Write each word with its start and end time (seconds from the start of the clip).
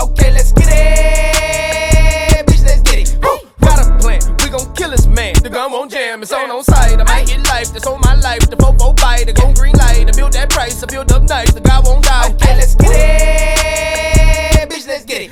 Okay, 0.00 0.32
let's 0.32 0.52
get 0.52 0.68
it. 0.70 2.46
Bitch, 2.46 2.64
let's 2.64 2.80
get 2.82 2.98
it. 3.00 3.18
Woo. 3.22 3.38
Got 3.60 3.86
a 3.86 3.98
plan. 3.98 4.20
We 4.42 4.48
gon' 4.48 4.72
kill 4.74 4.90
this 4.90 5.06
man. 5.06 5.34
The 5.42 5.50
gun 5.50 5.72
won't 5.72 5.90
jam. 5.90 6.22
It's 6.22 6.32
on 6.32 6.50
on 6.50 6.64
sight. 6.64 6.98
I 6.98 7.04
might 7.04 7.26
get 7.26 7.44
life. 7.46 7.72
That's 7.72 7.86
on 7.86 8.00
my 8.00 8.14
life. 8.14 8.48
The 8.48 8.56
fofo 8.56 8.96
bite. 8.96 9.26
The 9.26 9.34
gon' 9.34 9.52
green 9.54 9.74
light. 9.74 10.08
I 10.08 10.12
build 10.16 10.32
that 10.32 10.48
price. 10.48 10.82
I 10.82 10.86
build 10.86 11.12
up 11.12 11.24
nice. 11.24 11.52
The 11.52 11.60
guy 11.60 11.80
won't 11.80 12.04
die. 12.04 12.30
Okay, 12.30 12.56
let's 12.56 12.74
get 12.76 12.90
it. 12.90 14.70
Bitch, 14.70 14.86
let's 14.88 15.04
get 15.04 15.22
it. 15.22 15.30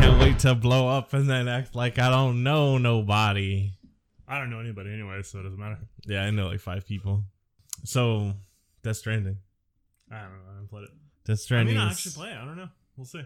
Can't 0.00 0.20
wait 0.20 0.38
to 0.40 0.54
blow 0.54 0.88
up 0.88 1.14
and 1.14 1.30
then 1.30 1.48
act 1.48 1.74
like 1.74 1.98
I 1.98 2.10
don't 2.10 2.42
know 2.42 2.76
nobody. 2.76 3.72
I 4.26 4.38
don't 4.38 4.50
know 4.50 4.60
anybody 4.60 4.92
anyway, 4.92 5.22
so 5.22 5.40
it 5.40 5.44
doesn't 5.44 5.58
matter. 5.58 5.78
Yeah, 6.04 6.24
I 6.24 6.30
know 6.30 6.48
like 6.48 6.60
five 6.60 6.86
people. 6.86 7.24
So, 7.84 8.34
Death 8.82 8.96
Stranding. 8.98 9.38
I 10.10 10.20
don't 10.20 10.30
know. 10.30 10.36
I 10.46 10.52
haven't 10.52 10.68
played 10.68 10.84
it. 10.84 10.90
Death 11.28 11.38
I 11.40 11.42
Stranding. 11.42 11.74
mean, 11.74 11.84
I'll 11.84 11.90
actually 11.90 12.12
play 12.12 12.30
it. 12.30 12.36
I 12.36 12.44
don't 12.46 12.56
know. 12.56 12.68
We'll 12.96 13.04
see. 13.04 13.22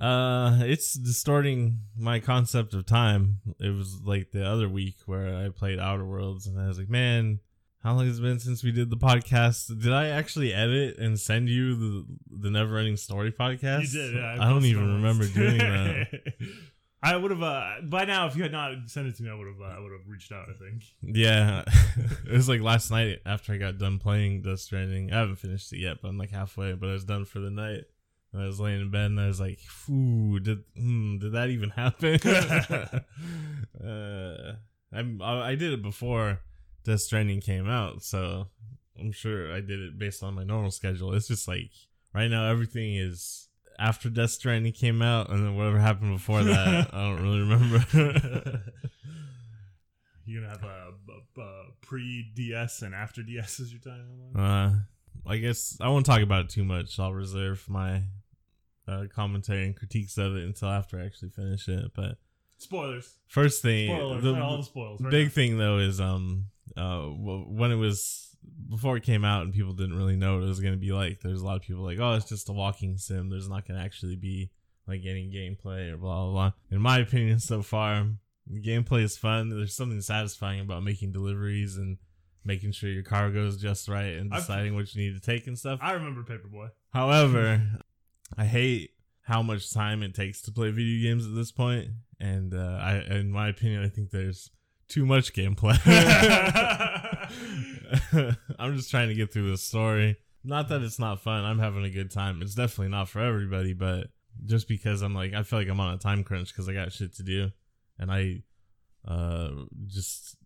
Uh, 0.00 0.58
it's 0.62 0.94
distorting 0.94 1.80
my 1.96 2.18
concept 2.18 2.74
of 2.74 2.84
time. 2.84 3.38
It 3.60 3.70
was 3.70 4.00
like 4.02 4.32
the 4.32 4.44
other 4.44 4.68
week 4.68 4.96
where 5.06 5.36
I 5.36 5.50
played 5.50 5.78
Outer 5.78 6.04
Worlds, 6.04 6.46
and 6.46 6.58
I 6.60 6.66
was 6.66 6.78
like, 6.78 6.88
man, 6.88 7.38
how 7.84 7.94
long 7.94 8.06
has 8.06 8.18
it 8.18 8.22
been 8.22 8.40
since 8.40 8.64
we 8.64 8.72
did 8.72 8.90
the 8.90 8.96
podcast? 8.96 9.68
Did 9.80 9.92
I 9.92 10.08
actually 10.08 10.52
edit 10.52 10.98
and 10.98 11.18
send 11.20 11.48
you 11.48 11.76
the 11.76 12.06
the 12.30 12.50
Never 12.50 12.76
Ending 12.76 12.96
Story 12.96 13.30
podcast? 13.30 13.92
You 13.92 14.00
did. 14.00 14.14
Yeah, 14.16 14.36
I, 14.40 14.48
don't 14.48 14.64
even 14.64 14.94
remember 14.94 15.28
doing 15.28 15.58
that. 15.58 16.08
I 17.02 17.16
would 17.16 17.30
have 17.30 17.42
uh, 17.42 17.76
by 17.84 18.04
now 18.04 18.26
if 18.26 18.36
you 18.36 18.42
had 18.42 18.52
not 18.52 18.72
sent 18.86 19.06
it 19.06 19.16
to 19.16 19.22
me, 19.22 19.30
I 19.30 19.34
would 19.34 19.46
have 19.46 19.60
uh, 19.60 19.76
I 19.76 19.80
would 19.80 19.92
have 19.92 20.06
reached 20.06 20.32
out. 20.32 20.48
I 20.48 20.52
think. 20.52 20.84
Yeah, 21.02 21.64
it 22.26 22.32
was 22.32 22.48
like 22.48 22.60
last 22.60 22.90
night 22.90 23.20
after 23.24 23.54
I 23.54 23.56
got 23.56 23.78
done 23.78 23.98
playing 23.98 24.42
Death 24.42 24.60
Stranding. 24.60 25.12
I 25.12 25.20
haven't 25.20 25.36
finished 25.36 25.72
it 25.72 25.78
yet, 25.78 25.98
but 26.02 26.08
I'm 26.08 26.18
like 26.18 26.30
halfway. 26.30 26.74
But 26.74 26.90
I 26.90 26.92
was 26.92 27.04
done 27.04 27.24
for 27.24 27.40
the 27.40 27.50
night. 27.50 27.84
And 28.32 28.42
I 28.42 28.46
was 28.46 28.60
laying 28.60 28.80
in 28.80 28.90
bed 28.90 29.06
and 29.06 29.20
I 29.20 29.26
was 29.26 29.40
like, 29.40 29.58
"Ooh, 29.88 30.38
did 30.38 30.62
hmm, 30.76 31.18
did 31.18 31.32
that 31.32 31.48
even 31.48 31.70
happen?" 31.70 32.14
uh, 33.84 34.56
I'm 34.92 35.22
I, 35.22 35.48
I 35.48 35.54
did 35.54 35.72
it 35.72 35.82
before 35.82 36.40
Death 36.84 37.00
Stranding 37.00 37.40
came 37.40 37.68
out, 37.68 38.02
so 38.02 38.48
I'm 38.98 39.12
sure 39.12 39.52
I 39.52 39.60
did 39.60 39.80
it 39.80 39.98
based 39.98 40.22
on 40.22 40.34
my 40.34 40.44
normal 40.44 40.70
schedule. 40.70 41.14
It's 41.14 41.28
just 41.28 41.48
like 41.48 41.70
right 42.14 42.28
now 42.28 42.48
everything 42.48 42.94
is 42.94 43.48
after 43.80 44.10
Death 44.10 44.30
Stranding 44.30 44.72
came 44.72 45.00
out, 45.02 45.30
and 45.30 45.44
then 45.44 45.56
whatever 45.56 45.78
happened 45.78 46.14
before 46.14 46.44
that, 46.44 46.90
I 46.94 47.02
don't 47.08 47.22
really 47.22 47.40
remember. 47.40 47.84
You're 50.26 50.42
gonna 50.42 50.52
have 50.52 50.62
a, 50.64 50.92
a, 51.40 51.42
a 51.42 51.62
pre 51.80 52.30
DS 52.34 52.82
and 52.82 52.94
after 52.94 53.22
DS 53.22 53.58
as 53.60 53.72
your 53.72 53.80
timeline. 53.80 54.36
Uh, 54.36 54.74
I 55.26 55.36
guess 55.38 55.76
I 55.80 55.88
won't 55.88 56.06
talk 56.06 56.20
about 56.22 56.44
it 56.44 56.50
too 56.50 56.64
much. 56.64 56.98
I'll 57.00 57.12
reserve 57.12 57.64
my 57.68 58.02
uh, 58.86 59.04
commentary 59.12 59.64
and 59.64 59.76
critiques 59.76 60.18
of 60.18 60.36
it 60.36 60.44
until 60.44 60.68
after 60.68 61.00
I 61.00 61.04
actually 61.06 61.30
finish 61.30 61.68
it. 61.68 61.90
But 61.94 62.16
Spoilers. 62.58 63.14
first 63.26 63.62
thing, 63.62 63.88
Spoilers. 63.96 64.22
the, 64.22 64.40
all 64.40 64.56
the 64.58 64.62
spoilers. 64.62 65.00
Right 65.00 65.10
big 65.10 65.26
now. 65.28 65.32
thing 65.32 65.58
though 65.58 65.78
is 65.78 66.00
um 66.00 66.46
uh 66.76 67.00
w- 67.08 67.46
when 67.48 67.72
it 67.72 67.76
was 67.76 68.29
before 68.68 68.96
it 68.96 69.02
came 69.02 69.24
out 69.24 69.42
and 69.42 69.52
people 69.52 69.72
didn't 69.72 69.96
really 69.96 70.16
know 70.16 70.36
what 70.36 70.44
it 70.44 70.48
was 70.48 70.60
gonna 70.60 70.76
be 70.76 70.92
like. 70.92 71.20
There's 71.20 71.42
a 71.42 71.44
lot 71.44 71.56
of 71.56 71.62
people 71.62 71.82
like, 71.82 71.98
oh, 71.98 72.14
it's 72.14 72.28
just 72.28 72.48
a 72.48 72.52
walking 72.52 72.96
sim. 72.96 73.28
There's 73.28 73.48
not 73.48 73.66
gonna 73.66 73.82
actually 73.82 74.16
be 74.16 74.50
like 74.86 75.02
any 75.04 75.30
gameplay 75.30 75.92
or 75.92 75.96
blah 75.96 76.24
blah 76.24 76.32
blah. 76.32 76.52
In 76.70 76.80
my 76.80 76.98
opinion, 76.98 77.40
so 77.40 77.62
far, 77.62 78.06
the 78.46 78.62
gameplay 78.62 79.02
is 79.02 79.16
fun. 79.16 79.48
There's 79.50 79.74
something 79.74 80.00
satisfying 80.00 80.60
about 80.60 80.82
making 80.82 81.12
deliveries 81.12 81.76
and 81.76 81.98
making 82.44 82.72
sure 82.72 82.88
your 82.88 83.02
cargo 83.02 83.46
is 83.46 83.58
just 83.58 83.88
right 83.88 84.14
and 84.14 84.32
I've- 84.32 84.40
deciding 84.42 84.74
what 84.74 84.94
you 84.94 85.02
need 85.02 85.14
to 85.14 85.20
take 85.20 85.46
and 85.46 85.58
stuff. 85.58 85.78
I 85.82 85.92
remember 85.92 86.22
Paperboy. 86.22 86.70
However, 86.90 87.62
I 88.36 88.44
hate 88.46 88.92
how 89.22 89.42
much 89.42 89.72
time 89.72 90.02
it 90.02 90.14
takes 90.14 90.40
to 90.42 90.52
play 90.52 90.70
video 90.70 91.02
games 91.08 91.26
at 91.26 91.34
this 91.34 91.52
point, 91.52 91.88
and 92.18 92.54
uh, 92.54 92.78
I, 92.80 92.96
in 93.10 93.30
my 93.30 93.48
opinion, 93.48 93.84
I 93.84 93.88
think 93.88 94.10
there's 94.10 94.50
too 94.88 95.06
much 95.06 95.32
gameplay. 95.34 95.76
I'm 98.58 98.76
just 98.76 98.90
trying 98.90 99.08
to 99.08 99.14
get 99.14 99.32
through 99.32 99.50
the 99.50 99.58
story. 99.58 100.16
Not 100.42 100.68
that 100.68 100.82
it's 100.82 100.98
not 100.98 101.20
fun. 101.20 101.44
I'm 101.44 101.58
having 101.58 101.84
a 101.84 101.90
good 101.90 102.10
time. 102.10 102.40
It's 102.42 102.54
definitely 102.54 102.90
not 102.90 103.08
for 103.08 103.20
everybody, 103.20 103.74
but 103.74 104.08
just 104.46 104.68
because 104.68 105.02
I'm 105.02 105.14
like, 105.14 105.34
I 105.34 105.42
feel 105.42 105.58
like 105.58 105.68
I'm 105.68 105.80
on 105.80 105.94
a 105.94 105.98
time 105.98 106.24
crunch 106.24 106.48
because 106.48 106.68
I 106.68 106.72
got 106.72 106.92
shit 106.92 107.14
to 107.16 107.22
do, 107.22 107.50
and 107.98 108.10
I, 108.10 108.42
uh, 109.06 109.50
just. 109.86 110.36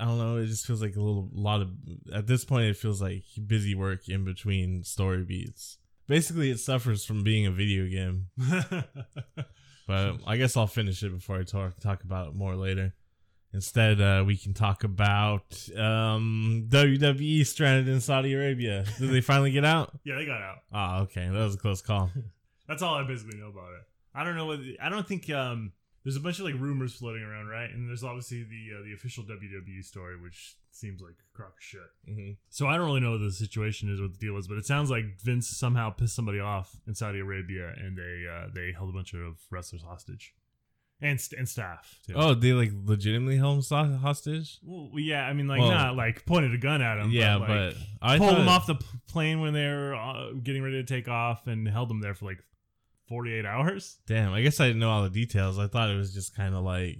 I 0.00 0.06
don't 0.06 0.16
know. 0.16 0.36
It 0.36 0.46
just 0.46 0.66
feels 0.66 0.80
like 0.80 0.96
a 0.96 1.00
little 1.00 1.28
lot 1.32 1.60
of. 1.60 1.70
At 2.14 2.26
this 2.26 2.44
point, 2.44 2.66
it 2.66 2.76
feels 2.76 3.02
like 3.02 3.24
busy 3.46 3.74
work 3.74 4.08
in 4.08 4.24
between 4.24 4.82
story 4.82 5.24
beats. 5.24 5.76
Basically, 6.06 6.50
it 6.50 6.58
suffers 6.58 7.04
from 7.04 7.22
being 7.22 7.46
a 7.46 7.50
video 7.50 7.86
game. 7.86 8.28
But 9.86 10.20
I 10.26 10.36
guess 10.36 10.56
I'll 10.56 10.66
finish 10.66 11.02
it 11.02 11.12
before 11.12 11.38
I 11.38 11.42
talk 11.42 11.78
talk 11.80 12.04
about 12.04 12.28
it 12.28 12.34
more 12.34 12.54
later. 12.54 12.94
Instead, 13.54 14.00
uh, 14.00 14.24
we 14.26 14.36
can 14.36 14.54
talk 14.54 14.82
about 14.82 15.68
um, 15.76 16.66
WWE 16.70 17.44
stranded 17.46 17.88
in 17.88 18.00
Saudi 18.00 18.32
Arabia. 18.32 18.84
Did 18.98 19.10
they 19.10 19.20
finally 19.20 19.50
get 19.52 19.64
out? 19.64 19.92
yeah, 20.04 20.14
they 20.16 20.24
got 20.24 20.40
out. 20.40 20.58
Ah, 20.72 21.00
okay, 21.02 21.26
that 21.26 21.32
was 21.32 21.54
a 21.54 21.58
close 21.58 21.82
call. 21.82 22.10
That's 22.68 22.82
all 22.82 22.94
I 22.94 23.02
basically 23.06 23.38
know 23.38 23.48
about 23.48 23.72
it. 23.72 23.84
I 24.14 24.24
don't 24.24 24.36
know 24.36 24.46
what 24.46 24.60
I 24.80 24.88
don't 24.88 25.06
think 25.06 25.28
um 25.30 25.72
there's 26.04 26.16
a 26.16 26.20
bunch 26.20 26.38
of 26.38 26.44
like 26.44 26.54
rumors 26.58 26.94
floating 26.94 27.22
around, 27.22 27.48
right? 27.48 27.70
And 27.70 27.88
there's 27.88 28.02
obviously 28.02 28.42
the 28.42 28.78
uh, 28.78 28.82
the 28.84 28.92
official 28.92 29.24
WWE 29.24 29.84
story, 29.84 30.20
which 30.20 30.56
seems 30.70 31.00
like 31.00 31.14
crock 31.34 31.54
of 31.58 31.62
shit. 31.62 31.80
hmm 32.08 32.30
So 32.50 32.66
I 32.66 32.76
don't 32.76 32.86
really 32.86 33.00
know 33.00 33.12
what 33.12 33.20
the 33.20 33.30
situation 33.30 33.92
is, 33.92 34.00
what 34.00 34.12
the 34.12 34.18
deal 34.18 34.36
is, 34.38 34.48
but 34.48 34.58
it 34.58 34.66
sounds 34.66 34.90
like 34.90 35.04
Vince 35.22 35.48
somehow 35.48 35.90
pissed 35.90 36.16
somebody 36.16 36.40
off 36.40 36.76
in 36.86 36.94
Saudi 36.94 37.20
Arabia, 37.20 37.74
and 37.76 37.96
they 37.96 38.24
uh, 38.28 38.48
they 38.52 38.72
held 38.72 38.90
a 38.90 38.92
bunch 38.92 39.14
of 39.14 39.38
wrestlers 39.50 39.82
hostage, 39.82 40.34
and 41.02 41.20
st- 41.20 41.38
and 41.38 41.48
staff. 41.48 41.98
Too. 42.06 42.14
Oh, 42.16 42.34
they 42.34 42.52
like 42.52 42.70
legitimately 42.84 43.36
held 43.36 43.64
him 43.70 43.98
hostage? 43.98 44.58
well, 44.62 44.90
yeah. 44.96 45.26
I 45.26 45.32
mean, 45.32 45.48
like 45.48 45.60
Well- 45.60 45.70
not 45.70 45.96
like 45.96 46.24
pointed 46.24 46.54
a 46.54 46.58
gun 46.58 46.80
at 46.80 46.98
him. 46.98 47.10
yeah, 47.10 47.38
but, 47.38 47.46
but 47.48 47.74
I 48.00 48.18
pulled 48.18 48.36
them 48.36 48.48
off 48.48 48.66
the 48.66 48.76
plane 49.08 49.40
when 49.40 49.52
they 49.52 49.66
were 49.66 49.94
uh, 49.94 50.30
getting 50.42 50.62
ready 50.62 50.76
to 50.82 50.84
take 50.84 51.08
off, 51.08 51.46
and 51.46 51.68
held 51.68 51.90
them 51.90 52.00
there 52.00 52.14
for 52.14 52.24
like 52.26 52.38
48 53.08 53.44
hours. 53.44 53.98
Damn, 54.06 54.32
I 54.32 54.40
guess 54.42 54.60
I 54.60 54.68
didn't 54.68 54.80
know 54.80 54.90
all 54.90 55.02
the 55.02 55.10
details. 55.10 55.58
I 55.58 55.66
thought 55.66 55.90
it 55.90 55.96
was 55.96 56.14
just 56.14 56.34
kind 56.36 56.54
of 56.54 56.62
like. 56.64 56.98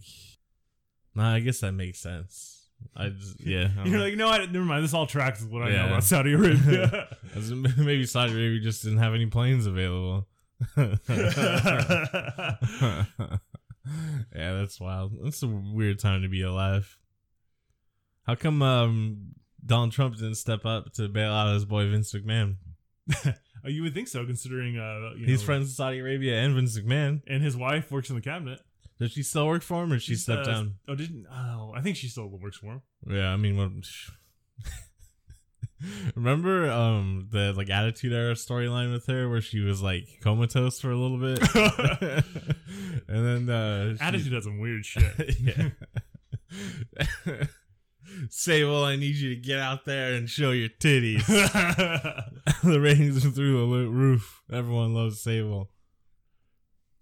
Nah, 1.15 1.35
I 1.35 1.41
guess 1.41 1.61
that 1.61 1.73
makes 1.73 2.01
sense. 2.01 2.59
I 2.97 3.11
just 3.11 3.41
yeah. 3.47 3.69
I 3.79 3.85
You're 3.85 3.99
know. 3.99 4.05
like, 4.05 4.17
no, 4.17 4.29
I, 4.29 4.47
never 4.47 4.65
mind. 4.65 4.83
This 4.83 4.95
all 4.95 5.07
tracks 5.07 5.41
with 5.43 5.51
what 5.53 5.62
I 5.62 5.71
know 5.71 5.87
about 5.87 6.05
Saudi 6.05 6.33
Arabia. 6.33 7.17
Maybe 7.79 8.05
Saudi 8.07 8.33
Arabia 8.33 8.61
just 8.61 8.83
didn't 8.83 8.99
have 8.99 9.15
any 9.15 9.27
planes 9.27 9.67
available. 9.67 10.27
yeah, 14.34 14.54
that's 14.54 14.81
wild. 14.81 15.12
That's 15.22 15.43
a 15.43 15.48
weird 15.48 15.98
time 15.98 16.22
to 16.22 16.28
be 16.28 16.43
alive. 16.43 16.98
How 18.26 18.34
come 18.34 18.62
um, 18.62 19.34
Donald 19.65 19.93
Trump 19.93 20.16
didn't 20.16 20.37
step 20.37 20.65
up 20.65 20.93
to 20.94 21.09
bail 21.09 21.32
out 21.32 21.54
his 21.54 21.65
boy 21.65 21.88
Vince 21.91 22.12
McMahon? 22.12 22.56
oh, 23.26 23.69
you 23.69 23.82
would 23.82 23.94
think 23.94 24.09
so, 24.09 24.25
considering 24.25 24.78
uh, 24.78 25.15
you 25.16 25.26
He's 25.26 25.41
know, 25.41 25.47
friends 25.47 25.65
with 25.65 25.75
Saudi 25.75 25.98
Arabia 25.98 26.41
and 26.41 26.54
Vince 26.54 26.78
McMahon. 26.78 27.22
and 27.26 27.43
his 27.43 27.56
wife 27.56 27.91
works 27.91 28.10
in 28.10 28.16
the 28.16 28.22
cabinet. 28.22 28.60
Does 29.00 29.12
she 29.12 29.25
still 29.25 29.48
work 29.48 29.62
for 29.62 29.82
him, 29.82 29.93
or 29.93 29.99
she 29.99 30.14
stepped 30.14 30.47
uh, 30.47 30.53
down? 30.53 30.75
Oh, 30.87 30.94
didn't? 30.94 31.26
Oh, 31.28 31.72
I 31.75 31.81
think 31.81 31.97
she 31.97 32.06
still 32.06 32.28
works 32.28 32.59
for 32.59 32.66
him. 32.66 32.82
Yeah, 33.09 33.31
I 33.32 33.37
mean, 33.37 33.56
what? 33.56 33.70
Remember 36.15 36.70
um 36.70 37.28
the 37.31 37.53
like 37.53 37.70
Attitude 37.70 38.12
Era 38.12 38.34
storyline 38.34 38.93
with 38.93 39.06
her 39.06 39.28
where 39.28 39.41
she 39.41 39.60
was 39.60 39.82
like 39.82 40.06
comatose 40.22 40.81
for 40.81 40.91
a 40.91 40.97
little 40.97 41.19
bit, 41.19 41.41
and 43.09 43.26
then 43.48 43.48
uh, 43.50 43.94
she- 43.97 44.00
Attitude 44.03 44.32
does 44.32 44.44
some 44.44 44.59
weird 44.60 44.84
shit. 44.84 45.37
yeah. 45.41 45.70
Say, 48.28 48.62
well, 48.65 48.84
I 48.84 48.97
need 48.97 49.16
you 49.16 49.31
to 49.34 49.41
get 49.41 49.59
out 49.59 49.87
there 49.87 50.12
and 50.12 50.28
show 50.28 50.50
your 50.50 50.69
titties. 50.69 51.26
the 52.62 52.78
ratings 52.81 53.25
are 53.25 53.31
through 53.31 53.70
the 53.84 53.88
roof. 53.91 54.43
Everyone 54.52 54.93
loves 54.94 55.20
Sable. 55.20 55.70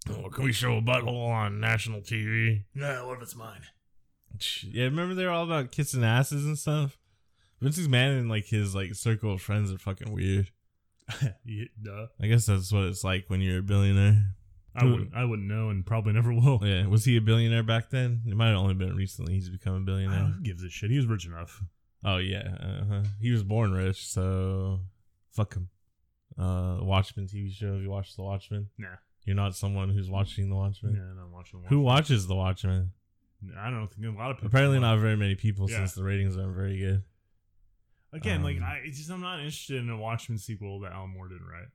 Oh, 0.09 0.29
can 0.31 0.45
we 0.45 0.53
show 0.53 0.77
a 0.77 0.81
butthole 0.83 1.29
on 1.31 1.59
national 1.61 2.01
TV? 2.01 2.63
no, 2.75 3.09
what 3.09 3.17
if 3.17 3.23
it's 3.25 3.35
mine? 3.37 3.63
Yeah, 4.63 4.85
remember 4.85 5.15
they 5.15 5.25
were 5.25 5.31
all 5.33 5.45
about 5.45 5.73
kissing 5.73 6.05
asses 6.05 6.45
and 6.47 6.57
stuff. 6.57 6.97
Vince 7.61 7.79
McMahon 7.79 8.19
and 8.19 8.29
like 8.29 8.47
his 8.47 8.75
like 8.75 8.95
circle 8.95 9.33
of 9.33 9.43
friends 9.43 9.73
are 9.73 9.79
fucking 9.79 10.13
weird. 10.13 10.51
yeah, 11.45 11.65
duh. 11.81 12.07
I 12.21 12.27
guess 12.27 12.47
that's 12.47 12.73
what 12.73 12.85
it's 12.85 13.05
like 13.05 13.25
when 13.29 13.41
you're 13.41 13.59
a 13.59 13.63
billionaire. 13.63 14.35
I 14.75 14.85
wouldn't. 14.85 15.15
I 15.15 15.25
wouldn't 15.25 15.49
know, 15.49 15.69
and 15.69 15.85
probably 15.85 16.13
never 16.13 16.33
will. 16.33 16.61
Yeah, 16.65 16.87
was 16.87 17.05
he 17.05 17.17
a 17.17 17.21
billionaire 17.21 17.65
back 17.65 17.91
then? 17.91 18.23
It 18.27 18.37
might 18.37 18.49
have 18.49 18.59
only 18.59 18.75
been 18.75 18.95
recently 18.95 19.35
he's 19.35 19.49
become 19.49 19.75
a 19.75 19.81
billionaire. 19.81 20.33
who 20.37 20.43
gives 20.43 20.63
a 20.63 20.71
shit? 20.71 20.91
He 20.91 20.97
was 20.97 21.07
rich 21.07 21.27
enough. 21.27 21.63
Oh 22.05 22.19
yeah, 22.19 22.57
uh-huh. 22.61 23.03
he 23.21 23.31
was 23.31 23.43
born 23.43 23.73
rich, 23.73 24.07
so 24.07 24.81
fuck 25.33 25.55
him. 25.55 25.69
Uh, 26.39 26.79
Watchmen 26.81 27.27
TV 27.27 27.53
show. 27.53 27.73
Have 27.73 27.83
you 27.83 27.91
watched 27.91 28.17
The 28.17 28.23
Watchmen? 28.23 28.69
Nah. 28.79 28.89
You're 29.25 29.37
not 29.37 29.55
someone 29.55 29.91
who's 29.91 30.09
watching 30.09 30.49
The 30.49 30.57
Watchmen. 30.57 30.95
Yeah, 30.95 31.23
I'm 31.23 31.33
watching. 31.33 31.63
Who 31.69 31.81
watches 31.81 32.27
The 32.27 32.37
Watchmen? 32.37 32.93
I 33.59 33.71
don't 33.71 33.89
think 33.89 34.07
a 34.07 34.19
lot 34.19 34.31
of 34.31 34.37
people. 34.37 34.49
Apparently, 34.49 34.79
not 34.79 34.99
very 34.99 35.17
many 35.17 35.35
people 35.35 35.69
Yeah. 35.69 35.79
since 35.79 35.95
the 35.95 36.05
ratings 36.05 36.37
aren't 36.37 36.55
very 36.55 36.79
good. 36.79 37.03
Again, 38.13 38.43
like 38.43 38.57
Um, 38.57 38.65
I 38.65 38.81
it's 38.85 38.99
just 38.99 39.11
I'm 39.11 39.21
not 39.21 39.39
interested 39.39 39.77
in 39.77 39.89
a 39.89 39.97
Watchmen 39.97 40.39
sequel 40.39 40.81
that 40.81 40.93
Alan 40.93 41.11
Moore 41.11 41.29
didn't 41.29 41.47
write. 41.47 41.69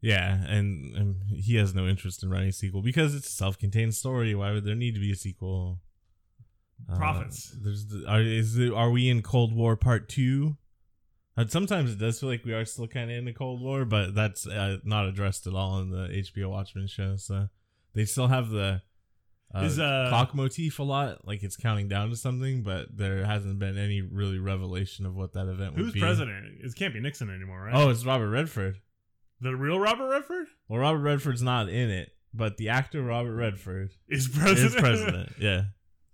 Yeah, 0.00 0.44
and, 0.46 0.94
and 0.94 1.16
he 1.28 1.56
has 1.56 1.74
no 1.74 1.88
interest 1.88 2.22
in 2.22 2.30
writing 2.30 2.50
a 2.50 2.52
sequel 2.52 2.82
because 2.82 3.16
it's 3.16 3.26
a 3.26 3.32
self-contained 3.32 3.94
story. 3.94 4.32
Why 4.34 4.52
would 4.52 4.64
there 4.64 4.76
need 4.76 4.94
to 4.94 5.00
be 5.00 5.10
a 5.10 5.16
sequel? 5.16 5.80
Uh, 6.88 6.96
Profits. 6.96 7.56
there's 7.60 7.86
the, 7.86 8.04
are 8.06 8.22
is 8.22 8.56
it, 8.56 8.72
are 8.72 8.90
we 8.90 9.08
in 9.08 9.22
Cold 9.22 9.52
War 9.52 9.76
Part 9.76 10.08
Two? 10.08 10.56
Uh, 11.36 11.44
sometimes 11.48 11.92
it 11.92 11.98
does 11.98 12.18
feel 12.20 12.28
like 12.28 12.44
we 12.44 12.52
are 12.52 12.64
still 12.64 12.86
kind 12.88 13.10
of 13.10 13.16
in 13.16 13.24
the 13.24 13.32
Cold 13.32 13.60
War, 13.60 13.84
but 13.84 14.14
that's 14.14 14.46
uh, 14.46 14.78
not 14.84 15.06
addressed 15.06 15.46
at 15.46 15.54
all 15.54 15.78
in 15.80 15.90
the 15.90 16.08
HBO 16.08 16.50
Watchmen 16.50 16.86
show. 16.86 17.16
So 17.16 17.48
they 17.94 18.04
still 18.04 18.28
have 18.28 18.50
the 18.50 18.82
uh, 19.54 19.60
Is, 19.60 19.78
uh, 19.78 20.06
clock 20.10 20.34
motif 20.34 20.78
a 20.78 20.82
lot, 20.82 21.26
like 21.26 21.42
it's 21.42 21.56
counting 21.56 21.88
down 21.88 22.10
to 22.10 22.16
something, 22.16 22.62
but 22.62 22.96
there 22.96 23.24
hasn't 23.24 23.58
been 23.58 23.78
any 23.78 24.02
really 24.02 24.38
revelation 24.38 25.06
of 25.06 25.14
what 25.14 25.32
that 25.32 25.48
event 25.48 25.74
would 25.74 25.84
Who's 25.84 25.92
be. 25.94 26.00
president? 26.00 26.60
It 26.60 26.74
can't 26.74 26.92
be 26.92 27.00
Nixon 27.00 27.30
anymore, 27.30 27.62
right? 27.64 27.74
Oh, 27.74 27.88
it's 27.90 28.04
Robert 28.04 28.28
Redford. 28.30 28.78
the 29.40 29.56
real 29.56 29.78
Robert 29.78 30.08
Redford 30.08 30.46
Well, 30.68 30.80
Robert 30.80 31.00
Redford's 31.00 31.42
not 31.42 31.68
in 31.68 31.88
it, 31.90 32.12
but 32.34 32.56
the 32.58 32.68
actor 32.68 33.02
Robert 33.02 33.34
Redford 33.36 33.90
is 34.08 34.28
president. 34.28 34.74
is 34.74 34.74
president. 34.74 35.32
Yeah, 35.40 35.62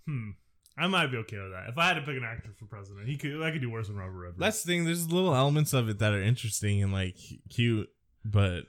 hmm. 0.07 0.31
I 0.77 0.87
might 0.89 1.07
be 1.09 1.17
okay 1.19 1.39
with 1.39 1.53
that. 1.53 1.69
If 1.69 1.79
I 1.79 1.87
had 1.89 1.95
to 1.95 2.01
pick 2.03 2.17
an 2.17 2.25
actor 2.25 2.51
for 2.59 2.67
president, 2.67 3.07
he 3.09 3.17
could. 3.17 3.41
I 3.43 3.51
could 3.53 3.61
do 3.61 3.71
worse 3.71 3.87
than 3.89 3.97
Robert 3.97 4.19
Redford. 4.19 4.41
that's 4.41 4.63
the 4.63 4.73
thing. 4.73 4.85
There's 4.85 5.11
little 5.11 5.35
elements 5.35 5.73
of 5.73 5.89
it 5.89 5.99
that 6.01 6.13
are 6.13 6.23
interesting 6.23 6.83
and 6.83 6.93
like 6.93 7.17
cute, 7.51 7.89
but 8.25 8.65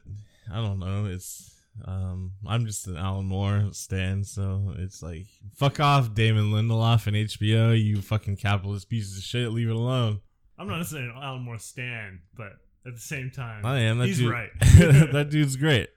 I 0.51 0.56
don't 0.57 0.79
know. 0.79 1.06
It's 1.06 1.55
um, 1.83 2.31
I'm 2.48 2.66
just 2.66 2.88
an 2.88 2.95
Alan 2.95 3.25
Moore 3.25 3.69
stan, 3.72 4.24
so 4.24 4.74
it's 4.77 5.04
like 5.04 5.27
fuck 5.56 5.80
off, 5.80 6.13
Damon 6.13 6.51
Lindelof 6.51 7.07
and 7.07 7.16
HBO. 7.16 7.80
You 7.81 8.01
fucking 8.01 8.38
capitalist 8.38 8.89
pieces 8.89 9.18
of 9.18 9.24
shit. 9.24 9.51
Leave 9.51 9.69
it 9.69 9.75
alone. 9.75 10.22
I'm 10.57 10.68
not 10.68 10.77
necessarily 10.77 11.10
an 11.10 11.16
Alan 11.22 11.42
Moore 11.42 11.60
stan, 11.60 12.22
but 12.36 12.54
at 12.86 12.94
the 12.94 13.01
same 13.01 13.30
time, 13.30 13.66
I 13.66 13.80
am. 13.80 13.98
That 14.00 14.07
he's 14.07 14.19
dude, 14.19 14.31
right. 14.31 14.50
that 14.60 15.27
dude's 15.31 15.57
great. 15.57 15.89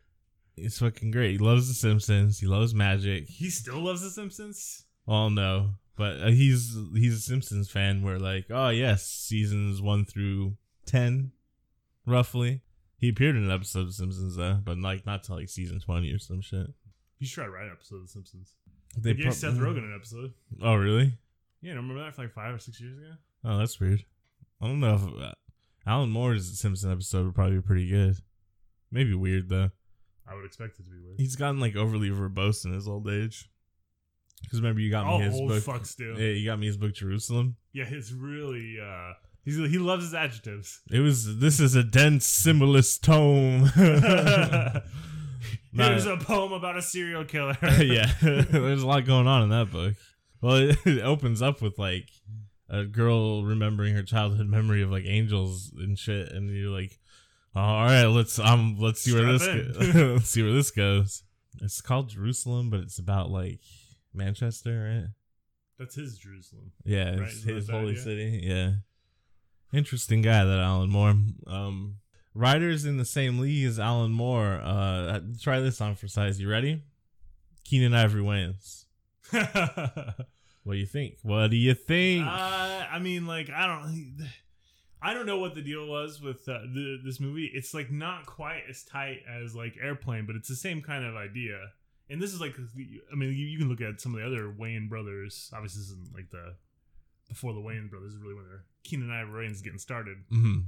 He's 0.56 0.78
fucking 0.78 1.12
great. 1.12 1.32
He 1.32 1.38
loves 1.38 1.68
The 1.68 1.74
Simpsons. 1.74 2.40
He 2.40 2.46
loves 2.46 2.74
magic. 2.74 3.28
he 3.28 3.48
still 3.50 3.78
loves 3.78 4.02
The 4.02 4.10
Simpsons. 4.10 4.84
Well, 5.06 5.30
no, 5.30 5.74
but 5.96 6.20
uh, 6.20 6.26
he's 6.28 6.76
he's 6.94 7.14
a 7.14 7.20
Simpsons 7.20 7.70
fan. 7.70 8.02
Where 8.02 8.18
like, 8.18 8.46
oh 8.50 8.70
yes, 8.70 9.06
seasons 9.06 9.80
one 9.80 10.04
through 10.04 10.56
ten, 10.86 11.32
roughly. 12.04 12.62
He 12.98 13.08
appeared 13.08 13.36
in 13.36 13.44
an 13.44 13.50
episode 13.50 13.86
of 13.86 13.94
Simpsons 13.94 14.36
though, 14.36 14.58
but 14.62 14.76
like 14.78 15.06
not 15.06 15.22
till 15.24 15.36
like 15.36 15.48
season 15.48 15.80
twenty 15.80 16.12
or 16.12 16.18
some 16.18 16.40
shit. 16.40 16.66
You 17.18 17.26
should 17.26 17.34
try 17.36 17.44
to 17.46 17.50
write 17.50 17.64
an 17.66 17.72
episode 17.72 17.96
of 17.96 18.02
The 18.02 18.08
Simpsons. 18.08 18.52
They 18.96 19.12
They 19.12 19.22
gave 19.22 19.34
Seth 19.34 19.54
Rogen 19.54 19.78
an 19.84 19.94
episode. 19.94 20.32
Oh 20.62 20.74
really? 20.74 21.14
Yeah, 21.62 21.72
remember 21.74 22.02
that 22.04 22.14
for 22.14 22.22
like 22.22 22.32
five 22.32 22.54
or 22.54 22.58
six 22.58 22.80
years 22.80 22.96
ago? 22.98 23.12
Oh, 23.44 23.58
that's 23.58 23.78
weird. 23.80 24.04
I 24.60 24.66
don't 24.66 24.80
know 24.80 24.94
if 24.94 25.02
uh, 25.22 25.32
Alan 25.86 26.10
Moore's 26.10 26.58
Simpson 26.58 26.90
episode 26.92 27.24
would 27.26 27.34
probably 27.34 27.56
be 27.56 27.62
pretty 27.62 27.88
good. 27.88 28.16
Maybe 28.90 29.14
weird 29.14 29.48
though. 29.48 29.70
I 30.28 30.34
would 30.34 30.44
expect 30.44 30.78
it 30.78 30.84
to 30.84 30.90
be 30.90 30.98
weird. 30.98 31.18
He's 31.18 31.36
gotten 31.36 31.60
like 31.60 31.76
overly 31.76 32.10
verbose 32.10 32.64
in 32.64 32.72
his 32.72 32.86
old 32.88 33.08
age. 33.08 33.48
Because 34.42 34.60
remember, 34.60 34.80
you 34.80 34.90
got 34.90 35.06
me 35.06 35.12
Oh, 35.14 35.18
his 35.18 35.34
old 35.34 35.48
book. 35.48 35.62
fuck 35.62 35.84
still. 35.86 36.18
Yeah, 36.18 36.30
you 36.30 36.44
got 36.44 36.58
me 36.60 36.66
his 36.66 36.76
book 36.76 36.94
Jerusalem. 36.94 37.56
Yeah, 37.72 37.86
it's 37.88 38.12
really. 38.12 38.76
uh 38.80 39.12
He's, 39.48 39.56
he 39.70 39.78
loves 39.78 40.04
his 40.04 40.14
adjectives. 40.14 40.80
It 40.90 41.00
was. 41.00 41.38
This 41.38 41.58
is 41.58 41.74
a 41.74 41.82
dense 41.82 42.26
symbolist 42.26 43.02
tome. 43.02 43.64
Here's 45.72 46.06
a 46.06 46.16
poem 46.16 46.52
about 46.52 46.76
a 46.76 46.82
serial 46.82 47.24
killer. 47.24 47.56
yeah, 47.80 48.10
there's 48.20 48.82
a 48.82 48.86
lot 48.86 49.04
going 49.06 49.26
on 49.26 49.42
in 49.44 49.48
that 49.50 49.70
book. 49.70 49.94
Well, 50.42 50.56
it, 50.56 50.76
it 50.84 51.02
opens 51.02 51.40
up 51.40 51.62
with 51.62 51.78
like 51.78 52.08
a 52.68 52.84
girl 52.84 53.42
remembering 53.44 53.94
her 53.94 54.02
childhood 54.02 54.48
memory 54.48 54.82
of 54.82 54.90
like 54.90 55.04
angels 55.06 55.72
and 55.76 55.98
shit, 55.98 56.30
and 56.32 56.50
you're 56.50 56.70
like, 56.70 56.98
all 57.54 57.84
right, 57.84 58.04
let's 58.06 58.38
um, 58.38 58.76
let's 58.78 59.00
see 59.02 59.14
where 59.14 59.32
this 59.38 59.46
go- 59.46 60.12
let's 60.14 60.28
see 60.28 60.42
where 60.42 60.52
this 60.52 60.70
goes. 60.70 61.22
It's 61.60 61.80
called 61.80 62.10
Jerusalem, 62.10 62.70
but 62.70 62.80
it's 62.80 62.98
about 62.98 63.30
like 63.30 63.60
Manchester, 64.12 64.90
right? 65.00 65.08
That's 65.78 65.94
his 65.94 66.18
Jerusalem. 66.18 66.72
Yeah, 66.84 67.10
Right, 67.16 67.28
it's 67.28 67.44
his 67.44 67.68
holy 67.70 67.90
idea? 67.92 68.02
city. 68.02 68.40
Yeah, 68.44 68.72
interesting 69.72 70.22
guy 70.22 70.44
that 70.44 70.58
Alan 70.58 70.90
Moore. 70.90 71.14
Um, 71.46 71.96
writers 72.34 72.84
in 72.84 72.96
the 72.96 73.04
same 73.04 73.38
league 73.38 73.66
as 73.66 73.78
Alan 73.78 74.12
Moore. 74.12 74.60
Uh, 74.62 75.20
try 75.40 75.60
this 75.60 75.80
on 75.80 75.94
for 75.94 76.08
size. 76.08 76.40
You 76.40 76.48
ready? 76.48 76.82
Keenen 77.64 77.94
Ivory 77.94 78.22
Wayans. 78.22 78.84
What 80.68 80.74
do 80.74 80.80
you 80.80 80.86
think? 80.86 81.16
What 81.22 81.48
do 81.48 81.56
you 81.56 81.72
think? 81.72 82.26
Uh, 82.26 82.28
I 82.90 82.98
mean, 82.98 83.26
like, 83.26 83.48
I 83.48 83.66
don't, 83.66 84.28
I 85.00 85.14
don't 85.14 85.24
know 85.24 85.38
what 85.38 85.54
the 85.54 85.62
deal 85.62 85.86
was 85.86 86.20
with 86.20 86.46
uh, 86.46 86.58
the, 86.60 87.00
this 87.02 87.20
movie. 87.20 87.50
It's 87.54 87.72
like 87.72 87.90
not 87.90 88.26
quite 88.26 88.64
as 88.68 88.84
tight 88.84 89.20
as 89.26 89.54
like 89.54 89.78
Airplane, 89.82 90.26
but 90.26 90.36
it's 90.36 90.46
the 90.50 90.54
same 90.54 90.82
kind 90.82 91.06
of 91.06 91.16
idea. 91.16 91.58
And 92.10 92.20
this 92.20 92.34
is 92.34 92.40
like, 92.42 92.54
I 93.10 93.14
mean, 93.14 93.30
you, 93.30 93.46
you 93.46 93.58
can 93.58 93.70
look 93.70 93.80
at 93.80 93.98
some 93.98 94.14
of 94.14 94.20
the 94.20 94.26
other 94.26 94.52
Wayans 94.52 94.90
brothers. 94.90 95.50
Obviously, 95.54 95.80
this 95.80 95.88
isn't 95.88 96.14
like 96.14 96.28
the 96.28 96.54
before 97.28 97.52
the 97.52 97.60
Wayans 97.60 97.90
brothers. 97.90 98.14
Is 98.14 98.20
really 98.20 98.34
when 98.34 98.44
they're 98.48 98.64
Keenen 98.84 99.10
and 99.10 99.14
Ivory 99.18 99.46
Wayans 99.48 99.62
getting 99.62 99.78
started. 99.78 100.18
hmm 100.30 100.58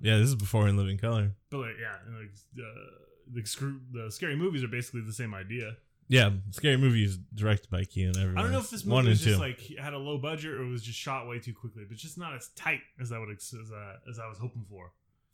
Yeah, 0.00 0.16
this 0.18 0.28
is 0.28 0.34
before 0.34 0.68
In 0.68 0.76
Living 0.76 0.98
Color. 0.98 1.32
But 1.50 1.58
like, 1.58 1.76
yeah, 1.80 1.96
and 2.06 2.16
like 2.18 2.30
uh, 2.58 2.80
the 3.32 3.46
screw, 3.46 3.80
the 3.92 4.10
scary 4.10 4.36
movies 4.36 4.62
are 4.64 4.68
basically 4.68 5.02
the 5.02 5.12
same 5.12 5.34
idea. 5.34 5.76
Yeah, 6.10 6.30
Scary 6.52 6.78
Movie 6.78 7.04
is 7.04 7.18
directed 7.34 7.68
by 7.70 7.84
Keenen 7.84 8.16
Ivory. 8.16 8.34
I 8.38 8.40
don't 8.42 8.50
know 8.50 8.60
if 8.60 8.70
this 8.70 8.82
One 8.82 9.04
movie 9.04 9.10
was 9.10 9.20
just 9.20 9.36
two. 9.36 9.42
like 9.42 9.60
had 9.78 9.92
a 9.92 9.98
low 9.98 10.16
budget 10.16 10.52
or 10.54 10.62
it 10.62 10.70
was 10.70 10.82
just 10.82 10.98
shot 10.98 11.28
way 11.28 11.38
too 11.38 11.52
quickly, 11.52 11.84
but 11.86 11.92
it's 11.92 12.00
just 12.02 12.16
not 12.16 12.34
as 12.34 12.48
tight 12.56 12.80
as 12.98 13.12
I 13.12 13.18
would 13.18 13.28
as, 13.28 13.52
uh, 13.54 13.96
as 14.08 14.18
I 14.18 14.26
was 14.26 14.38
hoping 14.38 14.64
for. 14.70 14.90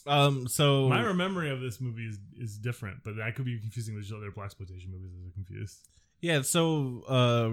um. 0.08 0.48
So 0.48 0.88
My 0.88 1.12
memory 1.12 1.50
of 1.50 1.60
this 1.60 1.80
movie 1.80 2.06
is, 2.06 2.18
is 2.36 2.58
different, 2.58 3.04
but 3.04 3.20
I 3.20 3.30
could 3.30 3.44
be 3.44 3.56
confusing 3.60 3.94
with 3.94 4.12
other 4.12 4.32
blaxploitation 4.32 4.90
movies 4.90 5.12
that 5.14 5.28
are 5.28 5.32
confused. 5.34 5.86
Yeah, 6.24 6.40
so 6.40 7.02
uh, 7.06 7.48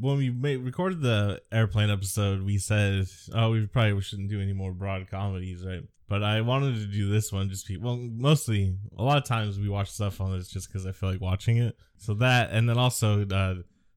when 0.00 0.16
we 0.18 0.28
made, 0.30 0.56
recorded 0.56 1.02
the 1.02 1.40
airplane 1.52 1.88
episode, 1.88 2.42
we 2.42 2.58
said, 2.58 3.06
"Oh, 3.32 3.50
we 3.52 3.64
probably 3.68 4.00
shouldn't 4.00 4.28
do 4.28 4.40
any 4.40 4.52
more 4.52 4.72
broad 4.72 5.08
comedies, 5.08 5.64
right?" 5.64 5.82
But 6.08 6.24
I 6.24 6.40
wanted 6.40 6.74
to 6.80 6.86
do 6.86 7.08
this 7.08 7.30
one 7.32 7.48
just 7.48 7.68
be 7.68 7.76
well, 7.76 7.96
mostly 7.96 8.74
a 8.98 9.04
lot 9.04 9.18
of 9.18 9.24
times 9.24 9.56
we 9.60 9.68
watch 9.68 9.92
stuff 9.92 10.20
on 10.20 10.36
this 10.36 10.48
just 10.48 10.66
because 10.66 10.84
I 10.84 10.90
feel 10.90 11.12
like 11.12 11.20
watching 11.20 11.58
it. 11.58 11.76
So 11.96 12.14
that, 12.14 12.50
and 12.50 12.68
then 12.68 12.76
also 12.76 13.24
uh, 13.24 13.54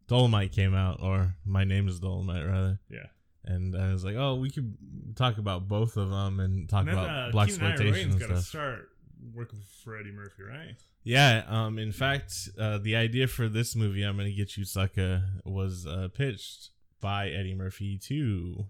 Dolomite 0.07 0.51
came 0.51 0.75
out, 0.75 1.00
or 1.01 1.33
my 1.44 1.63
name 1.63 1.88
is 1.88 2.00
Dolomite 2.00 2.45
rather, 2.45 2.79
Yeah. 2.91 3.07
and 3.45 3.75
I 3.75 3.91
was 3.91 4.06
like, 4.06 4.17
"Oh, 4.17 4.35
we 4.35 4.51
could 4.51 4.77
talk 5.15 5.39
about 5.39 5.67
both 5.67 5.97
of 5.97 6.12
them 6.12 6.39
and 6.39 6.69
talk 6.69 6.81
And 6.81 6.91
about 6.91 7.09
uh, 7.09 7.31
blaxploitation 7.35 8.12
and 8.12 8.19
to 8.19 8.25
stuff." 8.25 8.44
start 8.44 8.89
working 9.35 9.61
for 9.83 9.97
Eddie 9.97 10.11
Murphy, 10.11 10.43
right? 10.43 10.75
Yeah, 11.03 11.43
um, 11.47 11.79
in 11.79 11.91
fact, 11.91 12.50
uh, 12.59 12.77
the 12.77 12.95
idea 12.95 13.27
for 13.27 13.47
this 13.50 13.75
movie, 13.75 14.03
I'm 14.03 14.17
gonna 14.17 14.31
get 14.31 14.55
you 14.57 14.65
sucker, 14.65 15.23
was 15.45 15.88
uh, 15.88 16.09
pitched 16.13 16.69
by 17.00 17.29
Eddie 17.29 17.55
Murphy 17.55 17.97
to 17.97 18.65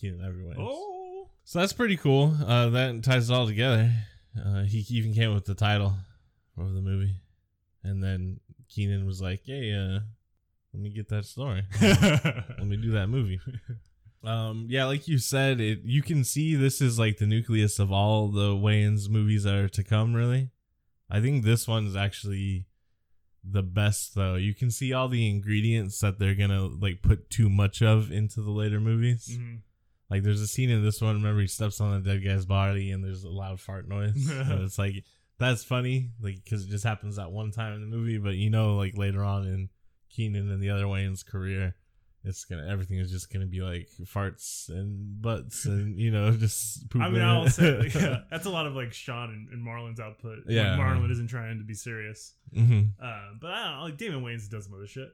Keenen 0.00 0.20
Ivory 0.24 0.42
Wayans. 0.44 0.56
Oh, 0.58 1.28
So 1.44 1.60
that's 1.60 1.72
pretty 1.72 1.96
cool. 1.96 2.34
Uh, 2.44 2.68
that 2.70 3.02
ties 3.04 3.30
it 3.30 3.32
all 3.32 3.46
together. 3.46 3.92
Uh, 4.36 4.62
he 4.62 4.78
even 4.90 5.14
came 5.14 5.30
up 5.30 5.34
with 5.36 5.44
the 5.44 5.54
title 5.54 5.94
of 6.58 6.74
the 6.74 6.80
movie, 6.80 7.14
and 7.84 8.02
then 8.02 8.40
Keenen 8.68 9.06
was 9.06 9.20
like, 9.20 9.42
"Hey, 9.44 9.72
uh, 9.72 10.00
let 10.72 10.82
me 10.82 10.90
get 10.90 11.08
that 11.10 11.26
story. 11.26 11.62
let 11.82 12.64
me 12.66 12.76
do 12.76 12.92
that 12.92 13.08
movie." 13.08 13.40
Um, 14.24 14.66
yeah, 14.68 14.84
like 14.84 15.08
you 15.08 15.18
said, 15.18 15.60
it 15.60 15.80
you 15.84 16.02
can 16.02 16.22
see 16.24 16.54
this 16.54 16.80
is 16.80 16.98
like 16.98 17.18
the 17.18 17.26
nucleus 17.26 17.78
of 17.78 17.90
all 17.90 18.28
the 18.28 18.50
Wayans 18.50 19.08
movies 19.08 19.44
that 19.44 19.54
are 19.54 19.68
to 19.70 19.82
come. 19.82 20.14
Really, 20.14 20.50
I 21.10 21.20
think 21.20 21.44
this 21.44 21.66
one's 21.66 21.96
actually 21.96 22.66
the 23.44 23.62
best 23.62 24.14
though. 24.14 24.36
You 24.36 24.54
can 24.54 24.70
see 24.70 24.92
all 24.92 25.08
the 25.08 25.28
ingredients 25.28 25.98
that 26.00 26.18
they're 26.18 26.36
gonna 26.36 26.66
like 26.66 27.02
put 27.02 27.30
too 27.30 27.50
much 27.50 27.82
of 27.82 28.12
into 28.12 28.40
the 28.40 28.50
later 28.52 28.80
movies. 28.80 29.36
Mhm. 29.36 29.60
Like 30.08 30.22
there's 30.22 30.40
a 30.42 30.46
scene 30.46 30.70
in 30.70 30.84
this 30.84 31.00
one. 31.00 31.16
Remember, 31.16 31.40
he 31.40 31.46
steps 31.46 31.80
on 31.80 31.94
a 31.94 32.00
dead 32.00 32.22
guy's 32.24 32.44
body 32.44 32.90
and 32.90 33.02
there's 33.02 33.24
a 33.24 33.30
loud 33.30 33.60
fart 33.60 33.88
noise. 33.88 34.12
it's 34.16 34.78
like 34.78 35.04
that's 35.38 35.64
funny, 35.64 36.10
like 36.20 36.44
because 36.44 36.64
it 36.64 36.70
just 36.70 36.84
happens 36.84 37.16
that 37.16 37.32
one 37.32 37.50
time 37.50 37.74
in 37.74 37.80
the 37.80 37.96
movie. 37.96 38.18
But 38.18 38.34
you 38.34 38.50
know, 38.50 38.76
like 38.76 38.96
later 38.96 39.24
on 39.24 39.46
in 39.46 39.70
Keenen 40.10 40.50
and 40.50 40.62
the 40.62 40.70
other 40.70 40.84
Wayans' 40.84 41.26
career, 41.26 41.74
it's 42.24 42.44
gonna 42.44 42.66
everything 42.68 42.98
is 42.98 43.10
just 43.10 43.32
gonna 43.32 43.46
be 43.46 43.60
like 43.60 43.88
farts 44.04 44.68
and 44.68 45.20
butts 45.20 45.64
and 45.64 45.98
you 45.98 46.10
know 46.10 46.30
just. 46.36 46.84
I 46.98 47.08
mean, 47.08 47.22
I'll 47.22 47.48
say 47.48 47.78
like, 47.78 47.94
yeah, 47.96 48.20
that's 48.30 48.46
a 48.46 48.50
lot 48.50 48.66
of 48.66 48.74
like 48.74 48.92
Shawn 48.92 49.30
and, 49.30 49.48
and 49.50 49.66
Marlon's 49.66 50.00
output. 50.00 50.40
Yeah. 50.48 50.76
Marlon 50.76 51.10
isn't 51.10 51.28
trying 51.28 51.58
to 51.58 51.64
be 51.64 51.74
serious. 51.74 52.34
Mhm. 52.56 52.90
Uh, 53.02 53.34
but 53.40 53.50
I 53.50 53.64
don't 53.64 53.76
know, 53.76 53.82
like 53.84 53.96
Damon 53.96 54.22
Wayans 54.22 54.48
does 54.48 54.64
some 54.64 54.74
other 54.74 54.86
shit. 54.86 55.08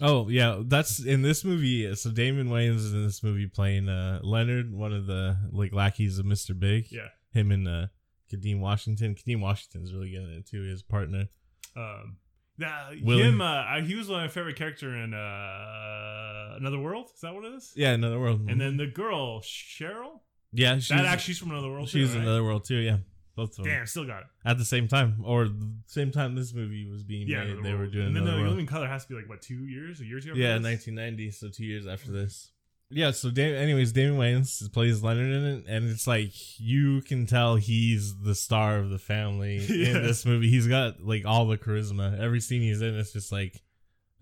Oh 0.00 0.28
yeah, 0.28 0.62
that's 0.64 1.04
in 1.04 1.22
this 1.22 1.44
movie. 1.44 1.94
So 1.94 2.10
Damon 2.10 2.48
Wayans 2.48 2.76
is 2.76 2.94
in 2.94 3.04
this 3.04 3.22
movie 3.22 3.46
playing 3.46 3.88
uh, 3.88 4.20
Leonard, 4.22 4.72
one 4.72 4.92
of 4.92 5.06
the 5.06 5.36
like 5.52 5.72
lackeys 5.72 6.18
of 6.18 6.26
Mr. 6.26 6.58
Big. 6.58 6.86
Yeah. 6.90 7.08
Him 7.32 7.52
and 7.52 7.68
uh, 7.68 7.86
Kadeem 8.32 8.60
Washington. 8.60 9.14
Kadeem 9.14 9.40
Washington's 9.40 9.92
really 9.92 10.10
good 10.10 10.22
at 10.22 10.38
it 10.38 10.46
too. 10.46 10.62
His 10.62 10.82
partner. 10.82 11.28
Um, 11.76 12.16
that, 12.60 12.92
Willie. 13.02 13.22
him, 13.24 13.40
uh, 13.40 13.80
he 13.82 13.94
was 13.94 14.08
my 14.08 14.28
favorite 14.28 14.56
character 14.56 14.94
in 14.94 15.12
uh, 15.14 16.54
Another 16.56 16.78
World. 16.78 17.10
Is 17.14 17.20
that 17.20 17.34
what 17.34 17.44
it 17.44 17.52
is? 17.54 17.72
Yeah, 17.76 17.92
another 17.92 18.18
world. 18.18 18.48
And 18.48 18.60
then 18.60 18.76
the 18.76 18.86
girl 18.86 19.40
Cheryl. 19.40 20.20
Yeah, 20.52 20.76
she's 20.76 20.88
that 20.88 21.04
actually 21.04 21.34
she's 21.34 21.38
from 21.38 21.50
another 21.52 21.68
world. 21.70 21.88
she's 21.88 22.08
too, 22.10 22.14
in 22.14 22.18
right? 22.20 22.26
another 22.28 22.42
world 22.44 22.64
too. 22.64 22.76
Yeah, 22.76 22.98
both 23.36 23.50
of 23.50 23.56
them 23.56 23.66
Damn, 23.66 23.86
still 23.86 24.04
got 24.06 24.22
it. 24.22 24.26
at 24.44 24.58
the 24.58 24.64
same 24.64 24.88
time, 24.88 25.22
or 25.24 25.44
the 25.46 25.72
same 25.86 26.10
time 26.10 26.34
this 26.34 26.52
movie 26.54 26.88
was 26.90 27.02
being 27.04 27.28
Yeah, 27.28 27.44
made. 27.44 27.62
They 27.62 27.74
were 27.74 27.86
doing 27.86 28.08
And 28.08 28.16
then 28.16 28.24
the 28.24 28.32
world. 28.32 28.48
Living 28.48 28.66
Color 28.66 28.88
has 28.88 29.04
to 29.04 29.08
be 29.10 29.14
like 29.14 29.28
what 29.28 29.42
two 29.42 29.66
years, 29.66 30.00
a 30.00 30.04
year 30.04 30.18
two. 30.20 30.30
Yeah, 30.34 30.58
this? 30.58 30.64
1990, 30.86 31.30
so 31.30 31.48
two 31.48 31.64
years 31.64 31.86
after 31.86 32.10
this. 32.10 32.50
Yeah, 32.92 33.12
so 33.12 33.30
da- 33.30 33.54
anyways, 33.56 33.92
Damon 33.92 34.18
Wayans 34.18 34.72
plays 34.72 35.02
Leonard 35.02 35.32
in 35.32 35.44
it, 35.44 35.64
and 35.68 35.88
it's 35.88 36.06
like 36.08 36.32
you 36.58 37.02
can 37.02 37.24
tell 37.26 37.54
he's 37.56 38.18
the 38.20 38.34
star 38.34 38.78
of 38.78 38.90
the 38.90 38.98
family 38.98 39.56
Yeah. 39.68 39.96
in 39.98 40.02
this 40.02 40.26
movie. 40.26 40.48
He's 40.50 40.66
got 40.66 41.00
like 41.00 41.24
all 41.24 41.46
the 41.46 41.56
charisma. 41.56 42.18
Every 42.18 42.40
scene 42.40 42.62
he's 42.62 42.82
in, 42.82 42.98
it's 42.98 43.12
just 43.12 43.30
like 43.30 43.62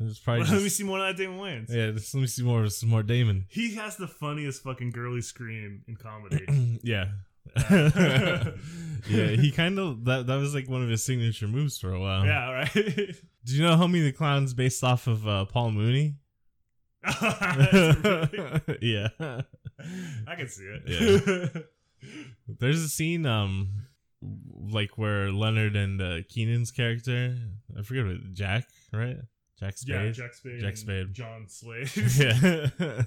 it's 0.00 0.18
probably 0.18 0.44
Let 0.50 0.62
me 0.62 0.68
see 0.68 0.84
more 0.84 0.98
of 1.00 1.06
that 1.06 1.20
Damon 1.22 1.38
Wayans. 1.38 1.70
yeah. 1.70 1.90
Just, 1.92 2.14
let 2.14 2.20
me 2.20 2.26
see 2.26 2.42
more, 2.42 2.62
of 2.62 2.72
some 2.72 2.90
more 2.90 3.02
Damon. 3.02 3.46
He 3.48 3.75
has 3.76 3.96
the 3.96 4.06
funniest 4.06 4.62
fucking 4.62 4.90
girly 4.90 5.22
scream 5.22 5.82
in 5.88 5.96
comedy. 5.96 6.78
yeah, 6.82 7.06
Yeah. 7.70 8.50
yeah. 9.08 9.26
He 9.28 9.50
kind 9.50 9.78
of 9.78 10.04
that 10.04 10.26
that 10.26 10.37
was 10.37 10.54
like 10.54 10.68
one 10.68 10.82
of 10.82 10.88
his 10.90 11.02
signature 11.02 11.48
moves 11.48 11.78
for 11.78 11.92
a 11.92 11.98
while. 12.00 12.26
yeah, 12.26 12.50
right. 12.50 12.70
Do 12.75 13.54
you 13.56 13.62
know 13.62 13.76
Homie 13.76 14.04
the 14.04 14.12
Clown's 14.12 14.52
based 14.52 14.84
off 14.84 15.06
of 15.06 15.26
uh, 15.26 15.46
Paul 15.46 15.70
Mooney? 15.70 16.16
Yeah. 18.80 19.08
I 20.26 20.34
can 20.36 20.48
see 20.48 20.64
it. 20.64 20.82
Yeah. 20.86 21.62
There's 22.48 22.82
a 22.82 22.88
scene, 22.88 23.26
um, 23.26 23.86
like 24.70 24.98
where 24.98 25.30
Leonard 25.32 25.76
and 25.76 26.00
uh, 26.00 26.22
Keenen's 26.28 26.70
character, 26.70 27.36
I 27.76 27.82
forget 27.82 28.04
what 28.04 28.32
Jack, 28.32 28.64
right? 28.92 29.16
Jack 29.58 29.76
Spade. 29.78 29.94
yeah. 29.94 30.10
Jack 30.10 30.34
Spade. 30.34 30.60
Jack 30.60 30.76
Spade. 30.76 31.12
John 31.12 31.46
Slade. 31.48 31.90
yeah. 32.16 33.02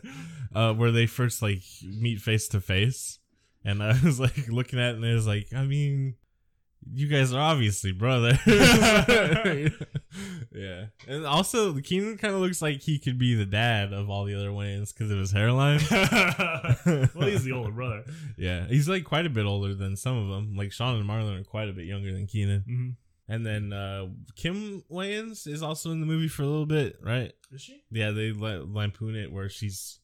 uh, 0.54 0.74
where 0.74 0.92
they 0.92 1.06
first 1.06 1.42
like 1.42 1.62
meet 1.84 2.20
face 2.20 2.48
to 2.50 2.60
face, 2.62 3.20
and 3.64 3.82
I 3.82 3.98
was 4.04 4.20
like 4.20 4.48
looking 4.50 4.80
at 4.80 4.92
it 4.92 4.96
and 4.96 5.06
it 5.06 5.14
was 5.14 5.28
like, 5.28 5.48
I 5.56 5.64
mean, 5.64 6.16
you 6.94 7.08
guys 7.08 7.34
are 7.34 7.40
obviously 7.42 7.92
brother. 7.92 8.38
yeah, 10.54 10.86
and 11.08 11.26
also 11.26 11.74
Keenen 11.80 12.18
kind 12.18 12.34
of 12.34 12.42
looks 12.42 12.62
like 12.62 12.82
he 12.82 13.00
could 13.00 13.18
be 13.18 13.36
the 13.36 13.46
dad 13.46 13.94
of 13.94 14.10
all 14.10 14.26
the 14.26 14.36
other 14.36 14.50
Wayans 14.50 14.94
because 14.94 15.12
of 15.12 15.18
his 15.18 15.32
hairline. 15.32 15.80
well, 17.16 17.28
he's 17.28 17.44
the 17.44 17.54
older 17.54 17.72
brother. 17.72 18.04
Yeah, 18.38 18.66
he's 18.68 18.90
like 18.90 19.04
quite 19.06 19.26
a 19.26 19.30
bit 19.30 19.46
older 19.46 19.74
than 19.74 19.96
some 19.96 20.18
of 20.18 20.30
them. 20.30 20.56
Like 20.56 20.72
Shawn 20.72 20.96
and 20.96 21.08
Marlon 21.10 21.40
are 21.42 21.44
quite 21.44 21.70
a 21.70 21.74
bit 21.74 21.86
younger 21.86 22.12
than 22.12 22.28
Keenen. 22.28 22.60
Mm-hmm. 22.62 22.90
And 23.30 23.46
then 23.46 23.72
uh 23.72 24.08
Kim 24.36 24.84
Wayans 24.92 25.48
is 25.48 25.64
also 25.64 25.92
in 25.92 26.02
the 26.02 26.06
movie 26.08 26.28
for 26.28 26.44
a 26.44 26.48
little 26.48 26.66
bit, 26.66 26.98
right? 27.02 27.32
Is 27.52 27.62
she? 27.62 27.84
Yeah, 27.92 28.12
they 28.12 28.32
la- 28.32 28.64
lampoon 28.66 29.16
it 29.16 29.32
where 29.32 29.50
she's 29.50 30.00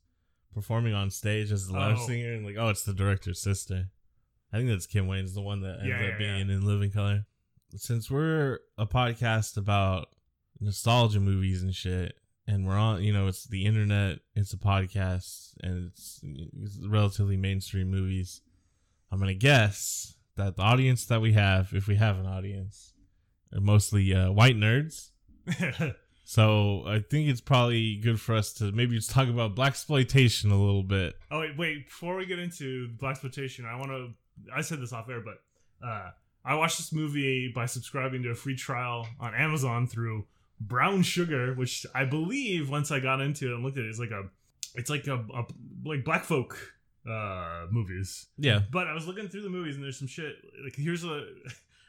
performing 0.54 0.94
on 0.94 1.10
stage 1.12 1.52
as 1.52 1.68
the 1.68 1.74
live 1.74 1.98
Oh. 2.00 2.08
singer, 2.08 2.34
and 2.34 2.46
like, 2.46 2.56
oh, 2.58 2.70
it's 2.70 2.84
the 2.84 2.94
director's 2.94 3.42
sister. 3.42 3.90
I 4.54 4.58
think 4.58 4.70
that's 4.70 4.86
Kim 4.88 5.08
Wayans, 5.08 5.34
the 5.34 5.42
one 5.42 5.62
that 5.62 5.80
ends 5.82 5.88
Yeah, 5.88 6.08
up 6.12 6.18
being 6.18 6.48
yeah. 6.50 6.56
in 6.56 6.66
Living 6.66 6.92
Color. 6.92 7.26
Since 7.76 8.10
we're 8.10 8.60
a 8.78 8.86
podcast 8.86 9.58
about 9.58 10.08
nostalgia 10.60 11.20
movies 11.20 11.62
and 11.62 11.76
shit, 11.76 12.16
and 12.48 12.66
we're 12.66 12.78
on, 12.78 13.04
you 13.04 13.12
know, 13.12 13.28
it's 13.28 13.44
the 13.46 13.66
internet, 13.66 14.20
it's 14.36 14.54
a 14.54 14.58
podcast, 14.58 15.54
and 15.62 15.88
it's, 15.92 16.22
it's 16.24 16.80
relatively 16.88 17.36
mainstream 17.36 17.92
movies. 17.92 18.42
I'm 19.12 19.20
gonna 19.20 19.34
guess 19.34 20.16
that 20.38 20.56
the 20.56 20.64
audience 20.64 21.06
that 21.08 21.20
we 21.22 21.34
have, 21.34 21.74
if 21.74 21.88
we 21.88 21.96
have 21.96 22.18
an 22.20 22.26
audience, 22.26 22.94
are 23.54 23.60
mostly 23.62 24.14
uh, 24.14 24.32
white 24.32 24.56
nerds. 24.56 25.10
So 26.30 26.84
I 26.86 27.00
think 27.00 27.30
it's 27.30 27.40
probably 27.40 27.96
good 27.96 28.20
for 28.20 28.36
us 28.36 28.52
to 28.56 28.74
maybe 28.74 28.98
just 28.98 29.12
talk 29.12 29.30
about 29.30 29.56
blaxploitation 29.56 30.52
a 30.52 30.56
little 30.56 30.84
bit. 30.84 31.16
oh 31.32 31.40
wait, 31.40 31.58
wait. 31.58 31.86
Before 31.86 32.18
we 32.18 32.26
get 32.26 32.38
into 32.38 32.90
blaxploitation, 33.02 33.64
I 33.66 33.78
want 33.78 33.92
to. 33.92 34.10
I 34.56 34.62
said 34.62 34.82
this 34.82 34.94
off 34.94 35.10
air, 35.10 35.22
but 35.22 35.42
uh, 35.86 36.12
I 36.46 36.56
watched 36.56 36.78
this 36.78 36.94
movie 36.94 37.52
by 37.54 37.66
subscribing 37.66 38.24
to 38.24 38.30
a 38.30 38.36
free 38.36 38.56
trial 38.56 39.08
on 39.20 39.34
Amazon 39.36 39.88
through 39.88 40.26
Brown 40.60 41.02
Sugar, 41.04 41.54
which 41.54 41.86
I 41.94 42.06
believe 42.06 42.70
once 42.70 42.92
I 42.92 43.00
got 43.00 43.22
into 43.22 43.52
it 43.52 43.56
and 43.56 43.64
looked 43.64 43.78
at 43.78 43.86
it, 43.86 43.90
it's 43.90 44.00
like 44.00 44.12
a, 44.12 44.24
it's 44.76 44.90
like 44.90 45.08
a, 45.08 45.16
a 45.34 45.46
like 45.86 46.04
black 46.04 46.24
folk 46.24 46.58
uh 47.10 47.68
movies. 47.72 48.28
Yeah. 48.38 48.62
But 48.72 48.88
I 48.88 48.94
was 48.94 49.08
looking 49.08 49.28
through 49.30 49.44
the 49.44 49.50
movies 49.50 49.76
and 49.76 49.84
there's 49.84 49.98
some 50.00 50.08
shit. 50.08 50.36
Like 50.64 50.76
here's 50.76 51.04
a. 51.04 51.26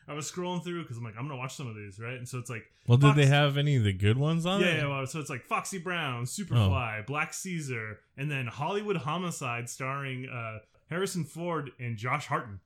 I 0.08 0.14
was 0.14 0.30
scrolling 0.30 0.64
through 0.64 0.84
because 0.84 0.96
I'm 0.96 1.04
like 1.04 1.16
I'm 1.18 1.28
gonna 1.28 1.36
watch 1.38 1.54
some 1.54 1.66
of 1.66 1.76
these, 1.76 2.00
right? 2.00 2.14
And 2.16 2.26
so 2.26 2.38
it's 2.38 2.48
like 2.48 2.64
Well, 2.86 2.96
did 2.96 3.14
they 3.14 3.26
have 3.26 3.58
any 3.58 3.76
of 3.76 3.84
the 3.84 3.92
good 3.92 4.16
ones 4.16 4.46
on 4.46 4.62
yeah, 4.62 4.66
it? 4.68 4.76
yeah, 4.78 4.86
well, 4.88 5.06
so 5.06 5.20
it's 5.20 5.28
like 5.28 5.44
Foxy 5.44 5.76
Brown, 5.76 6.22
Oh. 6.22 6.24
Superfly, 6.24 7.04
Black 7.06 7.34
Caesar, 7.34 8.00
and 8.16 8.30
then 8.30 8.46
Hollywood 8.46 8.96
Homicide 8.96 9.68
starring 9.68 10.26
uh, 10.26 10.60
Harrison 10.90 11.24
Ford 11.24 11.70
and 11.78 11.96
Josh 11.96 12.26
Hartnett. 12.26 12.60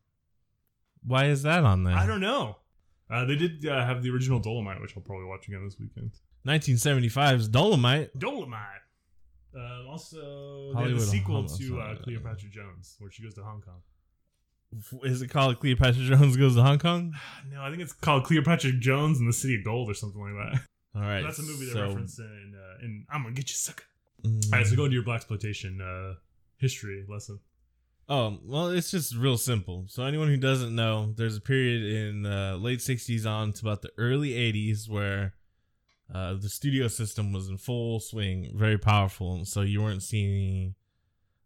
Why 1.05 1.27
is 1.27 1.43
that 1.43 1.65
on 1.65 1.85
there? 1.85 1.97
I 1.97 2.07
don't 2.07 2.21
know. 2.21 2.57
Uh, 3.11 3.25
they 3.25 3.37
did 3.37 3.67
uh, 3.67 3.85
have 3.85 4.03
the 4.03 4.11
original 4.11 4.39
Dolomite, 4.39 4.81
which 4.81 4.97
I'll 4.97 5.03
probably 5.03 5.27
watch 5.27 5.49
again 5.49 5.65
this 5.65 5.79
weekend. 5.79 6.13
1975's 6.47 7.49
Dolomite. 7.49 8.19
Dolomite. 8.19 8.81
Uh, 9.55 9.91
also, 9.91 10.73
Hollywood 10.75 11.01
the 11.03 11.07
sequel 11.07 11.47
to 11.47 11.81
uh, 11.81 11.97
Cleopatra 11.97 12.49
Jones, 12.49 12.97
where 12.99 13.11
she 13.11 13.23
goes 13.23 13.35
to 13.35 13.43
Hong 13.43 13.61
Kong. 13.61 13.83
Is 15.05 15.21
it 15.21 15.29
called 15.29 15.61
Cleopatra 15.61 16.03
Jones 16.03 16.37
Goes 16.37 16.55
to 16.55 16.63
Hong 16.63 16.79
Kong? 16.79 17.13
No, 17.53 17.63
I 17.63 17.69
think 17.69 17.83
it's 17.83 17.93
called 17.93 18.25
Cleopatra 18.25 18.73
Jones 18.73 19.19
and 19.19 19.29
the 19.29 19.33
City 19.33 19.57
of 19.57 19.65
Gold 19.65 19.91
or 19.91 19.95
something 19.95 20.21
like 20.21 20.33
that. 20.33 20.63
All 20.95 21.03
right. 21.03 21.23
That's 21.23 21.39
a 21.39 21.43
movie 21.43 21.67
they 21.67 21.73
so, 21.73 21.83
referenced 21.83 22.19
in, 22.19 22.55
uh, 22.57 22.85
in 22.85 23.05
I'm 23.11 23.23
Gonna 23.23 23.35
Get 23.35 23.51
You 23.51 23.57
Sucker. 23.57 23.85
mm, 24.25 24.45
All 24.53 24.59
right, 24.59 24.67
so 24.67 24.75
go 24.77 24.85
into 24.85 24.95
your 24.95 25.05
blaxploitation 25.05 25.81
uh, 25.81 26.15
history 26.57 27.05
lesson. 27.09 27.41
Oh, 28.15 28.39
well, 28.45 28.69
it's 28.69 28.91
just 28.91 29.17
real 29.17 29.39
simple. 29.39 29.87
So 29.89 30.05
anyone 30.05 30.29
who 30.29 30.37
doesn't 30.37 30.75
know, 30.75 31.15
there's 31.17 31.39
a 31.39 31.41
period 31.41 31.83
in 31.83 32.25
the 32.25 32.59
late 32.61 32.81
60s 32.81 33.25
on 33.25 33.55
to 33.55 33.65
about 33.65 33.81
the 33.81 33.89
early 33.97 34.33
80s 34.33 34.87
where 34.87 35.33
uh, 36.15 36.35
the 36.35 36.51
studio 36.51 36.89
system 36.89 37.33
was 37.33 37.49
in 37.49 37.57
full 37.57 38.01
swing, 38.01 38.53
very 38.55 38.77
powerful. 38.77 39.33
And 39.33 39.49
so 39.49 39.63
you 39.63 39.81
weren't 39.81 40.03
seeing 40.03 40.75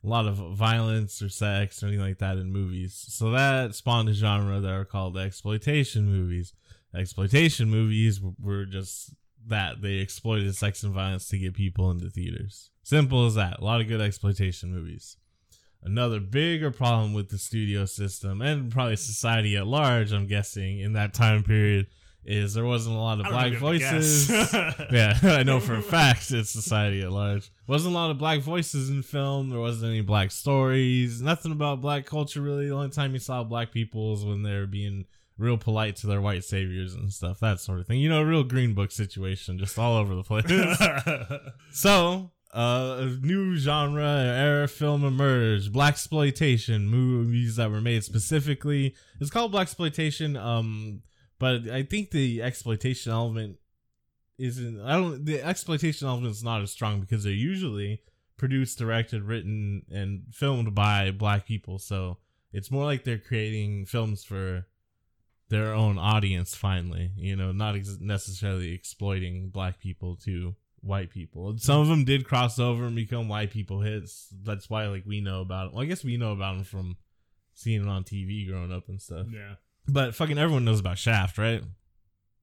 a 0.02 0.08
lot 0.08 0.26
of 0.26 0.38
violence 0.56 1.22
or 1.22 1.28
sex 1.28 1.84
or 1.84 1.86
anything 1.86 2.04
like 2.04 2.18
that 2.18 2.36
in 2.36 2.50
movies. 2.50 2.94
So 3.10 3.30
that 3.30 3.76
spawned 3.76 4.08
a 4.08 4.12
genre 4.12 4.58
that 4.58 4.72
are 4.72 4.84
called 4.84 5.16
exploitation 5.16 6.08
movies. 6.08 6.52
Exploitation 6.92 7.70
movies 7.70 8.20
were 8.42 8.64
just 8.64 9.14
that. 9.46 9.82
They 9.82 9.98
exploited 9.98 10.56
sex 10.56 10.82
and 10.82 10.92
violence 10.92 11.28
to 11.28 11.38
get 11.38 11.54
people 11.54 11.92
into 11.92 12.10
theaters. 12.10 12.70
Simple 12.82 13.24
as 13.24 13.36
that. 13.36 13.60
A 13.60 13.64
lot 13.64 13.80
of 13.80 13.86
good 13.86 14.00
exploitation 14.00 14.74
movies. 14.74 15.16
Another 15.86 16.18
bigger 16.18 16.72
problem 16.72 17.14
with 17.14 17.28
the 17.28 17.38
studio 17.38 17.84
system 17.84 18.42
and 18.42 18.72
probably 18.72 18.96
society 18.96 19.56
at 19.56 19.68
large, 19.68 20.12
I'm 20.12 20.26
guessing, 20.26 20.80
in 20.80 20.94
that 20.94 21.14
time 21.14 21.44
period 21.44 21.86
is 22.24 22.54
there 22.54 22.64
wasn't 22.64 22.96
a 22.96 22.98
lot 22.98 23.20
of 23.20 23.26
black 23.26 23.52
even 23.52 23.60
have 23.60 23.60
to 23.60 23.78
voices. 23.94 24.28
yeah, 24.92 25.16
I 25.22 25.44
know 25.44 25.60
for 25.60 25.76
a 25.76 25.82
fact 25.82 26.32
it's 26.32 26.50
society 26.50 27.02
at 27.02 27.12
large. 27.12 27.52
Wasn't 27.68 27.94
a 27.94 27.96
lot 27.96 28.10
of 28.10 28.18
black 28.18 28.40
voices 28.40 28.90
in 28.90 29.02
film. 29.02 29.50
There 29.50 29.60
wasn't 29.60 29.90
any 29.90 30.00
black 30.00 30.32
stories. 30.32 31.22
Nothing 31.22 31.52
about 31.52 31.80
black 31.80 32.04
culture 32.04 32.40
really. 32.40 32.66
The 32.66 32.74
only 32.74 32.90
time 32.90 33.12
you 33.12 33.20
saw 33.20 33.44
black 33.44 33.70
people 33.70 34.12
is 34.14 34.24
when 34.24 34.42
they 34.42 34.56
were 34.56 34.66
being 34.66 35.04
real 35.38 35.56
polite 35.56 35.96
to 35.96 36.06
their 36.06 36.20
white 36.20 36.44
saviors 36.44 36.94
and 36.94 37.12
stuff, 37.12 37.38
that 37.40 37.60
sort 37.60 37.78
of 37.78 37.86
thing. 37.86 38.00
You 38.00 38.08
know, 38.08 38.22
a 38.22 38.26
real 38.26 38.44
green 38.44 38.74
book 38.74 38.90
situation, 38.90 39.58
just 39.58 39.78
all 39.78 39.96
over 39.96 40.14
the 40.14 40.24
place. 40.24 40.44
So, 41.70 42.30
uh, 42.56 42.96
a 43.00 43.04
new 43.04 43.56
genre 43.56 44.02
era 44.02 44.66
film 44.66 45.04
emerged: 45.04 45.72
blaxploitation 45.72 46.84
movies 46.86 47.56
that 47.56 47.70
were 47.70 47.82
made 47.82 48.02
specifically. 48.02 48.94
It's 49.20 49.30
called 49.30 49.52
blaxploitation. 49.52 50.40
Um, 50.42 51.02
but 51.38 51.68
I 51.68 51.82
think 51.82 52.10
the 52.10 52.42
exploitation 52.42 53.12
element 53.12 53.58
isn't. 54.38 54.80
I 54.80 54.92
don't. 54.94 55.24
The 55.26 55.42
exploitation 55.42 56.08
element 56.08 56.30
is 56.30 56.42
not 56.42 56.62
as 56.62 56.70
strong 56.70 57.00
because 57.00 57.24
they're 57.24 57.32
usually 57.32 58.00
produced, 58.38 58.78
directed, 58.78 59.22
written, 59.22 59.82
and 59.90 60.22
filmed 60.32 60.74
by 60.74 61.10
black 61.10 61.46
people. 61.46 61.78
So 61.78 62.16
it's 62.54 62.70
more 62.70 62.84
like 62.84 63.04
they're 63.04 63.18
creating 63.18 63.84
films 63.84 64.24
for 64.24 64.66
their 65.50 65.74
own 65.74 65.98
audience. 65.98 66.54
Finally, 66.54 67.10
you 67.16 67.36
know, 67.36 67.52
not 67.52 67.76
ex- 67.76 67.98
necessarily 68.00 68.72
exploiting 68.72 69.50
black 69.50 69.78
people 69.78 70.16
to 70.24 70.54
white 70.80 71.10
people. 71.10 71.56
Some 71.58 71.80
of 71.80 71.88
them 71.88 72.04
did 72.04 72.24
cross 72.26 72.58
over 72.58 72.84
and 72.84 72.94
become 72.96 73.28
white 73.28 73.50
people 73.50 73.80
hits. 73.80 74.28
That's 74.42 74.68
why 74.70 74.86
like 74.86 75.04
we 75.06 75.20
know 75.20 75.40
about 75.40 75.68
it. 75.68 75.72
Well, 75.74 75.82
I 75.82 75.86
guess 75.86 76.04
we 76.04 76.16
know 76.16 76.32
about 76.32 76.54
them 76.56 76.64
from 76.64 76.96
seeing 77.54 77.82
it 77.82 77.88
on 77.88 78.04
TV 78.04 78.48
growing 78.48 78.72
up 78.72 78.88
and 78.88 79.00
stuff. 79.00 79.26
yeah. 79.32 79.54
But 79.88 80.14
fucking 80.14 80.36
everyone 80.38 80.64
knows 80.64 80.80
about 80.80 80.98
Shaft, 80.98 81.38
right? 81.38 81.62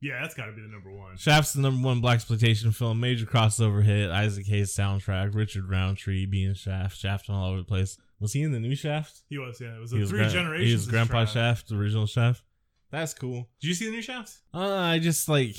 Yeah, 0.02 0.20
that's 0.22 0.34
got 0.34 0.46
to 0.48 0.52
be 0.54 0.62
the 0.62 0.68
number 0.68 0.92
one. 0.92 1.16
Shaft's 1.18 1.54
the 1.54 1.62
number 1.62 1.86
one 1.86 2.02
blaxploitation 2.02 2.74
film, 2.75 3.00
major 3.00 3.25
crossover 3.25 3.84
hit. 3.84 4.10
Isaac 4.12 4.46
Hayes 4.48 4.75
soundtrack, 4.75 5.34
Richard 5.34 5.70
Roundtree 5.70 6.25
being 6.25 6.54
Shaft, 6.56 6.98
Shaft 6.98 7.30
all 7.30 7.50
over 7.50 7.60
the 7.60 7.63
place. 7.63 7.98
Was 8.20 8.34
he 8.34 8.42
in 8.44 8.52
the 8.52 8.60
new 8.60 8.75
Shaft? 8.75 9.22
He 9.30 9.38
was, 9.38 9.60
yeah. 9.62 9.75
It 9.75 9.80
was 9.80 9.92
He 9.92 9.98
a 9.98 10.02
was 10.02 10.10
three 10.10 10.20
gra- 10.20 10.30
generations. 10.30 10.68
He 10.70 10.74
was 10.74 10.88
Grandpa 10.88 11.22
Shaft. 11.25 11.34
Shaft, 11.34 11.70
the 11.70 11.75
original 11.78 12.06
Shaft. 12.06 12.44
That's 12.92 13.13
cool. 13.13 13.48
Did 13.62 13.68
you 13.68 13.74
see 13.74 13.86
the 13.86 13.92
new 13.92 14.02
Shaft? 14.02 14.38
Uh, 14.54 14.74
I 14.74 15.00
just 15.00 15.28
like, 15.30 15.56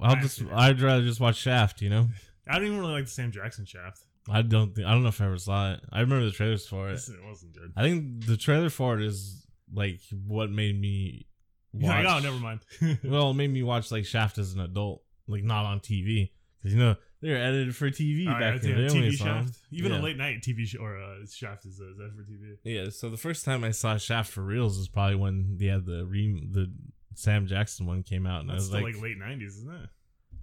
I'll 0.00 0.16
just. 0.16 0.42
I'd 0.52 0.80
rather 0.80 1.02
just 1.02 1.20
watch 1.20 1.36
Shaft, 1.36 1.82
you 1.82 1.90
know. 1.90 2.08
I 2.48 2.56
don't 2.58 2.66
even 2.66 2.78
really 2.80 2.92
like 2.92 3.04
the 3.04 3.10
Sam 3.10 3.30
Jackson 3.30 3.64
Shaft. 3.64 4.00
I 4.30 4.42
don't 4.42 4.74
think 4.74 4.86
I 4.86 4.92
don't 4.92 5.02
know 5.02 5.08
if 5.08 5.20
I 5.20 5.26
ever 5.26 5.38
saw 5.38 5.72
it. 5.72 5.80
I 5.92 6.00
remember 6.00 6.24
the 6.26 6.30
trailers 6.32 6.66
for 6.66 6.88
it. 6.90 6.94
It 6.94 7.24
wasn't 7.26 7.54
good. 7.54 7.72
I 7.76 7.82
think 7.82 8.24
the 8.26 8.36
trailer 8.36 8.70
for 8.70 8.98
it 8.98 9.04
is 9.04 9.46
like 9.72 10.00
what 10.26 10.50
made 10.50 10.80
me 10.80 11.26
You're 11.72 11.88
watch. 11.92 12.04
like, 12.04 12.14
oh, 12.14 12.18
never 12.20 12.36
mind. 12.38 12.60
well, 13.04 13.30
it 13.30 13.34
made 13.34 13.50
me 13.52 13.62
watch 13.62 13.90
like 13.90 14.04
Shaft 14.04 14.38
as 14.38 14.52
an 14.54 14.60
adult, 14.60 15.02
like 15.26 15.42
not 15.44 15.64
on 15.66 15.80
TV, 15.80 16.30
because 16.58 16.72
you 16.74 16.78
know 16.80 16.94
they 17.20 17.30
were 17.30 17.36
edited 17.36 17.74
for 17.74 17.90
TV 17.90 18.26
Oh, 18.28 18.32
back 18.38 18.62
yeah, 18.62 18.70
in 18.70 18.76
the 18.76 18.82
yeah, 18.82 18.88
day 18.88 18.94
when 19.00 19.10
TV. 19.10 19.16
Shaft. 19.16 19.58
Even 19.72 19.92
yeah. 19.92 19.98
a 19.98 20.02
late 20.02 20.16
night 20.16 20.40
TV 20.42 20.66
show 20.66 20.80
or 20.80 21.00
uh, 21.00 21.16
Shaft 21.28 21.64
is, 21.66 21.80
uh, 21.80 21.90
is 21.90 21.96
that 21.96 22.12
for 22.16 22.22
TV. 22.22 22.56
Yeah, 22.64 22.90
so 22.90 23.10
the 23.10 23.16
first 23.16 23.44
time 23.44 23.64
I 23.64 23.70
saw 23.70 23.96
Shaft 23.96 24.30
for 24.30 24.42
reals 24.42 24.78
was 24.78 24.88
probably 24.88 25.16
when 25.16 25.56
they 25.58 25.66
had 25.66 25.84
the 25.86 26.04
re- 26.06 26.48
the 26.50 26.72
Sam 27.14 27.46
Jackson 27.46 27.86
one 27.86 28.02
came 28.02 28.26
out, 28.26 28.40
and 28.42 28.50
That's 28.50 28.64
I 28.64 28.66
still 28.66 28.82
was 28.82 28.84
like, 28.84 28.94
like, 28.94 29.02
late 29.02 29.18
nineties, 29.18 29.56
isn't 29.58 29.72
it? 29.74 29.88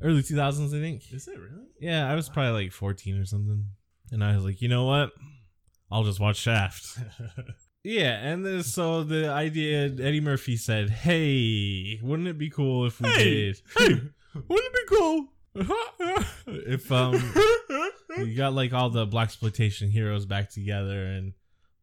early 0.01 0.23
two 0.23 0.35
thousands, 0.35 0.73
I 0.73 0.79
think. 0.79 1.11
Is 1.11 1.27
it 1.27 1.38
really? 1.38 1.67
Yeah, 1.79 2.09
I 2.09 2.15
was 2.15 2.29
probably 2.29 2.63
like 2.63 2.71
fourteen 2.71 3.17
or 3.17 3.25
something, 3.25 3.65
and 4.11 4.23
I 4.23 4.35
was 4.35 4.45
like, 4.45 4.61
you 4.61 4.67
know 4.69 4.85
what? 4.85 5.11
I'll 5.91 6.03
just 6.03 6.19
watch 6.19 6.38
Shaft. 6.38 6.97
Yeah, 7.81 8.19
and 8.19 8.45
then 8.45 8.61
so 8.63 9.03
the 9.05 9.29
idea 9.31 9.85
Eddie 9.85 10.19
Murphy 10.19 10.57
said, 10.57 10.89
"Hey, 10.89 11.97
wouldn't 12.03 12.27
it 12.27 12.38
be 12.38 12.49
cool 12.49 12.85
if 12.85 12.99
we 12.99 13.07
Hey, 13.07 13.23
did? 13.23 13.61
hey, 13.77 13.85
wouldn't 14.33 14.75
it 14.75 14.89
be 14.89 14.95
cool 14.97 15.27
if 16.47 16.91
um 16.91 17.13
you 18.17 18.35
got 18.35 18.53
like 18.53 18.73
all 18.73 18.89
the 18.89 19.07
blaxploitation 19.07 19.89
heroes 19.89 20.25
back 20.25 20.49
together 20.49 21.05
and 21.05 21.31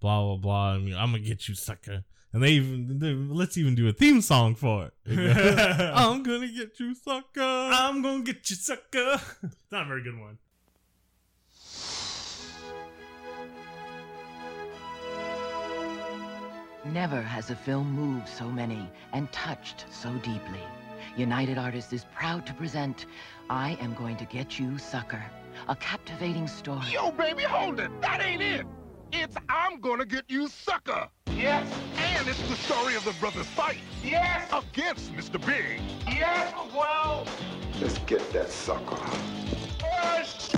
blah 0.01 0.23
blah 0.23 0.37
blah? 0.37 0.73
I 0.75 0.79
mean, 0.79 0.95
I'm 0.95 1.13
gonna 1.13 1.21
get 1.23 1.49
you, 1.49 1.55
sucker." 1.55 2.05
And 2.37 2.45
they 2.45 2.51
even 2.51 2.99
they, 2.99 3.15
let's 3.15 3.57
even 3.57 3.75
do 3.75 3.89
a 3.89 3.95
theme 3.95 4.21
song 4.21 4.57
for 4.57 4.89
it. 4.89 4.93
I'm 5.95 6.23
gonna 6.23 6.49
get 6.49 6.79
you, 6.79 6.95
sucker. 6.95 7.41
I'm 7.41 8.03
gonna 8.03 8.25
get 8.25 8.51
you, 8.51 8.57
sucker. 8.57 9.19
It's 9.43 9.57
not 9.73 9.87
a 9.87 9.89
very 9.89 10.03
good 10.03 10.19
one. 10.19 10.37
Never 16.93 17.23
has 17.23 17.49
a 17.49 17.57
film 17.57 17.91
moved 17.93 18.29
so 18.29 18.51
many 18.51 18.87
and 19.15 19.33
touched 19.33 19.87
so 19.91 20.13
deeply. 20.17 20.61
United 21.17 21.57
Artists 21.57 21.95
is 21.95 22.05
proud 22.15 22.45
to 22.45 22.53
present 22.53 23.07
I 23.49 23.79
Am 23.81 23.95
Going 23.95 24.19
to 24.19 24.27
Get 24.27 24.59
You, 24.59 24.77
Sucker, 24.77 25.25
a 25.69 25.77
captivating 25.77 26.49
story. 26.49 26.93
Yo, 26.93 27.13
baby, 27.13 27.45
hold 27.45 27.81
it. 27.81 27.91
That 28.03 28.21
ain't 28.21 28.43
it. 28.43 28.67
It's 29.19 29.37
I'm 29.49 29.81
gonna 29.81 30.05
get 30.05 30.25
you, 30.29 30.47
sucker. 30.49 31.09
Yes. 31.29 31.67
And 31.97 32.29
it's 32.29 32.41
the 32.49 32.55
story 32.57 32.97
of 32.97 33.05
the 33.05 33.13
brothers 33.19 33.47
fight. 33.47 33.79
Yes. 34.05 34.51
Against 34.53 35.13
Mr. 35.15 35.45
Big. 35.45 35.81
Yes. 36.07 36.53
Well. 36.75 37.27
Let's 37.81 37.99
get 38.01 38.31
that 38.35 38.51
sucker. 38.51 38.97
Push. 39.79 40.51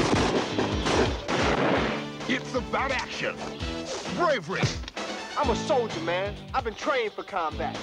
It's 2.28 2.54
about 2.54 2.90
action, 2.90 3.36
bravery, 4.16 4.60
I'm 5.38 5.50
a 5.50 5.56
soldier, 5.56 6.00
man. 6.00 6.34
I've 6.52 6.64
been 6.64 6.74
trained 6.74 7.12
for 7.12 7.22
combat. 7.22 7.78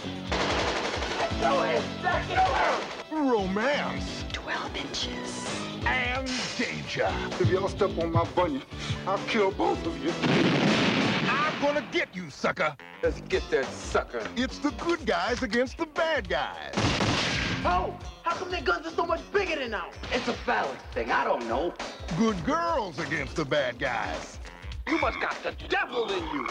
romance, 3.10 4.25
12 4.45 4.75
inches. 4.75 5.49
and 5.87 6.29
danger. 6.55 7.11
If 7.39 7.49
y'all 7.49 7.67
step 7.67 7.97
on 7.97 8.11
my 8.11 8.25
bunny, 8.35 8.61
I'll 9.07 9.17
kill 9.27 9.49
both 9.49 9.83
of 9.87 9.97
you. 10.05 10.11
I'm 11.27 11.59
gonna 11.59 11.83
get 11.91 12.15
you, 12.15 12.29
sucker. 12.29 12.77
Let's 13.01 13.21
get 13.21 13.41
that 13.49 13.65
sucker. 13.65 14.21
It's 14.35 14.59
the 14.59 14.69
good 14.69 15.03
guys 15.03 15.41
against 15.41 15.79
the 15.79 15.87
bad 15.87 16.29
guys. 16.29 16.75
Oh, 17.65 17.97
how 18.21 18.35
come 18.35 18.51
their 18.51 18.61
guns 18.61 18.85
are 18.85 18.91
so 18.91 19.07
much 19.07 19.21
bigger 19.33 19.55
than 19.55 19.73
ours? 19.73 19.95
It's 20.11 20.27
a 20.27 20.35
balance 20.45 20.79
thing. 20.93 21.09
I 21.11 21.23
don't 21.23 21.47
know. 21.47 21.73
Good 22.15 22.45
girls 22.45 22.99
against 22.99 23.35
the 23.35 23.45
bad 23.45 23.79
guys. 23.79 24.37
You 24.87 24.99
must 24.99 25.19
got 25.19 25.41
the 25.41 25.53
devil 25.67 26.07
in 26.11 26.23
you. 26.35 26.47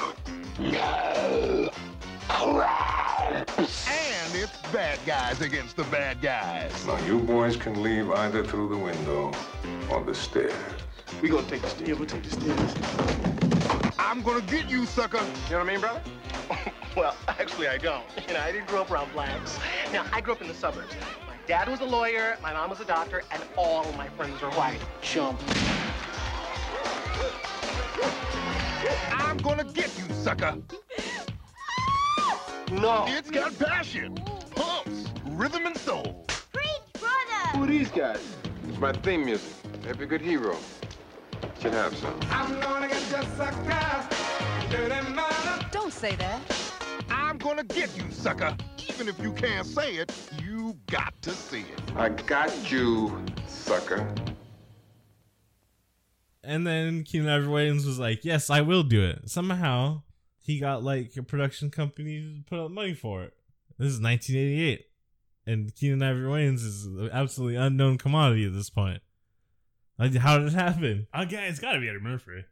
And 3.89 4.35
it's 4.35 4.54
bad 4.73 4.99
guys 5.07 5.41
against 5.41 5.77
the 5.77 5.85
bad 5.85 6.21
guys. 6.21 6.87
Now, 6.87 6.99
you 7.05 7.19
boys 7.19 7.57
can 7.57 7.83
leave 7.83 8.11
either 8.11 8.45
through 8.45 8.69
the 8.69 8.77
window 8.77 9.33
or 9.91 10.03
the 10.03 10.15
stairs. 10.15 10.55
We 11.21 11.29
gonna 11.29 11.47
take 11.47 11.63
the 11.63 11.69
stairs. 11.69 11.89
Yeah, 11.89 11.95
we'll 11.95 12.07
take 12.07 12.23
the 12.23 12.31
stairs. 12.31 13.95
I'm 13.99 14.23
gonna 14.23 14.41
get 14.43 14.69
you, 14.69 14.87
sucker. 14.87 15.19
You 15.19 15.53
know 15.53 15.59
what 15.59 15.69
I 15.69 15.71
mean, 15.71 15.81
brother? 15.81 16.01
well, 16.97 17.17
actually, 17.29 17.69
I 17.69 17.79
don't. 17.79 18.05
You 18.29 18.35
know, 18.35 18.41
I 18.41 18.53
didn't 18.53 18.69
grow 18.69 18.83
up 18.83 18.91
around 18.91 19.13
blacks. 19.13 19.59
Now, 19.93 20.05
I 20.13 20.21
grew 20.21 20.33
up 20.33 20.41
in 20.41 20.49
the 20.49 20.55
suburbs. 20.55 20.95
My 21.27 21.37
dad 21.47 21.69
was 21.69 21.81
a 21.81 21.85
lawyer, 21.85 22.37
my 22.43 22.53
mom 22.53 22.71
was 22.71 22.81
a 22.81 22.85
doctor, 22.85 23.23
and 23.31 23.43
all 23.57 23.91
my 23.93 24.09
friends 24.11 24.41
were 24.41 24.51
white. 24.51 24.81
Chump. 25.03 25.41
I'm 29.13 29.37
gonna 29.39 29.65
get 29.65 29.97
you, 29.99 30.15
sucker. 30.15 30.57
No. 32.71 33.05
It's 33.09 33.31
got 33.31 33.57
passion, 33.59 34.15
pumps, 34.15 34.44
rhythm, 35.37 35.67
and 35.67 35.77
soul. 35.77 36.25
Preach, 36.53 36.69
brother! 36.93 37.59
Who 37.59 37.65
are 37.65 37.67
these 37.67 37.91
guys? 37.91 38.21
It's 38.69 38.79
my 38.79 38.93
theme 38.93 39.25
music. 39.25 39.53
Every 39.87 40.07
good 40.07 40.21
hero 40.21 40.57
should 41.61 41.73
have 41.73 41.95
some. 41.97 42.19
Don't 45.71 45.93
say 45.93 46.15
that. 46.17 46.41
I'm 47.11 47.39
gonna 47.39 47.65
get 47.65 47.97
you, 47.97 48.11
sucker. 48.11 48.57
Even 48.89 49.09
if 49.09 49.19
you 49.21 49.33
can't 49.33 49.67
say 49.67 49.97
it, 49.97 50.13
you 50.43 50.77
got 50.87 51.21
to 51.23 51.31
see 51.31 51.61
it. 51.61 51.83
I 51.97 52.11
got 52.11 52.71
you, 52.71 53.23
sucker. 53.47 54.07
And 56.43 56.67
then 56.67 57.05
Keenen 57.05 57.29
Ivory 57.29 57.49
Wayans 57.71 57.87
was 57.87 57.99
like, 57.99 58.25
"Yes, 58.25 58.51
I 58.51 58.61
will 58.61 58.83
do 58.83 59.03
it." 59.03 59.29
Somehow, 59.31 60.03
he 60.41 60.59
got 60.61 60.83
like 60.83 61.17
a 61.17 61.23
production 61.23 61.71
company 61.71 62.21
to 62.21 62.43
put 62.47 62.59
up 62.59 62.71
money 62.71 62.95
for 62.95 63.25
it. 63.25 63.33
This 63.79 63.93
is 63.93 64.01
1988, 64.01 64.87
and 65.47 65.75
Keenen 65.75 66.03
Ivory 66.03 66.27
Wayans 66.29 66.65
is 66.65 66.87
an 66.87 67.11
absolutely 67.13 67.57
unknown 67.57 67.99
commodity 67.99 68.47
at 68.47 68.53
this 68.53 68.71
point. 68.71 69.01
Like, 69.99 70.15
how 70.17 70.39
did 70.39 70.49
it 70.49 70.55
happen? 70.55 71.07
Okay, 71.17 71.47
it's 71.49 71.61
got 71.61 71.73
to 71.73 71.81
be 71.81 71.89
Eddie 71.89 72.01
Murphy. 72.01 72.45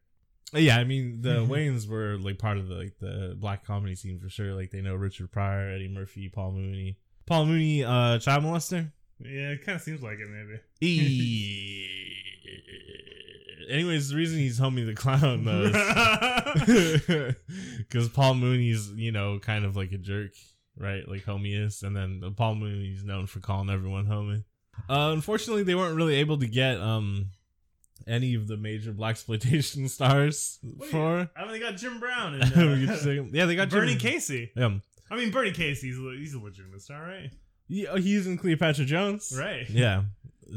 Yeah, 0.54 0.76
I 0.78 0.84
mean, 0.84 1.22
the 1.22 1.36
Wayans 1.48 1.88
were 1.88 2.18
like 2.18 2.38
part 2.38 2.58
of 2.58 2.68
the 2.68 2.74
like 2.74 2.98
the 3.00 3.34
black 3.38 3.64
comedy 3.64 3.94
scene 3.94 4.20
for 4.20 4.28
sure. 4.28 4.54
Like 4.54 4.70
they 4.70 4.80
know 4.82 4.94
Richard 4.94 5.32
Pryor, 5.32 5.70
Eddie 5.70 5.88
Murphy, 5.88 6.28
Paul 6.28 6.52
Mooney. 6.52 6.98
Paul 7.26 7.46
Mooney, 7.46 7.84
uh, 7.84 8.18
child 8.18 8.44
molester. 8.44 8.90
Yeah, 9.18 9.50
it 9.50 9.64
kind 9.64 9.76
of 9.76 9.82
seems 9.82 10.02
like 10.02 10.18
it, 10.18 10.28
maybe. 10.28 10.60
E- 10.80 11.88
Anyways, 13.70 14.10
the 14.10 14.16
reason 14.16 14.38
he's 14.40 14.58
Homie 14.60 14.84
the 14.84 14.94
Clown 14.94 15.44
though 15.44 15.70
because 17.78 18.08
Paul 18.14 18.34
Mooney's, 18.34 18.90
you 18.92 19.12
know, 19.12 19.38
kind 19.38 19.64
of 19.64 19.76
like 19.76 19.92
a 19.92 19.98
jerk, 19.98 20.32
right? 20.76 21.06
Like 21.08 21.24
Homie 21.24 21.64
is, 21.66 21.82
and 21.82 21.96
then 21.96 22.22
Paul 22.36 22.56
Mooney's 22.56 23.04
known 23.04 23.26
for 23.26 23.40
calling 23.40 23.70
everyone 23.70 24.06
Homie. 24.06 24.44
Uh, 24.88 25.12
unfortunately, 25.12 25.62
they 25.62 25.74
weren't 25.74 25.96
really 25.96 26.16
able 26.16 26.38
to 26.38 26.46
get 26.46 26.78
um 26.80 27.26
any 28.06 28.34
of 28.34 28.48
the 28.48 28.56
major 28.56 28.92
blaxploitation 28.92 29.88
stars 29.90 30.58
for. 30.90 31.30
I 31.36 31.42
mean, 31.42 31.52
they 31.52 31.58
got 31.60 31.76
Jim 31.76 32.00
Brown 32.00 32.34
and 32.40 32.44
uh, 32.56 33.22
yeah, 33.32 33.46
they 33.46 33.54
got 33.54 33.68
Bernie 33.70 33.92
Jim- 33.96 34.12
Casey. 34.12 34.50
Yeah, 34.56 34.78
I 35.10 35.16
mean, 35.16 35.30
Bernie 35.30 35.52
Casey's 35.52 35.96
he's 35.96 36.34
a 36.34 36.38
legitimate 36.40 36.80
star, 36.82 37.02
right? 37.02 37.30
yeah, 37.68 37.96
he's 37.96 38.26
in 38.26 38.36
Cleopatra 38.38 38.84
Jones, 38.84 39.32
Right. 39.38 39.68
Yeah. 39.70 40.02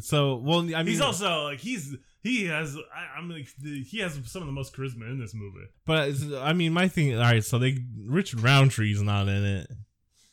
So, 0.01 0.35
well, 0.35 0.59
I 0.59 0.63
mean, 0.63 0.87
he's 0.87 0.99
also 0.99 1.43
like 1.43 1.59
he's 1.59 1.95
he 2.21 2.45
has 2.47 2.75
I, 2.75 3.17
I'm 3.17 3.29
like 3.29 3.47
the, 3.61 3.81
he 3.83 3.99
has 3.99 4.19
some 4.25 4.41
of 4.41 4.45
the 4.47 4.51
most 4.51 4.75
charisma 4.75 5.03
in 5.09 5.19
this 5.19 5.33
movie. 5.33 5.67
But 5.85 6.11
I 6.41 6.51
mean, 6.53 6.73
my 6.73 6.87
thing. 6.89 7.15
All 7.15 7.21
right, 7.21 7.43
so 7.43 7.59
they 7.59 7.77
Richard 8.05 8.39
Roundtree's 8.41 9.01
not 9.01 9.27
in 9.29 9.45
it. 9.45 9.71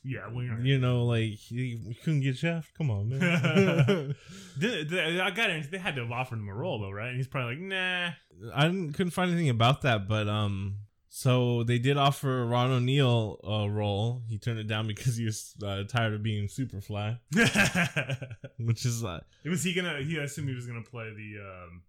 Yeah, 0.05 0.29
Winger. 0.29 0.61
You 0.61 0.79
know, 0.79 1.05
like 1.05 1.51
you, 1.51 1.63
you 1.63 1.95
couldn't 2.03 2.21
get 2.21 2.37
Shaft. 2.37 2.75
Come 2.77 2.91
on, 2.91 3.09
man. 3.09 3.23
I 4.61 5.31
got 5.31 5.51
it. 5.51 5.71
They 5.71 5.79
had 5.79 5.95
to 5.95 6.03
have 6.03 6.11
offered 6.11 6.39
him 6.39 6.49
a 6.49 6.55
role 6.55 6.81
though, 6.81 6.91
right? 6.91 7.09
And 7.09 7.17
he's 7.17 7.29
probably 7.29 7.55
like, 7.55 7.63
nah. 7.63 8.11
I 8.55 8.67
didn't, 8.67 8.95
couldn't 8.95 9.13
find 9.13 9.31
anything 9.31 9.49
about 9.49 9.83
that, 9.83 10.09
but 10.09 10.29
um, 10.29 10.79
so 11.09 11.63
they 11.63 11.79
did 11.79 11.97
offer 11.97 12.45
Ron 12.47 12.71
O'Neal 12.73 13.39
a 13.45 13.71
role. 13.71 14.23
He 14.29 14.39
turned 14.39 14.59
it 14.59 14.67
down 14.67 14.87
because 14.87 15.17
he 15.17 15.25
was 15.25 15.55
uh, 15.63 15.85
tired 15.85 16.15
of 16.15 16.23
being 16.23 16.49
Superfly, 16.49 17.19
which 18.59 18.85
is 18.85 19.05
uh, 19.05 19.21
was 19.45 19.63
he 19.63 19.75
gonna? 19.75 19.99
He 19.99 20.19
I 20.19 20.23
assumed 20.25 20.49
he 20.49 20.55
was 20.55 20.67
gonna 20.67 20.83
play 20.83 21.11
the 21.11 21.39
um 21.39 21.83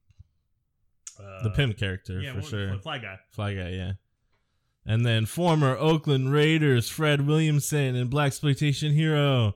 uh, 1.20 1.44
the 1.44 1.52
pimp 1.52 1.78
character 1.78 2.20
yeah, 2.20 2.34
for 2.34 2.40
what- 2.42 2.46
sure. 2.50 2.72
the 2.72 2.80
fly 2.80 2.98
guy. 2.98 3.18
Fly 3.32 3.56
guy, 3.56 3.70
yeah. 3.70 3.94
And 4.86 5.06
then 5.06 5.26
former 5.26 5.78
Oakland 5.78 6.34
Raiders 6.34 6.90
Fred 6.90 7.26
Williamson 7.26 7.96
and 7.96 8.12
blaxploitation 8.12 8.94
hero 8.94 9.56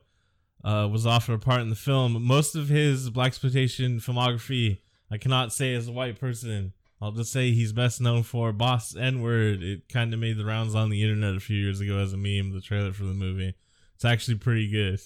uh, 0.63 0.87
was 0.89 1.05
offered 1.05 1.33
a 1.33 1.39
part 1.39 1.61
in 1.61 1.69
the 1.69 1.75
film. 1.75 2.23
Most 2.23 2.55
of 2.55 2.69
his 2.69 3.09
blaxploitation 3.09 4.01
filmography, 4.01 4.79
I 5.11 5.17
cannot 5.17 5.51
say 5.51 5.73
as 5.75 5.87
a 5.87 5.91
white 5.91 6.19
person. 6.19 6.73
I'll 7.01 7.11
just 7.11 7.31
say 7.31 7.51
he's 7.51 7.73
best 7.73 8.01
known 8.01 8.23
for 8.23 8.51
Boss 8.51 8.95
N 8.95 9.21
Word. 9.21 9.61
It 9.61 9.89
kind 9.89 10.13
of 10.13 10.19
made 10.19 10.37
the 10.37 10.45
rounds 10.45 10.75
on 10.75 10.89
the 10.89 11.03
internet 11.03 11.35
a 11.35 11.39
few 11.39 11.57
years 11.57 11.79
ago 11.79 11.99
as 11.99 12.13
a 12.13 12.17
meme. 12.17 12.53
The 12.53 12.61
trailer 12.61 12.93
for 12.93 13.03
the 13.03 13.13
movie. 13.13 13.53
It's 13.95 14.05
actually 14.05 14.37
pretty 14.37 14.69
good. 14.69 14.99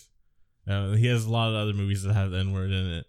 Uh, 0.67 0.91
he 0.91 1.07
has 1.07 1.25
a 1.25 1.31
lot 1.31 1.49
of 1.49 1.55
other 1.55 1.73
movies 1.73 2.03
that 2.03 2.13
have 2.13 2.33
N 2.33 2.53
Word 2.53 2.71
in 2.71 2.91
it. 2.93 3.07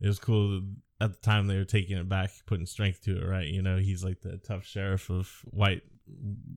It 0.00 0.08
was 0.08 0.18
cool. 0.18 0.62
at 1.00 1.12
the 1.12 1.20
time 1.20 1.46
they 1.46 1.56
were 1.56 1.64
taking 1.64 1.98
it 1.98 2.08
back, 2.08 2.30
putting 2.46 2.66
strength 2.66 3.02
to 3.04 3.16
it, 3.16 3.26
right? 3.26 3.46
You 3.46 3.62
know, 3.62 3.78
he's 3.78 4.02
like 4.02 4.20
the 4.22 4.38
tough 4.38 4.64
sheriff 4.64 5.10
of 5.10 5.30
white 5.44 5.82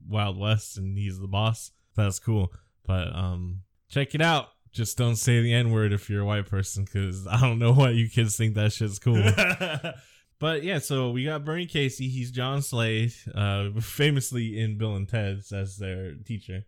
Wild 0.08 0.38
West 0.38 0.78
and 0.78 0.98
he's 0.98 1.20
the 1.20 1.28
boss. 1.28 1.72
That's 1.96 2.20
cool. 2.20 2.52
But 2.86 3.16
um 3.16 3.62
check 3.90 4.16
it 4.16 4.22
out. 4.22 4.50
Just 4.72 4.98
don't 4.98 5.16
say 5.16 5.42
the 5.42 5.54
N 5.54 5.72
word 5.72 5.94
if 5.94 6.10
you're 6.10 6.22
a 6.22 6.26
white 6.26 6.46
person, 6.46 6.86
because 6.86 7.26
I 7.28 7.42
don't 7.42 7.60
know 7.60 7.74
why 7.74 7.90
you 7.90 8.08
kids 8.10 8.36
think 8.36 8.56
that 8.56 8.72
shit's 8.72 9.00
cool. 9.00 9.24
but 10.40 10.64
yeah, 10.64 10.78
so 10.80 11.10
we 11.10 11.26
got 11.26 11.44
Bernie 11.44 11.66
Casey. 11.66 12.08
He's 12.08 12.30
John 12.30 12.62
Slade, 12.62 13.14
uh, 13.34 13.70
famously 13.80 14.60
in 14.60 14.78
Bill 14.78 14.96
and 14.96 15.10
Ted's 15.10 15.52
as 15.52 15.78
their 15.78 16.14
teacher. 16.14 16.66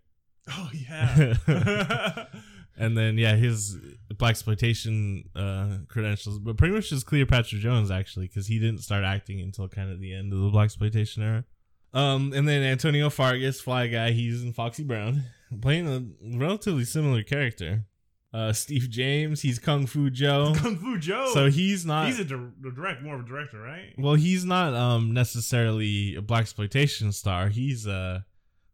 oh 0.49 0.71
yeah. 0.73 2.25
And 2.77 2.97
then 2.97 3.17
yeah, 3.17 3.35
his 3.35 3.77
blaxploitation 4.13 5.25
uh, 5.35 5.85
credentials, 5.87 6.39
but 6.39 6.57
pretty 6.57 6.73
much 6.73 6.89
just 6.89 7.05
Cleopatra 7.05 7.59
Jones 7.59 7.91
actually, 7.91 8.27
because 8.27 8.47
he 8.47 8.59
didn't 8.59 8.81
start 8.81 9.03
acting 9.03 9.41
until 9.41 9.67
kind 9.67 9.91
of 9.91 9.99
the 9.99 10.13
end 10.13 10.33
of 10.33 10.39
the 10.39 10.49
blaxploitation 10.49 11.19
era. 11.19 11.45
Um, 11.93 12.32
and 12.34 12.47
then 12.47 12.63
Antonio 12.63 13.10
Fargas, 13.10 13.60
Fly 13.60 13.88
Guy, 13.88 14.12
he's 14.12 14.41
in 14.43 14.54
Foxy 14.54 14.84
Brown, 14.84 15.23
playing 15.62 15.88
a 15.88 16.38
relatively 16.38 16.86
similar 16.86 17.23
character. 17.23 17.86
Uh, 18.34 18.54
Steve 18.54 18.89
James, 18.89 19.41
he's 19.41 19.60
Kung 19.60 19.86
Fu 19.86 20.10
Joe. 20.10 20.54
Kung 20.58 20.77
Fu 20.77 20.97
Joe. 20.97 21.32
So 21.34 21.49
he's 21.49 21.86
not. 21.86 22.06
he's 22.08 22.19
a, 22.19 22.23
di- 22.23 22.51
direct, 22.73 23.01
more 23.04 23.15
of 23.15 23.21
a 23.21 23.27
director, 23.27 23.60
right? 23.62 23.93
well, 23.97 24.13
he's 24.15 24.45
not 24.45 24.73
um 24.73 25.13
necessarily 25.13 26.15
a 26.15 26.21
blaxploitation 26.21 27.13
star. 27.13 27.49
He's 27.49 27.86
a 27.86 28.25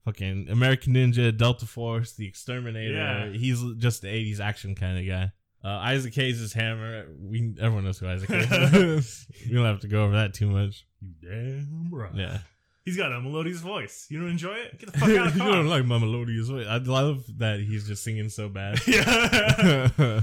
fucking 0.06 0.48
American 0.52 0.94
Ninja, 0.94 1.36
Delta 1.36 1.66
Force, 1.66 2.14
The 2.14 2.28
Exterminator. 2.28 2.94
Yeah. 2.94 3.30
He's 3.32 3.64
just 3.78 4.04
the 4.04 4.10
'80s 4.10 4.40
action 4.40 4.76
kind 4.76 5.00
of 5.00 5.08
guy. 5.08 5.32
Uh, 5.68 5.80
Isaac 5.80 6.14
Hayes 6.14 6.40
is 6.40 6.54
Hammer. 6.54 7.08
We 7.20 7.56
everyone 7.60 7.84
knows 7.84 7.98
who 7.98 8.08
Isaac 8.08 8.30
Hayes 8.30 8.52
is. 8.76 9.28
we 9.50 9.56
don't 9.56 9.66
have 9.66 9.80
to 9.80 9.88
go 9.88 10.04
over 10.04 10.18
that 10.18 10.36
too 10.36 10.52
much. 10.52 10.86
You 11.02 11.14
damn 11.20 11.90
right. 11.92 12.14
Yeah. 12.14 12.38
He's 12.88 12.96
got 12.96 13.12
a 13.12 13.20
melodious 13.20 13.60
voice. 13.60 14.08
You 14.10 14.22
don't 14.22 14.30
enjoy 14.30 14.54
it? 14.54 14.80
Get 14.80 14.94
the 14.94 14.98
fuck 14.98 15.10
out 15.10 15.10
of 15.10 15.26
you 15.26 15.32
the 15.32 15.40
car. 15.40 15.52
don't 15.52 15.68
like 15.68 15.84
my 15.84 15.98
melodious 15.98 16.48
voice. 16.48 16.68
I 16.70 16.78
love 16.78 17.26
that 17.40 17.60
he's 17.60 17.86
just 17.86 18.02
singing 18.02 18.30
so 18.30 18.48
bad. 18.48 18.80
yeah. 18.88 19.90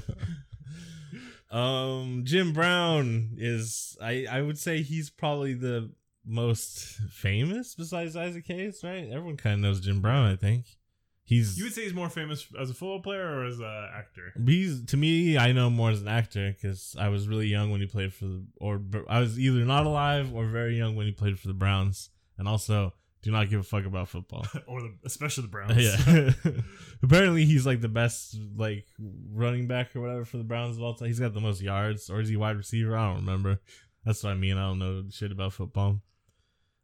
um, 1.51 2.23
Jim 2.25 2.55
Brown 2.55 3.33
is 3.37 3.99
I 4.01 4.25
I 4.31 4.41
would 4.41 4.59
say 4.59 4.81
he's 4.81 5.11
probably 5.11 5.53
the 5.53 5.91
most 6.25 7.01
famous 7.11 7.75
besides 7.75 8.17
Isaac 8.17 8.47
Hayes, 8.47 8.81
right? 8.83 9.11
Everyone 9.11 9.37
kind 9.37 9.57
of 9.57 9.61
knows 9.61 9.81
Jim 9.83 10.01
Brown. 10.01 10.27
I 10.27 10.37
think 10.37 10.79
he's 11.23 11.59
you 11.59 11.65
would 11.65 11.75
say 11.75 11.83
he's 11.83 11.93
more 11.93 12.09
famous 12.09 12.47
as 12.59 12.71
a 12.71 12.73
football 12.73 13.01
player 13.01 13.27
or 13.27 13.45
as 13.45 13.59
an 13.59 13.89
actor? 13.95 14.33
he's 14.47 14.87
to 14.87 14.97
me 14.97 15.37
I 15.37 15.53
know 15.53 15.69
more 15.69 15.91
as 15.91 16.01
an 16.01 16.09
actor 16.09 16.51
because 16.51 16.97
I 16.99 17.11
was 17.11 17.29
really 17.29 17.49
young 17.49 17.71
when 17.71 17.83
he 17.83 17.87
played 17.87 18.15
for 18.15 18.25
the 18.25 18.47
or 18.57 18.81
I 19.07 19.21
was 19.21 19.39
either 19.39 19.67
not 19.67 19.85
alive 19.85 20.35
or 20.35 20.47
very 20.47 20.79
young 20.79 20.97
when 20.97 21.05
he 21.05 21.13
played 21.13 21.39
for 21.39 21.49
the 21.49 21.53
Browns, 21.53 22.09
and 22.39 22.49
also 22.49 22.93
do 23.23 23.31
not 23.31 23.49
give 23.49 23.61
a 23.61 23.63
fuck 23.63 23.87
about 23.87 24.09
football. 24.09 24.47
or 24.67 24.83
the, 24.83 24.95
especially 25.05 25.43
the 25.43 25.49
Browns. 25.49 25.77
Yeah. 25.77 26.53
Apparently 27.03 27.45
he's 27.45 27.65
like 27.67 27.81
the 27.81 27.89
best 27.89 28.37
like 28.57 28.87
running 29.33 29.67
back 29.67 29.97
or 29.97 30.01
whatever 30.01 30.25
for 30.25 30.37
the 30.37 30.45
Browns 30.45 30.77
of 30.77 30.83
all 30.83 30.95
time. 30.95 31.09
He's 31.09 31.21
got 31.21 31.33
the 31.35 31.41
most 31.41 31.63
yards, 31.63 32.11
or 32.11 32.21
is 32.21 32.29
he 32.29 32.37
wide 32.37 32.57
receiver? 32.57 32.97
I 32.97 33.07
don't 33.09 33.25
remember. 33.25 33.61
That's 34.05 34.23
what 34.23 34.31
I 34.31 34.35
mean. 34.35 34.59
I 34.59 34.69
don't 34.69 34.79
know 34.79 35.05
shit 35.11 35.33
about 35.33 35.55
football. 35.55 36.01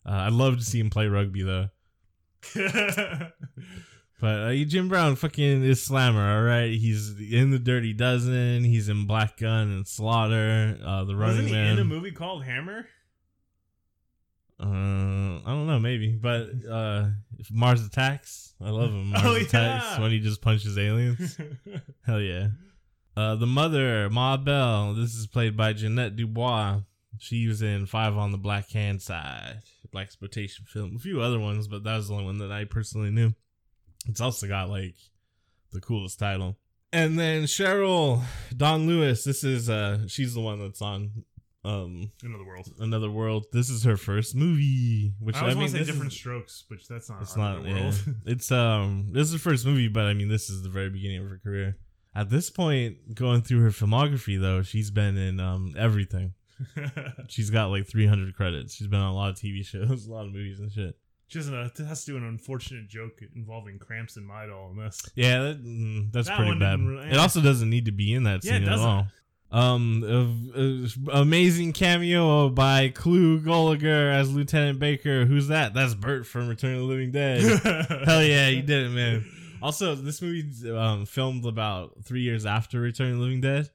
Uh, 0.06 0.12
I'd 0.12 0.32
love 0.32 0.56
to 0.56 0.64
see 0.64 0.80
him 0.80 0.88
play 0.90 1.06
rugby 1.08 1.42
though. 1.42 1.68
But 4.20 4.40
uh, 4.42 4.52
Jim 4.66 4.88
Brown 4.88 5.16
fucking 5.16 5.64
is 5.64 5.82
slammer, 5.82 6.36
all 6.36 6.42
right. 6.42 6.70
He's 6.70 7.18
in 7.18 7.52
the 7.52 7.58
Dirty 7.58 7.94
Dozen. 7.94 8.64
He's 8.64 8.90
in 8.90 9.06
Black 9.06 9.38
Gunn 9.38 9.70
and 9.70 9.88
Slaughter. 9.88 10.78
Uh, 10.84 11.04
the 11.04 11.16
Running 11.16 11.36
Wasn't 11.36 11.48
he 11.48 11.54
Man. 11.54 11.72
in 11.72 11.78
a 11.78 11.84
movie 11.84 12.12
called 12.12 12.44
Hammer? 12.44 12.86
Uh, 14.60 15.40
I 15.46 15.52
don't 15.54 15.66
know, 15.66 15.78
maybe, 15.78 16.12
but 16.12 16.48
uh, 16.70 17.06
Mars 17.50 17.84
Attacks, 17.84 18.54
I 18.60 18.68
love 18.70 18.90
him. 18.90 19.10
Mars 19.10 19.24
Oh, 19.26 19.36
Attacks 19.36 19.84
yeah. 19.92 20.00
when 20.00 20.10
he 20.10 20.20
just 20.20 20.42
punches 20.42 20.76
aliens. 20.76 21.38
Hell 22.06 22.20
yeah. 22.20 22.48
Uh, 23.16 23.36
the 23.36 23.46
mother, 23.46 24.10
Ma 24.10 24.36
Bell. 24.36 24.94
This 24.94 25.14
is 25.14 25.26
played 25.26 25.56
by 25.56 25.72
Ja'net 25.72 26.16
DuBois. 26.16 26.80
She 27.18 27.46
was 27.48 27.62
in 27.62 27.86
Five 27.86 28.16
on 28.16 28.32
the 28.32 28.38
Black 28.38 28.70
Hand 28.70 29.00
Side, 29.02 29.60
blaxploitation 29.94 30.66
film. 30.66 30.96
A 30.96 30.98
few 30.98 31.20
other 31.20 31.38
ones, 31.38 31.66
but 31.66 31.82
that 31.84 31.96
was 31.96 32.08
the 32.08 32.14
only 32.14 32.26
one 32.26 32.38
that 32.38 32.52
I 32.52 32.64
personally 32.64 33.10
knew. 33.10 33.32
It's 34.08 34.20
also 34.20 34.46
got 34.46 34.68
like 34.70 34.94
the 35.72 35.80
coolest 35.80 36.18
title. 36.18 36.56
And 36.92 37.18
then 37.18 37.44
Cheryl 37.44 38.22
Dawnn 38.56 38.86
Lewis. 38.86 39.24
This 39.24 39.44
is 39.44 39.70
uh, 39.70 40.06
she's 40.08 40.34
the 40.34 40.40
one 40.40 40.58
that's 40.60 40.82
on 40.82 41.24
um 41.64 42.10
Another 42.22 42.44
world. 42.44 42.68
Another 42.78 43.10
World. 43.10 43.46
This 43.52 43.68
is 43.68 43.84
her 43.84 43.96
first 43.96 44.34
movie, 44.34 45.12
which 45.20 45.36
I 45.36 45.48
I, 45.50 45.54
mean, 45.54 45.68
say 45.68 45.84
different 45.84 46.12
is- 46.12 46.18
strokes, 46.18 46.64
which 46.68 46.88
that's 46.88 47.10
not. 47.10 47.22
it's 47.22 47.36
not. 47.36 47.64
Yeah. 47.64 47.80
world. 47.82 47.94
it's 48.26 48.50
um. 48.50 49.08
This 49.12 49.28
is 49.28 49.34
her 49.34 49.50
first 49.50 49.66
movie, 49.66 49.88
but 49.88 50.04
I 50.06 50.14
mean, 50.14 50.28
this 50.28 50.48
is 50.48 50.62
the 50.62 50.70
very 50.70 50.88
beginning 50.90 51.22
of 51.24 51.28
her 51.30 51.38
career. 51.42 51.76
At 52.14 52.30
this 52.30 52.50
point, 52.50 53.14
going 53.14 53.42
through 53.42 53.60
her 53.60 53.70
filmography, 53.70 54.40
though, 54.40 54.62
she's 54.62 54.90
been 54.90 55.16
in 55.16 55.38
um 55.40 55.74
everything. 55.78 56.34
She's 57.28 57.48
got 57.48 57.70
like 57.70 57.86
300 57.88 58.34
credits. 58.34 58.74
She's 58.74 58.86
been 58.86 59.00
on 59.00 59.12
a 59.12 59.14
lot 59.14 59.30
of 59.30 59.36
TV 59.36 59.64
shows, 59.64 60.06
a 60.06 60.12
lot 60.12 60.26
of 60.26 60.32
movies 60.32 60.60
and 60.60 60.70
shit. 60.70 60.94
She 61.28 61.38
doesn't 61.38 61.54
know, 61.54 61.70
has 61.86 62.04
to 62.04 62.10
do 62.12 62.16
an 62.18 62.24
unfortunate 62.24 62.88
joke 62.88 63.20
involving 63.34 63.78
cramps 63.78 64.16
and 64.16 64.28
Midol 64.28 64.72
in 64.72 64.76
this. 64.78 65.00
Yeah, 65.14 65.40
that, 65.42 65.64
mm, 65.64 66.12
that's 66.12 66.28
That 66.28 66.36
pretty 66.36 66.58
bad. 66.58 66.80
It 67.10 67.16
also 67.16 67.40
doesn't 67.40 67.70
need 67.70 67.84
to 67.86 67.92
be 67.92 68.12
in 68.12 68.24
that 68.24 68.44
Yeah, 68.44 68.58
scene 68.58 68.64
at 68.68 68.78
all. 68.78 69.06
Um, 69.52 70.04
a- 70.54 70.60
a- 71.10 71.20
amazing 71.22 71.72
cameo 71.72 72.48
by 72.50 72.88
Clu 72.90 73.40
Gulager 73.40 74.12
as 74.12 74.32
Lieutenant 74.32 74.78
Baker. 74.78 75.24
Who's 75.26 75.48
that? 75.48 75.74
That's 75.74 75.94
Burt 75.94 76.24
from 76.26 76.48
Return 76.48 76.74
of 76.74 76.80
the 76.80 76.84
Living 76.86 77.10
Dead. 77.10 77.40
Hell 78.06 78.22
yeah, 78.22 78.48
you 78.48 78.62
did 78.62 78.86
it, 78.86 78.90
man. 78.90 79.24
Also, 79.60 79.94
this 79.96 80.22
movie 80.22 80.44
um, 80.70 81.04
filmed 81.04 81.44
about 81.44 82.04
three 82.04 82.22
years 82.22 82.46
after 82.46 82.80
Return 82.80 83.10
of 83.12 83.16
the 83.18 83.22
Living 83.24 83.40
Dead. 83.40 83.68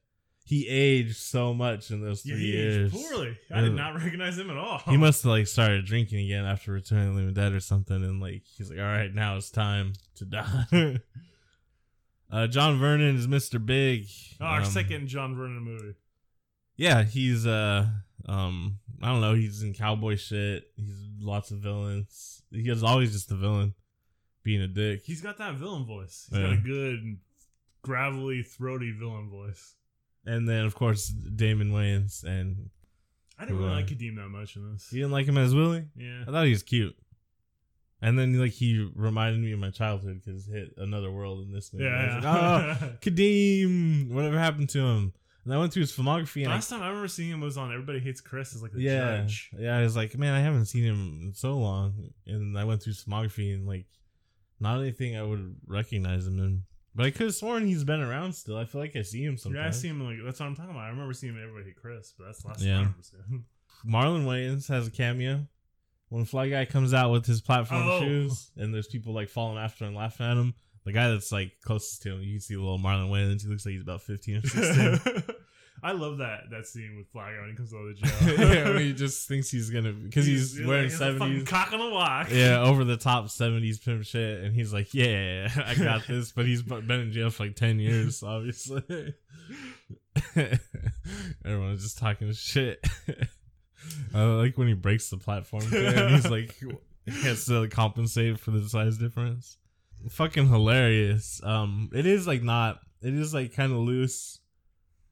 He 0.45 0.67
aged 0.67 1.17
so 1.17 1.53
much 1.53 1.89
in 1.91 2.01
those 2.01 2.21
three 2.21 2.33
Yeah, 2.33 2.37
he 2.37 2.51
years. 2.51 2.93
aged 2.93 3.03
poorly. 3.03 3.37
I 3.53 3.61
did 3.61 3.73
not 3.73 3.95
recognize 4.01 4.37
him 4.37 4.49
at 4.51 4.57
all. 4.57 4.77
He 4.85 4.95
must 4.95 5.23
have 5.23 5.31
like 5.31 5.47
started 5.47 5.85
drinking 5.85 6.23
again 6.25 6.45
after 6.45 6.71
Return 6.71 6.99
of 6.99 7.13
the 7.15 7.19
Living 7.19 7.33
Dead 7.33 7.51
or 7.51 7.59
something, 7.59 7.95
and 7.97 8.21
like 8.21 8.43
he's 8.55 8.69
like, 8.69 8.79
"All 8.79 8.85
right, 8.85 9.13
now 9.13 9.37
it's 9.37 9.49
time 9.49 9.93
to 10.17 10.25
die." 10.25 10.65
uh, 12.31 12.47
John 12.47 12.79
Vernon 12.79 13.15
is 13.15 13.27
Mr. 13.27 13.63
Big. 13.63 14.07
Oh, 14.41 14.45
our 14.45 14.59
Um, 14.59 14.65
second 14.65 15.07
John 15.07 15.35
Vernon 15.35 15.61
movie. 15.61 15.95
Yeah, 16.77 17.03
he's 17.03 17.45
uh, 17.47 17.87
um, 18.25 18.79
I 19.01 19.07
don't 19.11 19.21
know. 19.21 19.33
He's 19.33 19.61
in 19.63 19.73
cowboy 19.73 20.15
shit. 20.17 20.69
He's 20.75 20.93
lots 21.19 21.51
of 21.51 21.59
villains. 21.59 22.41
He 22.51 22.69
is 22.69 22.83
always 22.83 23.11
just 23.13 23.29
the 23.29 23.35
villain, 23.35 23.73
being 24.43 24.61
a 24.61 24.67
dick. 24.67 25.01
He's 25.05 25.21
got 25.21 25.37
that 25.37 25.55
villain 25.55 25.85
voice. 25.85 26.27
He's 26.29 26.39
Yeah. 26.39 26.47
got 26.47 26.53
a 26.53 26.61
good, 26.61 27.17
gravelly, 27.81 28.41
throaty 28.43 28.91
villain 28.91 29.29
voice. 29.29 29.75
And 30.25 30.49
then 30.49 30.65
of 30.65 30.73
course 30.75 31.07
Damon 31.09 31.71
Wayans, 31.71 32.23
and 32.23 32.69
I 33.37 33.45
didn't 33.45 33.59
really 33.59 33.71
uh, 33.71 33.75
like 33.75 33.87
Kadeem 33.87 34.15
that 34.17 34.29
much 34.29 34.55
in 34.55 34.73
this. 34.73 34.91
you 34.91 34.99
didn't 35.01 35.11
like 35.13 35.27
him 35.27 35.37
as 35.37 35.53
Willie. 35.53 35.85
Yeah. 35.95 36.23
I 36.27 36.31
thought 36.31 36.45
he 36.45 36.51
was 36.51 36.63
cute. 36.63 36.95
And 38.07 38.19
then 38.19 38.39
like 38.39 38.51
he 38.51 38.89
reminded 38.95 39.41
me 39.41 39.51
of 39.51 39.59
my 39.59 39.71
childhood 39.71 40.21
because 40.23 40.45
hit 40.45 40.73
another 40.77 41.11
world 41.11 41.45
in 41.45 41.51
this 41.51 41.73
movie. 41.73 41.87
I 41.87 42.05
Yeah. 42.05 42.15
like, 42.15 42.23
oh, 42.23 42.27
ah, 42.29 42.89
Kadeem, 43.01 44.09
whatever 44.09 44.37
happened 44.37 44.69
to 44.69 44.79
him? 44.79 45.13
And 45.43 45.53
I 45.53 45.57
went 45.57 45.73
through 45.73 45.81
his 45.81 45.91
filmography 45.91 46.43
and 46.43 46.51
I, 46.51 46.55
Last 46.55 46.69
time 46.69 46.81
I 46.81 46.87
remember 46.87 47.07
seeing 47.07 47.29
him 47.31 47.39
was 47.41 47.57
on 47.57 47.71
Everybody 47.71 47.99
Hates 47.99 48.21
Chris 48.21 48.55
as 48.55 48.61
like 48.63 48.71
the 48.73 48.81
yeah, 48.81 49.17
judge. 49.21 49.51
yeah, 49.57 49.77
I 49.77 49.81
was 49.81 49.95
like, 49.95 50.17
man, 50.17 50.33
I 50.33 50.39
haven't 50.39 50.65
seen 50.65 50.83
him 50.83 51.19
in 51.23 51.33
so 51.35 51.57
long. 51.57 52.11
And 52.27 52.57
I 52.57 52.63
went 52.63 52.81
through 52.83 52.93
his 52.93 53.03
filmography 53.03 53.53
and 53.53 53.67
like, 53.67 53.85
not 54.59 54.79
anything 54.79 55.15
I 55.17 55.23
would 55.23 55.55
recognize 55.67 56.25
him 56.27 56.39
in. 56.39 56.63
But 56.95 57.07
I 57.07 57.11
could 57.11 57.27
have 57.27 57.35
sworn 57.35 57.65
he's 57.67 57.83
been 57.83 58.01
around 58.01 58.33
still. 58.33 58.55
I 58.57 58.65
feel 58.65 58.81
like 58.81 58.95
I 58.95 59.01
see 59.01 59.23
him 59.23 59.35
sometimes. 59.37 59.61
Yeah, 59.63 59.67
I 59.67 59.71
see 59.71 59.87
him 59.89 60.01
like 60.03 60.17
that's 60.23 60.39
what 60.39 60.45
I'm 60.47 60.55
talking 60.55 60.71
about. 60.71 60.83
I 60.83 60.89
remember 60.89 61.13
seeing 61.13 61.33
him 61.33 61.41
Everybody 61.43 61.65
Hates 61.65 61.79
Chris, 61.79 62.13
but 62.17 62.25
that's 62.25 62.41
the 62.41 62.47
last 62.47 62.61
Yeah. 62.61 62.67
time 62.67 62.75
I 62.75 62.81
remember 62.83 63.01
seeing 63.03 63.23
him. 63.29 63.45
Marlon 63.85 64.25
Wayans 64.25 64.67
has 64.69 64.87
a 64.87 64.91
cameo 64.91 65.45
when 66.15 66.25
Fly 66.25 66.49
Guy 66.49 66.65
comes 66.65 66.93
out 66.93 67.11
with 67.11 67.25
his 67.25 67.41
platform 67.41 67.83
Oh. 67.85 67.99
shoes, 67.99 68.51
and 68.57 68.73
there's 68.73 68.87
people 68.87 69.13
like 69.13 69.29
falling 69.29 69.57
after 69.57 69.85
and 69.85 69.95
laughing 69.95 70.25
at 70.25 70.37
him. 70.37 70.53
The 70.85 70.91
guy 70.93 71.09
that's 71.09 71.31
like 71.31 71.51
closest 71.63 72.03
to 72.03 72.13
him, 72.13 72.21
you 72.21 72.33
can 72.33 72.41
see 72.41 72.53
a 72.53 72.59
little 72.59 72.79
Marlon 72.79 73.09
Wayans. 73.09 73.41
He 73.41 73.47
looks 73.49 73.65
like 73.65 73.73
he's 73.73 73.81
about 73.81 74.01
15 74.01 74.37
or 74.37 74.41
16. 74.47 75.23
I 75.83 75.91
love 75.91 76.19
that 76.19 76.43
that 76.51 76.65
scene 76.65 76.95
with 76.97 77.07
Fly 77.09 77.31
Guy 77.33 77.41
when 77.41 77.49
he 77.49 77.55
comes 77.55 77.73
out 77.73 77.79
of 77.79 77.99
the 77.99 78.35
jail. 78.37 78.55
yeah, 78.55 78.69
when 78.69 78.79
he 78.81 78.93
just 78.93 79.27
thinks 79.27 79.49
he's 79.51 79.69
gonna 79.69 79.91
because 79.91 80.25
he's, 80.25 80.57
like, 80.57 80.67
wearing 80.67 80.83
he's 80.85 81.01
a 81.01 81.11
70s. 81.11 81.45
cock 81.47 81.73
on 81.73 81.81
a 81.81 81.89
walk. 81.89 82.31
Yeah, 82.31 82.61
over 82.65 82.83
the 82.85 82.97
top 82.97 83.25
70s 83.25 83.83
pimp 83.83 84.05
shit, 84.05 84.41
and 84.43 84.55
he's 84.55 84.71
like, 84.73 84.93
"Yeah, 84.93 85.49
I 85.65 85.75
got 85.75 86.07
this," 86.07 86.31
but 86.31 86.45
he's 86.45 86.61
been 86.61 86.89
in 86.91 87.11
jail 87.11 87.29
for 87.29 87.43
like 87.45 87.55
10 87.55 87.79
years, 87.79 88.23
obviously. 88.23 89.13
Everyone's 91.45 91.83
just 91.83 91.97
talking 91.97 92.31
shit. 92.33 92.79
I 94.13 94.23
like 94.23 94.57
when 94.57 94.67
he 94.67 94.73
breaks 94.73 95.09
the 95.09 95.17
platform, 95.17 95.63
and 95.73 96.15
he's 96.15 96.29
like, 96.29 96.55
he 97.05 97.11
has 97.23 97.45
to 97.45 97.61
like, 97.61 97.71
compensate 97.71 98.39
for 98.39 98.51
the 98.51 98.67
size 98.69 98.97
difference. 98.97 99.57
Fucking 100.09 100.47
hilarious. 100.49 101.41
Um, 101.43 101.89
it 101.93 102.05
is 102.05 102.27
like 102.27 102.43
not. 102.43 102.79
It 103.01 103.13
is 103.13 103.33
like 103.33 103.53
kind 103.53 103.71
of 103.71 103.79
loose. 103.79 104.39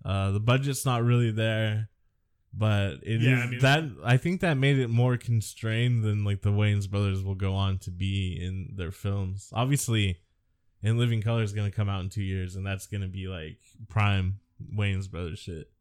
Uh, 0.05 0.31
the 0.31 0.39
budget's 0.39 0.85
not 0.85 1.03
really 1.03 1.31
there. 1.31 1.89
but 2.53 2.99
it 3.03 3.21
is 3.21 3.23
Yeah, 3.23 3.37
I 3.43 3.47
mean- 3.47 3.59
that 3.61 3.83
I 4.03 4.17
think 4.17 4.41
that 4.41 4.55
made 4.57 4.77
it 4.77 4.89
more 4.89 5.17
constrained 5.17 6.03
than 6.03 6.23
like 6.23 6.41
the 6.41 6.51
Wayans 6.51 6.89
brothers 6.89 7.23
will 7.23 7.35
go 7.35 7.53
on 7.55 7.77
to 7.79 7.91
be 7.91 8.37
in 8.39 8.73
their 8.75 8.91
films. 8.91 9.49
Obviously, 9.53 10.17
In 10.83 10.97
Living 10.97 11.21
Color 11.21 11.41
is 11.43 11.53
gonna 11.53 11.71
come 11.71 11.89
out 11.89 12.03
in 12.03 12.09
two 12.09 12.21
years, 12.21 12.55
and 12.55 12.65
that's 12.65 12.85
gonna 12.87 13.07
be 13.07 13.27
like 13.27 13.57
prime 13.89 14.39
Wayans 14.75 15.09
brothers 15.09 15.39
shit. 15.39 15.71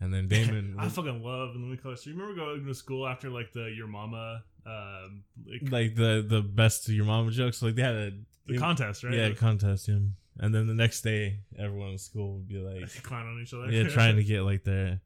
And 0.00 0.12
then 0.12 0.28
Damon, 0.28 0.76
I 0.78 0.88
fucking 0.88 1.22
love 1.22 1.54
in 1.54 1.62
Living 1.62 1.78
Color. 1.78 1.96
So 1.96 2.10
you 2.10 2.16
remember 2.16 2.38
going 2.38 2.66
to 2.66 2.74
school 2.74 3.06
after 3.06 3.30
like 3.30 3.52
the 3.52 3.72
your 3.74 3.86
mama, 3.86 4.42
um, 4.66 5.24
like, 5.46 5.72
like 5.72 5.94
the 5.94 6.24
the 6.26 6.42
best 6.42 6.88
your 6.88 7.06
mama 7.06 7.30
jokes. 7.30 7.62
Like 7.62 7.76
they 7.76 7.82
had 7.82 7.94
a 7.94 8.12
the 8.46 8.58
contest, 8.58 9.04
right? 9.04 9.14
yeah 9.14 9.30
contest, 9.30 9.88
yeah. 9.88 9.98
And 10.38 10.54
then 10.54 10.66
the 10.66 10.74
next 10.74 11.00
day, 11.00 11.40
everyone 11.58 11.92
in 11.92 11.98
school 11.98 12.34
would 12.34 12.48
be 12.48 12.58
like, 12.58 13.02
clown 13.02 13.26
on 13.26 13.40
each 13.42 13.54
other. 13.54 13.70
yeah, 13.70 13.88
trying 13.88 14.16
to 14.16 14.24
get 14.24 14.42
like 14.42 14.64
their 14.64 15.00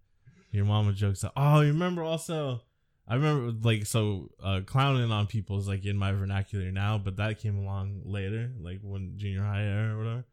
your 0.51 0.65
mama 0.65 0.93
jokes. 0.93 1.25
out. 1.25 1.33
Oh, 1.37 1.61
you 1.61 1.69
remember 1.73 2.03
also? 2.03 2.63
I 3.07 3.15
remember 3.15 3.69
like 3.69 3.87
so 3.87 4.31
uh, 4.43 4.61
clowning 4.67 5.11
on 5.11 5.27
people 5.27 5.59
is 5.59 5.69
like 5.69 5.85
in 5.85 5.97
my 5.97 6.13
vernacular 6.13 6.71
now, 6.73 6.99
but 6.99 7.17
that 7.17 7.39
came 7.39 7.59
along 7.59 8.03
later, 8.05 8.51
like 8.61 8.81
when 8.83 9.15
junior 9.17 9.43
high 9.43 9.63
era 9.63 9.95
or 9.95 9.99
whatever. 9.99 10.25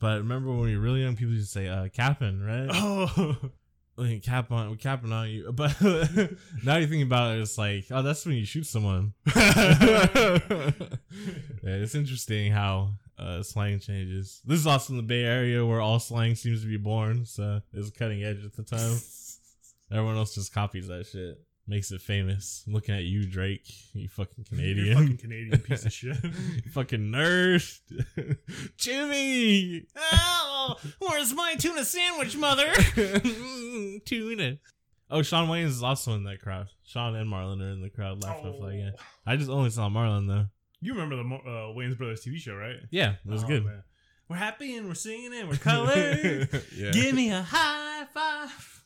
But 0.00 0.18
remember 0.18 0.50
when 0.50 0.60
we 0.60 0.76
were 0.76 0.82
really 0.82 1.02
young, 1.02 1.16
people 1.16 1.34
used 1.34 1.52
to 1.52 1.58
say 1.60 1.68
uh, 1.68 1.88
"capping," 1.88 2.40
right? 2.42 2.68
Oh, 2.72 3.36
like 3.96 4.22
cap 4.22 4.50
on, 4.50 4.70
we're 4.70 4.76
capping 4.76 5.12
on 5.12 5.28
you. 5.28 5.52
But 5.52 5.80
now 6.64 6.76
you 6.76 6.86
think 6.86 7.04
about 7.04 7.36
it, 7.36 7.40
it's 7.40 7.58
like, 7.58 7.86
oh, 7.90 8.02
that's 8.02 8.26
when 8.26 8.36
you 8.36 8.44
shoot 8.44 8.66
someone. 8.66 9.14
yeah, 9.36 10.70
it's 11.62 11.94
interesting 11.94 12.52
how 12.52 12.90
uh, 13.18 13.42
slang 13.42 13.80
changes. 13.80 14.40
This 14.44 14.60
is 14.60 14.66
also 14.66 14.92
in 14.92 14.96
the 14.96 15.02
Bay 15.02 15.24
Area 15.24 15.64
where 15.64 15.80
all 15.80 16.00
slang 16.00 16.34
seems 16.34 16.62
to 16.62 16.68
be 16.68 16.76
born, 16.76 17.24
so 17.26 17.60
it's 17.72 17.90
cutting 17.90 18.24
edge 18.24 18.44
at 18.44 18.54
the 18.54 18.62
time. 18.62 18.98
Everyone 19.92 20.16
else 20.16 20.34
just 20.34 20.52
copies 20.52 20.88
that 20.88 21.06
shit, 21.06 21.40
makes 21.66 21.90
it 21.92 22.00
famous. 22.02 22.62
I'm 22.66 22.72
looking 22.74 22.94
at 22.94 23.04
you, 23.04 23.26
Drake, 23.26 23.66
you 23.94 24.08
fucking 24.08 24.44
Canadian, 24.44 24.86
you 24.86 24.94
fucking 24.94 25.16
Canadian 25.18 25.58
piece 25.60 25.84
of 25.86 25.92
shit. 25.94 26.16
Fucking 26.72 27.10
nerd, 27.10 27.80
Jimmy. 28.76 29.86
Oh, 29.96 30.76
where's 30.98 31.32
my 31.34 31.54
tuna 31.56 31.84
sandwich, 31.84 32.36
mother? 32.36 32.72
tuna. 34.06 34.58
Oh, 35.10 35.22
Shawn 35.22 35.48
Wayans 35.48 35.66
is 35.68 35.82
also 35.82 36.14
in 36.14 36.24
that 36.24 36.40
crowd. 36.40 36.68
Shawn 36.84 37.14
and 37.14 37.30
Marlon 37.30 37.60
are 37.62 37.72
in 37.72 37.80
the 37.82 37.90
crowd 37.90 38.22
laughing 38.22 38.54
Flag. 38.58 38.78
Yeah. 38.78 38.90
I 39.26 39.36
just 39.36 39.50
only 39.50 39.70
saw 39.70 39.88
Marlon 39.88 40.26
though. 40.26 40.46
You 40.80 40.94
remember 40.94 41.16
the 41.16 41.22
uh, 41.22 41.72
Wayans 41.74 41.96
Brothers 41.96 42.24
TV 42.24 42.36
show, 42.36 42.54
right? 42.54 42.76
Yeah, 42.90 43.14
it 43.24 43.30
was 43.30 43.44
Oh, 43.44 43.46
good. 43.46 43.64
man. 43.64 43.82
We're 44.28 44.36
happy 44.36 44.74
and 44.76 44.88
we're 44.88 44.94
singing 44.94 45.34
and 45.38 45.48
we're 45.48 45.56
colored. 45.56 46.48
Yeah. 46.74 46.90
Give 46.92 47.14
me 47.14 47.30
a 47.30 47.42
high 47.42 48.04
five. 48.12 48.83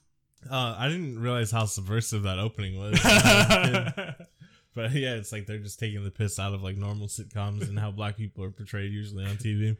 Uh, 0.51 0.77
I 0.79 0.89
didn't 0.89 1.19
realize 1.21 1.51
how 1.51 1.65
subversive 1.67 2.23
that 2.23 2.39
opening 2.39 2.79
was. 2.79 2.99
but 4.75 4.93
yeah, 4.93 5.15
it's 5.15 5.33
like 5.33 5.47
they're 5.47 5.59
just 5.59 5.79
taking 5.79 6.05
the 6.05 6.11
piss 6.11 6.39
out 6.39 6.55
of 6.55 6.63
like 6.63 6.77
normal 6.77 7.09
sitcoms 7.09 7.69
and 7.69 7.79
how 7.79 7.91
black 7.91 8.17
people 8.17 8.45
are 8.45 8.51
portrayed 8.51 8.93
usually 8.93 9.25
on 9.25 9.37
TV. 9.37 9.77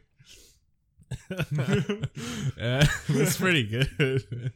yeah, 2.57 2.85
it's 3.07 3.37
pretty 3.37 3.63
good. 3.63 4.53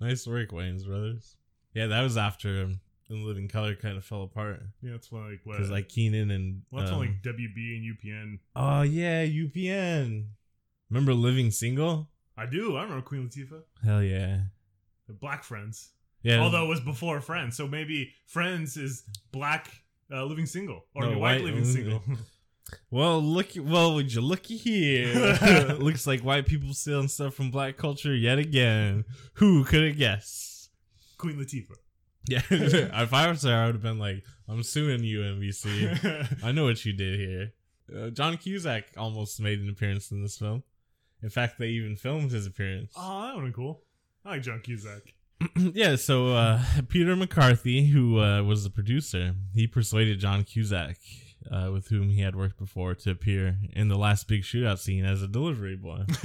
nice 0.00 0.26
work, 0.26 0.50
Wayans 0.50 0.86
brothers. 0.86 1.36
Yeah, 1.74 1.86
that 1.88 2.02
was 2.02 2.16
after 2.16 2.62
um, 2.62 2.80
In 3.10 3.26
Living 3.26 3.48
Color 3.48 3.74
kind 3.74 3.96
of 3.96 4.04
fell 4.04 4.22
apart 4.22 4.62
yeah, 4.82 4.94
it's 4.94 5.12
when, 5.12 5.30
like 5.30 5.40
what? 5.44 5.56
because 5.56 5.70
like 5.70 5.88
Keenen 5.88 6.30
and 6.30 6.62
well, 6.70 6.82
that's 6.82 6.92
um, 6.92 7.00
like 7.00 7.22
WB 7.22 7.76
and 7.76 7.96
UPN. 7.96 8.38
oh 8.56 8.82
yeah, 8.82 9.24
UPN. 9.24 10.28
Remember 10.88 11.12
Living 11.14 11.50
Single? 11.50 12.08
I 12.36 12.46
do. 12.46 12.76
I 12.76 12.82
remember 12.82 13.02
Queen 13.02 13.28
Latifah. 13.28 13.62
Hell 13.84 14.02
yeah, 14.02 14.38
The 14.38 14.42
Black 15.20 15.42
Friends. 15.44 15.90
yeah. 16.22 16.40
Although 16.40 16.64
it 16.66 16.68
was 16.68 16.80
before 16.80 17.20
Friends, 17.20 17.56
so 17.56 17.66
maybe 17.66 18.12
Friends 18.26 18.76
is 18.76 19.04
Black 19.32 19.70
uh, 20.12 20.24
Living 20.24 20.46
Single 20.46 20.84
or 20.94 21.02
No, 21.04 21.08
White, 21.10 21.18
white 21.18 21.40
Living 21.44 21.64
living- 21.64 21.64
Single. 21.72 22.02
Well, 22.92 23.20
look. 23.20 23.48
Well, 23.56 23.94
would 23.94 24.14
you 24.14 24.20
looky 24.20 24.56
here? 24.56 25.12
Looks 25.80 26.06
like 26.06 26.20
white 26.20 26.46
people 26.46 26.72
stealing 26.72 27.08
stuff 27.08 27.34
from 27.34 27.50
black 27.50 27.76
culture 27.76 28.14
yet 28.14 28.38
again. 28.38 29.04
Who 29.34 29.64
could 29.64 29.82
have 29.82 29.98
guessed? 29.98 30.70
Queen 31.18 31.34
Latifah. 31.36 31.74
Yeah, 32.28 32.42
if 32.50 33.12
I 33.12 33.28
was 33.28 33.42
there, 33.42 33.56
I 33.60 33.66
would 33.66 33.74
have 33.74 33.82
been 33.82 33.98
like, 33.98 34.22
"I'm 34.48 34.62
suing 34.62 35.02
you, 35.02 35.18
NBC. 35.20 36.44
I 36.44 36.52
know 36.52 36.64
what 36.66 36.84
you 36.84 36.92
did 36.92 37.18
here." 37.18 37.52
Uh, 37.92 38.10
John 38.10 38.36
Cusack 38.36 38.84
almost 38.96 39.40
made 39.40 39.58
an 39.58 39.68
appearance 39.68 40.12
in 40.12 40.22
this 40.22 40.36
film. 40.38 40.62
In 41.24 41.28
fact, 41.30 41.58
they 41.58 41.68
even 41.70 41.96
filmed 41.96 42.30
his 42.30 42.46
appearance. 42.46 42.92
oh, 42.96 43.22
that 43.22 43.36
would 43.36 43.46
be 43.46 43.52
cool. 43.52 43.82
I 44.24 44.30
like 44.30 44.42
John 44.42 44.60
Cusack. 44.60 45.14
yeah, 45.56 45.96
so 45.96 46.28
uh, 46.34 46.62
Peter 46.88 47.16
McCarthy, 47.16 47.86
who 47.86 48.20
uh, 48.20 48.42
was 48.42 48.64
the 48.64 48.70
producer, 48.70 49.34
he 49.54 49.66
persuaded 49.66 50.20
John 50.20 50.44
Cusack, 50.44 50.96
uh, 51.50 51.70
with 51.72 51.88
whom 51.88 52.10
he 52.10 52.20
had 52.20 52.36
worked 52.36 52.58
before, 52.58 52.94
to 52.94 53.10
appear 53.10 53.56
in 53.72 53.88
the 53.88 53.96
last 53.96 54.28
big 54.28 54.42
shootout 54.42 54.78
scene 54.78 55.04
as 55.06 55.22
a 55.22 55.28
delivery 55.28 55.76
boy. 55.76 56.04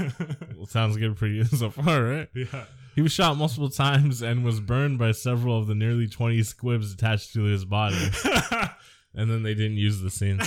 well, 0.57 0.65
sounds 0.67 0.97
good 0.97 1.17
for 1.17 1.27
you 1.27 1.45
so 1.45 1.69
far, 1.69 2.03
right? 2.03 2.29
yeah. 2.33 2.65
He 2.95 3.01
was 3.01 3.11
shot 3.11 3.37
multiple 3.37 3.69
times 3.69 4.21
and 4.21 4.43
was 4.43 4.59
burned 4.61 4.99
by 4.99 5.11
several 5.11 5.57
of 5.57 5.67
the 5.67 5.75
nearly 5.75 6.07
20 6.07 6.41
squibs 6.43 6.93
attached 6.93 7.33
to 7.33 7.43
his 7.43 7.65
body. 7.65 7.97
and 9.13 9.29
then 9.29 9.43
they 9.43 9.53
didn't 9.53 9.77
use 9.77 9.99
the 9.99 10.09
scene. 10.09 10.39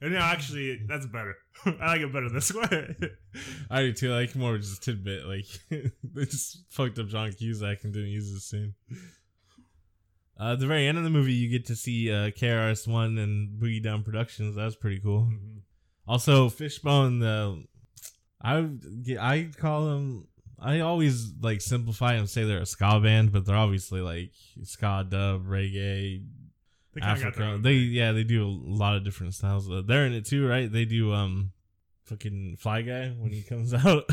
And 0.00 0.14
no, 0.14 0.18
actually, 0.18 0.80
that's 0.88 1.06
better. 1.06 1.36
I 1.66 1.86
like 1.86 2.00
it 2.00 2.12
better 2.12 2.28
this 2.28 2.54
way. 2.54 2.96
I 3.70 3.82
do 3.82 3.92
too. 3.92 4.12
I 4.12 4.20
like 4.20 4.36
more 4.36 4.56
just 4.58 4.82
tidbit. 4.82 5.26
Like 5.26 5.46
they 5.70 6.24
just 6.24 6.64
fucked 6.70 6.98
up 6.98 7.08
John 7.08 7.32
Cusack 7.32 7.84
and 7.84 7.92
didn't 7.92 8.10
use 8.10 8.32
the 8.32 8.40
scene. 8.40 8.74
Uh, 10.38 10.52
at 10.52 10.58
the 10.58 10.66
very 10.66 10.86
end 10.86 10.96
of 10.96 11.04
the 11.04 11.10
movie, 11.10 11.34
you 11.34 11.50
get 11.50 11.66
to 11.66 11.76
see 11.76 12.10
uh, 12.10 12.30
KRS 12.30 12.88
One 12.88 13.18
and 13.18 13.60
Boogie 13.60 13.82
Down 13.82 14.02
Productions. 14.02 14.56
That's 14.56 14.76
pretty 14.76 14.98
cool. 14.98 15.22
Mm-hmm. 15.22 15.58
Also, 16.08 16.48
Fishbone. 16.48 17.22
Uh, 17.22 17.56
I 18.42 18.68
I 19.20 19.50
call 19.56 19.86
them. 19.86 20.28
I 20.58 20.80
always 20.80 21.32
like 21.40 21.60
simplify 21.60 22.14
and 22.14 22.28
say 22.28 22.44
they're 22.44 22.60
a 22.60 22.66
ska 22.66 23.00
band, 23.00 23.32
but 23.32 23.46
they're 23.46 23.56
obviously 23.56 24.00
like 24.00 24.32
ska 24.62 25.06
dub 25.08 25.46
reggae 25.46 26.22
They 27.00 27.06
kinda 27.06 27.22
got 27.22 27.34
their 27.34 27.44
Africa. 27.46 27.62
They 27.62 27.74
yeah, 27.74 28.12
they 28.12 28.24
do 28.24 28.44
a 28.46 28.48
lot 28.48 28.96
of 28.96 29.04
different 29.04 29.34
styles. 29.34 29.70
Uh, 29.70 29.82
they're 29.84 30.06
in 30.06 30.12
it 30.12 30.26
too, 30.26 30.46
right? 30.46 30.70
They 30.70 30.84
do 30.84 31.12
um 31.12 31.52
fucking 32.04 32.56
Fly 32.58 32.82
Guy 32.82 33.08
when 33.10 33.30
he 33.32 33.42
comes 33.42 33.72
out. 33.86 34.04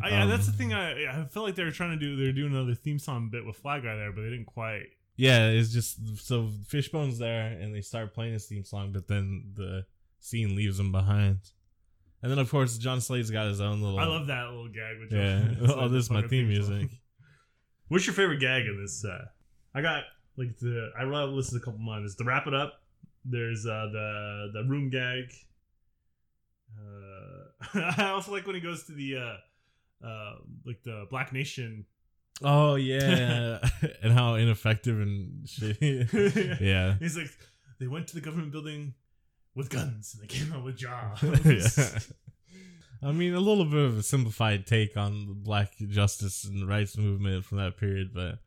Oh, 0.02 0.06
yeah, 0.08 0.26
that's 0.26 0.46
the 0.46 0.52
Um, 0.52 0.58
thing. 0.58 0.72
I 0.74 1.22
I 1.22 1.24
feel 1.26 1.42
like 1.42 1.54
they 1.54 1.64
were 1.64 1.70
trying 1.70 1.98
to 1.98 2.04
do. 2.04 2.16
They 2.16 2.24
were 2.24 2.32
doing 2.32 2.52
another 2.52 2.74
theme 2.74 2.98
song 2.98 3.30
bit 3.30 3.44
with 3.44 3.56
Fly 3.56 3.80
Guy 3.80 3.96
there, 3.96 4.12
but 4.12 4.22
they 4.22 4.30
didn't 4.30 4.46
quite. 4.46 4.86
Yeah, 5.16 5.48
it's 5.48 5.72
just 5.72 6.18
so 6.26 6.50
Fishbone's 6.66 7.18
there 7.18 7.46
and 7.46 7.72
they 7.74 7.82
start 7.82 8.12
playing 8.14 8.32
his 8.32 8.46
theme 8.46 8.64
song, 8.64 8.90
but 8.92 9.06
then 9.06 9.52
the 9.54 9.86
scene 10.18 10.56
leaves 10.56 10.76
them 10.78 10.90
behind. 10.90 11.38
And 12.20 12.32
then 12.32 12.38
of 12.40 12.50
course 12.50 12.78
John 12.78 13.00
Slade's 13.00 13.30
got 13.30 13.46
his 13.46 13.60
own 13.60 13.80
little 13.82 14.00
I 14.00 14.06
love 14.06 14.26
that 14.26 14.46
little 14.46 14.68
gag. 14.68 14.98
With 14.98 15.12
Yeah. 15.12 15.72
Oh, 15.74 15.88
this 15.88 16.04
is 16.06 16.10
my 16.10 16.22
theme 16.22 16.48
music. 16.48 16.90
What's 17.88 18.06
your 18.06 18.14
favorite 18.14 18.40
gag 18.40 18.66
in 18.66 18.80
this? 18.80 19.04
Uh, 19.04 19.26
I 19.74 19.82
got 19.82 20.04
like 20.36 20.58
the. 20.58 20.90
I 20.98 21.04
to 21.50 21.56
a 21.56 21.60
couple. 21.60 22.04
Is 22.04 22.14
to 22.16 22.24
wrap 22.24 22.46
it 22.46 22.54
up. 22.54 22.80
There's 23.24 23.66
uh, 23.66 23.88
the 23.92 24.50
the 24.52 24.64
room 24.68 24.90
gag. 24.90 25.32
Uh, 26.78 27.92
I 27.96 28.10
also 28.10 28.32
like 28.32 28.46
when 28.46 28.54
he 28.54 28.60
goes 28.60 28.84
to 28.84 28.92
the 28.92 29.16
uh, 29.16 30.06
uh, 30.06 30.34
like 30.64 30.82
the 30.84 31.06
Black 31.10 31.32
Nation. 31.32 31.86
Oh 32.42 32.74
yeah. 32.74 33.58
and 34.02 34.12
how 34.12 34.34
ineffective 34.34 35.00
and 35.00 35.46
shitty. 35.46 36.60
yeah. 36.60 36.96
He's 36.98 37.16
like, 37.16 37.30
they 37.78 37.86
went 37.86 38.08
to 38.08 38.14
the 38.14 38.20
government 38.20 38.52
building 38.52 38.94
with 39.54 39.70
guns 39.70 40.14
and 40.14 40.22
they 40.22 40.32
came 40.32 40.52
out 40.52 40.64
with 40.64 40.76
jobs. 40.76 41.22
yeah. 41.22 41.98
I 43.02 43.12
mean, 43.12 43.34
a 43.34 43.40
little 43.40 43.66
bit 43.66 43.84
of 43.84 43.98
a 43.98 44.02
simplified 44.02 44.66
take 44.66 44.96
on 44.96 45.26
the 45.26 45.34
black 45.34 45.74
justice 45.88 46.44
and 46.44 46.66
rights 46.66 46.96
movement 46.96 47.44
from 47.44 47.58
that 47.58 47.76
period, 47.76 48.12
but 48.14 48.38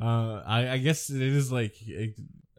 uh, 0.00 0.42
I, 0.46 0.70
I 0.70 0.78
guess 0.78 1.10
it 1.10 1.22
is 1.22 1.50
like 1.52 1.74
it, 1.86 2.14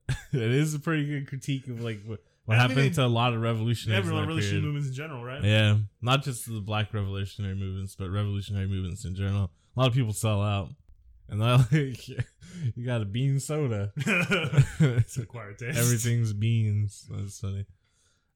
it 0.34 0.41
is 0.41 0.73
a 0.73 0.80
pretty 0.80 1.06
good 1.06 1.28
critique 1.28 1.67
of 1.67 1.82
like 1.82 2.02
what, 2.06 2.19
what 2.45 2.58
I 2.58 2.67
mean, 2.67 2.78
happened 2.78 2.95
to 2.95 3.06
a 3.06 3.08
lot 3.08 3.34
of 3.34 3.41
revolutionaries. 3.41 3.97
in 3.97 4.04
Everyone 4.04 4.21
revolutionary 4.23 4.62
period. 4.62 4.65
movements 4.65 4.88
in 4.89 4.93
general, 4.95 5.23
right? 5.23 5.43
Yeah, 5.43 5.78
not 6.02 6.23
just 6.23 6.45
the 6.45 6.62
black 6.62 6.93
revolutionary 6.93 7.56
movements, 7.56 7.95
but 7.95 8.10
revolutionary 8.10 8.67
movements 8.67 9.06
in 9.06 9.15
general. 9.15 9.52
A 9.76 9.80
lot 9.80 9.88
of 9.88 9.93
people 9.93 10.13
sell 10.13 10.41
out, 10.41 10.69
and 11.30 11.41
they're 11.41 11.58
like, 11.71 12.08
"You 12.76 12.86
got 12.86 13.02
a 13.02 13.06
bean 13.06 13.39
soda." 13.39 13.91
it's 13.97 15.17
an 15.17 15.23
acquired 15.23 15.60
taste. 15.60 15.78
Everything's 15.78 16.34
beans. 16.34 17.06
That's 17.10 17.39
funny. 17.39 17.65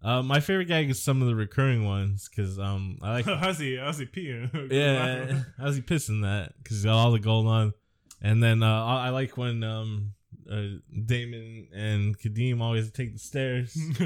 Uh, 0.04 0.24
my 0.24 0.40
favorite 0.40 0.66
gag 0.66 0.90
is 0.90 1.02
some 1.02 1.22
of 1.22 1.28
the 1.28 1.36
recurring 1.36 1.86
ones 1.86 2.28
because 2.28 2.58
um 2.58 2.98
I 3.04 3.12
like 3.22 3.26
how's 3.26 3.60
he? 3.60 3.78
How's 3.78 4.00
he 4.00 4.08
peeing? 4.08 4.72
yeah 4.72 5.42
how's 5.60 5.76
he 5.76 5.82
pissing 5.84 6.24
that 6.24 6.54
because 6.58 6.78
he's 6.78 6.86
got 6.86 6.96
all 6.96 7.12
the 7.12 7.20
gold 7.20 7.46
on, 7.46 7.74
and 8.22 8.42
then 8.42 8.64
uh, 8.64 8.86
I 8.86 9.08
I 9.08 9.10
like 9.10 9.38
when 9.38 9.64
um 9.64 10.14
uh, 10.50 10.64
Damon 11.06 11.68
and 11.74 12.18
Kadeem 12.18 12.62
always 12.62 12.92
take 12.92 13.14
the 13.14 13.20
stairs. 13.20 13.78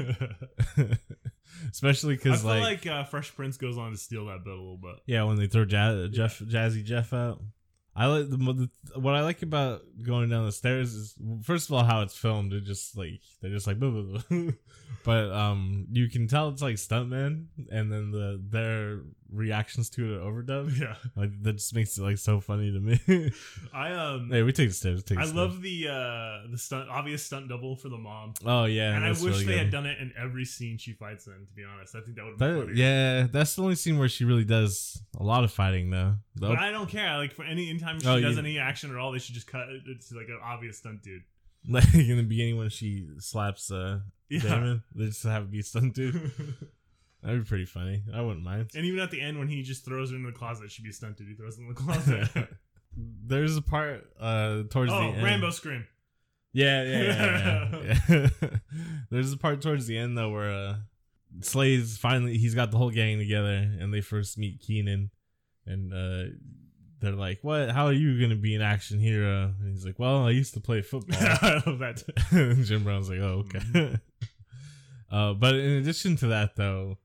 especially 1.70 2.14
I 2.14 2.16
because 2.16 2.42
feel 2.42 2.50
like, 2.50 2.84
like, 2.84 2.86
uh, 2.86 3.04
Fresh 3.04 3.34
Prince 3.34 3.56
goes 3.56 3.78
on 3.78 3.92
to 3.92 3.96
steal 3.96 4.26
that 4.26 4.44
bit 4.44 4.52
a 4.52 4.56
little 4.56 4.76
bit. 4.76 4.96
yeah, 5.06 5.24
when 5.24 5.36
they 5.36 5.46
throw 5.46 5.64
Jazz, 5.64 6.10
Jeff 6.10 6.38
Jazzy 6.40 6.84
Jeff 6.84 7.12
out. 7.12 7.42
I 7.98 8.06
like 8.06 8.28
the, 8.28 8.36
the 8.36 9.00
what 9.00 9.14
I 9.14 9.22
like 9.22 9.40
about 9.40 9.80
going 10.02 10.28
down 10.28 10.44
the 10.44 10.52
stairs 10.52 10.92
is 10.92 11.14
first 11.42 11.68
of 11.68 11.74
all 11.74 11.82
how 11.84 12.02
it's 12.02 12.16
filmed. 12.16 12.52
It 12.52 12.64
just 12.64 12.96
like 12.96 13.22
they're 13.40 13.50
just 13.50 13.66
like 13.66 13.78
blah, 13.78 13.90
blah, 14.02 14.20
blah. 14.28 14.50
but 15.02 15.32
um 15.32 15.86
you 15.90 16.10
can 16.10 16.28
tell 16.28 16.50
it's 16.50 16.60
like 16.60 16.76
stuntman 16.76 17.46
and 17.70 17.90
then 17.90 18.10
the 18.10 18.38
their 18.46 19.00
reactions 19.32 19.90
to 19.90 20.14
it 20.14 20.20
overdub. 20.20 20.78
Yeah, 20.78 20.94
Like 21.16 21.42
that 21.42 21.54
just 21.54 21.74
makes 21.74 21.96
it 21.98 22.02
like 22.02 22.18
so 22.18 22.40
funny 22.40 22.72
to 22.72 22.80
me. 22.80 23.32
I 23.74 23.92
um, 23.92 24.30
hey, 24.30 24.42
we 24.42 24.52
take 24.52 24.68
the 24.68 24.74
stairs. 24.74 25.02
Take 25.04 25.18
I 25.18 25.24
love 25.24 25.62
the 25.62 25.88
uh 25.88 26.50
the 26.50 26.58
stunt 26.58 26.88
obvious 26.88 27.24
stunt 27.24 27.48
double 27.48 27.76
for 27.76 27.88
the 27.88 27.98
mom. 27.98 28.34
Oh 28.44 28.64
yeah, 28.64 28.94
and 28.94 29.04
I 29.04 29.10
wish 29.10 29.20
really 29.22 29.44
they 29.44 29.52
good. 29.52 29.58
had 29.58 29.70
done 29.70 29.86
it 29.86 29.98
in 29.98 30.12
every 30.16 30.44
scene 30.44 30.78
she 30.78 30.92
fights 30.92 31.26
in. 31.26 31.46
To 31.46 31.52
be 31.54 31.64
honest, 31.64 31.94
I 31.94 32.00
think 32.00 32.16
that 32.16 32.24
would 32.24 32.30
have 32.32 32.38
been 32.38 32.66
That, 32.68 32.76
yeah, 32.76 33.26
that's 33.30 33.54
the 33.56 33.62
only 33.62 33.74
scene 33.74 33.98
where 33.98 34.08
she 34.08 34.24
really 34.24 34.44
does 34.44 35.02
a 35.18 35.22
lot 35.22 35.44
of 35.44 35.52
fighting, 35.52 35.90
though. 35.90 36.14
The 36.36 36.48
But 36.48 36.58
I 36.58 36.70
don't 36.70 36.88
care. 36.88 37.16
Like 37.16 37.32
for 37.32 37.44
any 37.44 37.68
anytime 37.70 38.00
she 38.00 38.06
Oh, 38.08 38.20
does 38.20 38.34
you- 38.34 38.40
any 38.40 38.58
action 38.58 38.90
at 38.90 38.96
all, 38.96 39.12
they 39.12 39.18
should 39.18 39.34
just 39.34 39.46
cut 39.46 39.68
it. 39.68 39.82
It's 39.86 40.12
like 40.12 40.28
an 40.28 40.38
obvious 40.42 40.78
stunt 40.78 41.02
dude. 41.02 41.22
like 41.68 41.92
in 41.94 42.16
the 42.16 42.22
beginning 42.22 42.56
when 42.58 42.68
she 42.68 43.08
slaps 43.18 43.72
uh, 43.72 43.98
Yeah. 44.28 44.40
Damon, 44.40 44.82
they 44.94 45.06
just 45.06 45.24
have 45.24 45.42
it 45.44 45.50
be 45.50 45.62
stunt 45.62 45.94
dude. 45.94 46.30
That'd 47.26 47.42
be 47.42 47.48
pretty 47.48 47.64
funny. 47.64 48.04
I 48.14 48.22
wouldn't 48.22 48.44
mind. 48.44 48.70
and 48.76 48.86
even 48.86 49.00
at 49.00 49.10
the 49.10 49.20
end 49.20 49.36
when 49.36 49.48
he 49.48 49.62
just 49.62 49.84
throws 49.84 50.10
her 50.10 50.16
in 50.16 50.22
the 50.22 50.30
closet, 50.30 50.70
should 50.70 50.84
be 50.84 50.92
stunted. 50.92 51.26
He 51.26 51.34
throws 51.34 51.56
her 51.56 51.62
in 51.62 51.68
the 51.68 51.74
closet. 52.34 52.48
There's 52.96 53.56
a 53.56 53.62
part 53.62 54.08
uh 54.20 54.62
towards 54.70 54.92
oh, 54.92 54.98
the 55.00 55.16
end. 55.16 55.24
Rambo 55.24 55.50
scream. 55.50 55.84
Yeah, 56.52 56.84
yeah, 56.84 57.02
yeah. 57.02 57.82
yeah, 58.08 58.28
yeah. 58.38 58.48
There's 59.10 59.32
a 59.32 59.36
part 59.36 59.60
towards 59.60 59.88
the 59.88 59.98
end 59.98 60.16
though 60.16 60.30
where 60.30 60.52
uh 60.52 60.74
Slade's 61.40 61.98
finally 61.98 62.38
he's 62.38 62.54
got 62.54 62.70
the 62.70 62.78
whole 62.78 62.90
gang 62.90 63.18
together 63.18 63.72
and 63.80 63.92
they 63.92 64.02
first 64.02 64.38
meet 64.38 64.60
Keenen 64.60 65.10
and 65.66 65.92
uh 65.92 66.32
they're 67.00 67.10
like, 67.10 67.40
"What? 67.42 67.70
How 67.70 67.86
are 67.86 67.92
you 67.92 68.20
gonna 68.20 68.40
be 68.40 68.54
an 68.54 68.62
action 68.62 69.00
hero?" 69.00 69.52
And 69.60 69.72
he's 69.72 69.84
like, 69.84 69.98
"Well, 69.98 70.26
I 70.26 70.30
used 70.30 70.54
to 70.54 70.60
play 70.60 70.80
football." 70.80 71.18
I 71.20 71.60
love 71.66 71.80
that. 71.80 72.04
Jim 72.62 72.84
Brown's 72.84 73.10
like, 73.10 73.18
"Oh, 73.18 73.44
okay." 73.46 73.98
uh, 75.10 75.34
but 75.34 75.56
in 75.56 75.72
addition 75.72 76.16
to 76.16 76.28
that, 76.28 76.56
though, 76.56 76.96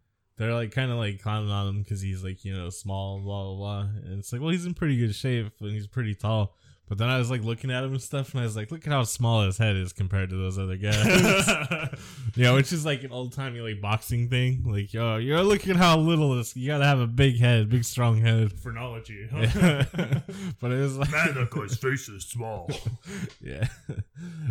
they're 0.42 0.56
like 0.56 0.72
kind 0.72 0.92
of 0.92 0.98
like 0.98 1.22
clowning 1.22 1.52
on 1.52 1.68
him 1.68 1.84
because 1.84 2.02
he's 2.02 2.24
like 2.24 2.44
you 2.44 2.52
know 2.58 2.72
small, 2.72 3.20
blah 3.20 3.44
blah 3.44 3.56
blah, 3.56 3.80
and 4.06 4.20
it's 4.20 4.34
like, 4.34 4.42
well, 4.42 4.50
he's 4.50 4.66
in 4.66 4.74
pretty 4.74 4.98
good 4.98 5.14
shape 5.14 5.52
and 5.62 5.72
he's 5.72 5.86
pretty 5.86 6.16
tall. 6.16 6.56
But 6.92 6.98
then 6.98 7.08
I 7.08 7.20
was 7.20 7.32
like 7.32 7.42
looking 7.42 7.72
at 7.72 7.86
him 7.86 7.94
and 7.94 8.02
stuff, 8.02 8.34
and 8.34 8.42
I 8.42 8.44
was 8.44 8.58
like, 8.58 8.70
look 8.70 8.86
at 8.86 8.92
how 8.92 9.04
small 9.04 9.46
his 9.46 9.58
head 9.58 9.78
is 9.78 9.94
compared 9.94 10.30
to 10.30 10.36
those 10.36 10.60
other 10.60 10.76
guys. 10.76 11.06
yeah, 12.36 12.52
which 12.52 12.74
is 12.74 12.86
like 12.86 13.06
an 13.06 13.14
old 13.14 13.32
timey 13.32 13.62
like 13.62 13.80
boxing 13.80 14.28
thing. 14.28 14.66
Like, 14.66 14.94
yo, 14.94 15.16
you're 15.16 15.42
looking 15.42 15.72
at 15.72 15.78
how 15.78 15.98
little 15.98 16.36
this. 16.36 16.54
You 16.54 16.68
gotta 16.68 16.84
have 16.84 17.00
a 17.00 17.08
big 17.08 17.40
head, 17.40 17.70
big 17.70 17.86
strong 17.86 18.18
head. 18.20 18.60
Phrenology. 18.60 19.26
Yeah. 19.32 19.86
but 20.60 20.72
it 20.74 20.82
was 20.82 20.98
like 20.98 21.10
Man, 21.12 21.34
that 21.36 21.50
guy's 21.50 21.78
face 21.78 22.10
is 22.10 22.26
small. 22.26 22.70
yeah, 23.42 23.68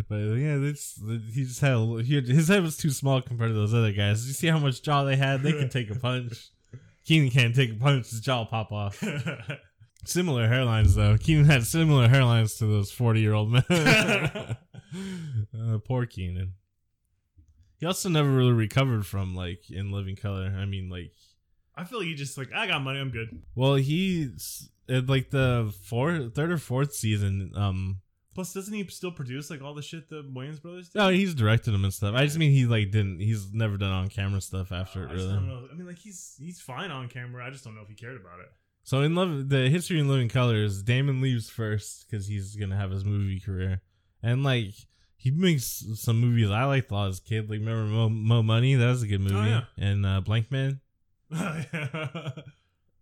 but 0.09 0.15
yeah, 0.17 0.57
this 0.57 0.99
he 1.31 1.43
just 1.43 1.61
had, 1.61 1.73
a, 1.73 2.01
he 2.01 2.21
his 2.21 2.47
head 2.47 2.63
was 2.63 2.75
too 2.75 2.89
small 2.89 3.21
compared 3.21 3.51
to 3.51 3.53
those 3.53 3.75
other 3.75 3.91
guys. 3.91 4.25
You 4.25 4.33
see 4.33 4.47
how 4.47 4.57
much 4.57 4.81
jaw 4.81 5.03
they 5.03 5.15
had? 5.15 5.43
They 5.43 5.51
could 5.51 5.69
take 5.69 5.91
a 5.91 5.95
punch. 5.99 6.49
Keenen 7.05 7.29
can't 7.29 7.53
take 7.53 7.73
a 7.73 7.75
punch; 7.75 8.09
his 8.09 8.19
jaw 8.19 8.45
pop 8.45 8.71
off. 8.71 8.99
Similar 10.05 10.47
hairlines 10.47 10.95
though. 10.95 11.17
Keenen 11.17 11.45
had 11.45 11.63
similar 11.65 12.07
hairlines 12.07 12.57
to 12.57 12.65
those 12.65 12.91
forty-year-old 12.91 13.51
men. 13.51 13.63
uh, 15.57 15.77
poor 15.85 16.05
Keenen. 16.05 16.53
He 17.77 17.85
also 17.85 18.09
never 18.09 18.29
really 18.29 18.51
recovered 18.51 19.05
from 19.05 19.35
like 19.35 19.69
in 19.71 19.91
Living 19.91 20.15
Color. 20.15 20.55
I 20.57 20.65
mean, 20.65 20.89
like, 20.89 21.13
I 21.75 21.83
feel 21.83 21.99
like 21.99 22.07
he 22.07 22.15
just 22.15 22.37
like 22.37 22.53
I 22.53 22.67
got 22.67 22.81
money, 22.83 22.99
I'm 22.99 23.09
good. 23.11 23.41
well, 23.55 23.75
he's 23.75 24.69
at 24.89 25.07
like 25.07 25.29
the 25.31 25.73
fourth, 25.83 26.35
third 26.35 26.51
or 26.51 26.57
fourth 26.57 26.93
season. 26.93 27.51
Um, 27.55 28.01
Plus, 28.33 28.53
doesn't 28.53 28.73
he 28.73 28.87
still 28.87 29.11
produce 29.11 29.49
like 29.49 29.61
all 29.61 29.73
the 29.73 29.81
shit 29.81 30.09
the 30.09 30.23
Wayans 30.23 30.61
brothers 30.61 30.89
do? 30.89 30.99
No, 30.99 31.09
he's 31.09 31.33
directed 31.35 31.71
them 31.71 31.83
and 31.83 31.93
stuff. 31.93 32.15
I 32.15 32.23
just 32.25 32.37
mean 32.37 32.51
he 32.51 32.65
like 32.65 32.91
didn't. 32.91 33.19
He's 33.19 33.51
never 33.53 33.77
done 33.77 33.91
on 33.91 34.07
camera 34.09 34.39
stuff 34.41 34.71
after 34.71 35.01
I 35.01 35.03
it 35.03 35.15
just 35.15 35.25
really. 35.25 35.33
don't 35.33 35.47
know. 35.47 35.67
I 35.71 35.75
mean, 35.75 35.85
like 35.87 35.97
he's 35.97 36.35
he's 36.39 36.61
fine 36.61 36.91
on 36.91 37.09
camera. 37.09 37.45
I 37.45 37.49
just 37.49 37.63
don't 37.65 37.75
know 37.75 37.81
if 37.81 37.89
he 37.89 37.95
cared 37.95 38.15
about 38.19 38.39
it. 38.39 38.51
So 38.83 39.01
in 39.01 39.15
love, 39.15 39.49
the 39.49 39.69
history 39.69 39.99
in 39.99 40.07
Living 40.07 40.29
Colors, 40.29 40.81
Damon 40.81 41.21
leaves 41.21 41.49
first 41.49 42.07
because 42.09 42.27
he's 42.27 42.55
gonna 42.55 42.75
have 42.77 42.91
his 42.91 43.05
movie 43.05 43.39
career, 43.39 43.81
and 44.23 44.43
like 44.43 44.73
he 45.17 45.29
makes 45.31 45.85
some 45.95 46.19
movies 46.19 46.49
I 46.49 46.63
liked 46.65 46.89
a 46.91 46.95
lot 46.95 47.09
as 47.09 47.19
a 47.19 47.21
kid. 47.21 47.49
Like 47.49 47.59
remember 47.59 47.83
Mo, 47.91 48.09
Mo 48.09 48.41
Money? 48.43 48.73
That 48.75 48.87
was 48.87 49.03
a 49.03 49.07
good 49.07 49.21
movie. 49.21 49.35
Oh, 49.35 49.43
yeah. 49.45 49.61
And 49.77 50.05
uh, 50.05 50.21
Blankman. 50.25 50.79
oh, 51.31 51.61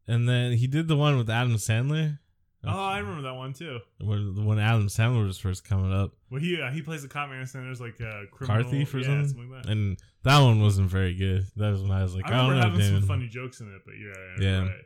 And 0.08 0.28
then 0.28 0.54
he 0.54 0.68
did 0.68 0.88
the 0.88 0.98
one 0.98 1.18
with 1.18 1.30
Adam 1.30 1.56
Sandler. 1.56 2.18
Oh, 2.66 2.70
I 2.86 2.98
remember 2.98 3.22
that 3.22 3.36
one 3.36 3.54
too. 3.54 3.80
When 4.02 4.46
when 4.46 4.60
Adam 4.60 4.88
Sandler 4.88 5.26
was 5.26 5.38
first 5.38 5.64
coming 5.64 5.94
up, 5.94 6.12
Well, 6.30 6.42
he 6.42 6.62
uh, 6.62 6.72
he 6.72 6.82
plays 6.82 7.04
the 7.04 7.08
cop 7.08 7.30
man 7.30 7.40
and 7.40 7.48
there's 7.66 7.80
like 7.80 8.00
a 8.02 8.26
criminal 8.32 8.64
car 8.64 8.70
thief 8.70 8.94
or 8.94 9.00
yeah, 9.00 9.06
something, 9.26 9.50
like 9.50 9.64
that. 9.64 9.72
and 9.72 9.98
that 10.24 10.40
one 10.42 10.60
wasn't 10.62 10.90
very 10.90 11.14
good. 11.16 11.46
That 11.56 11.70
was 11.72 11.82
when 11.84 11.92
I 11.92 12.04
was 12.04 12.16
like, 12.16 12.26
I 12.30 12.34
I, 12.34 12.38
don't 12.38 12.56
know, 12.58 12.62
having 12.62 12.80
Damon. 12.80 13.00
some 13.02 13.08
funny 13.08 13.28
jokes 13.30 13.62
in 13.62 13.74
it, 13.74 13.82
but 13.86 13.94
yeah, 13.94 14.14
yeah, 14.40 14.50
Yeah. 14.52 14.62
right. 14.64 14.86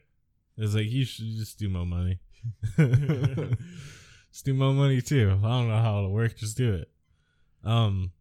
It 0.57 0.61
was 0.61 0.75
like 0.75 0.85
you 0.89 1.05
should 1.05 1.25
just 1.37 1.57
do 1.57 1.69
more 1.69 1.85
money. 1.85 2.19
just 2.77 4.45
do 4.45 4.53
more 4.53 4.73
money 4.73 5.01
too. 5.01 5.39
I 5.43 5.47
don't 5.47 5.67
know 5.69 5.77
how 5.77 5.99
it'll 5.99 6.11
work. 6.11 6.35
Just 6.37 6.57
do 6.57 6.73
it. 6.73 6.89
Um. 7.63 8.11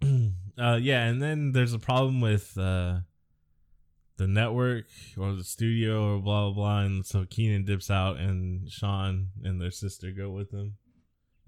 uh. 0.58 0.78
Yeah, 0.80 1.04
and 1.04 1.20
then 1.22 1.52
there's 1.52 1.72
a 1.74 1.78
problem 1.78 2.20
with 2.20 2.56
uh, 2.56 3.00
the 4.16 4.26
network 4.26 4.86
or 5.18 5.34
the 5.34 5.44
studio 5.44 6.14
or 6.14 6.18
blah 6.20 6.46
blah 6.46 6.54
blah, 6.54 6.80
and 6.80 7.04
so 7.04 7.24
Keenen 7.28 7.64
dips 7.64 7.90
out, 7.90 8.16
and 8.18 8.70
Shawn 8.70 9.28
and 9.42 9.60
their 9.60 9.70
sister 9.70 10.10
go 10.12 10.30
with 10.30 10.52
him. 10.52 10.74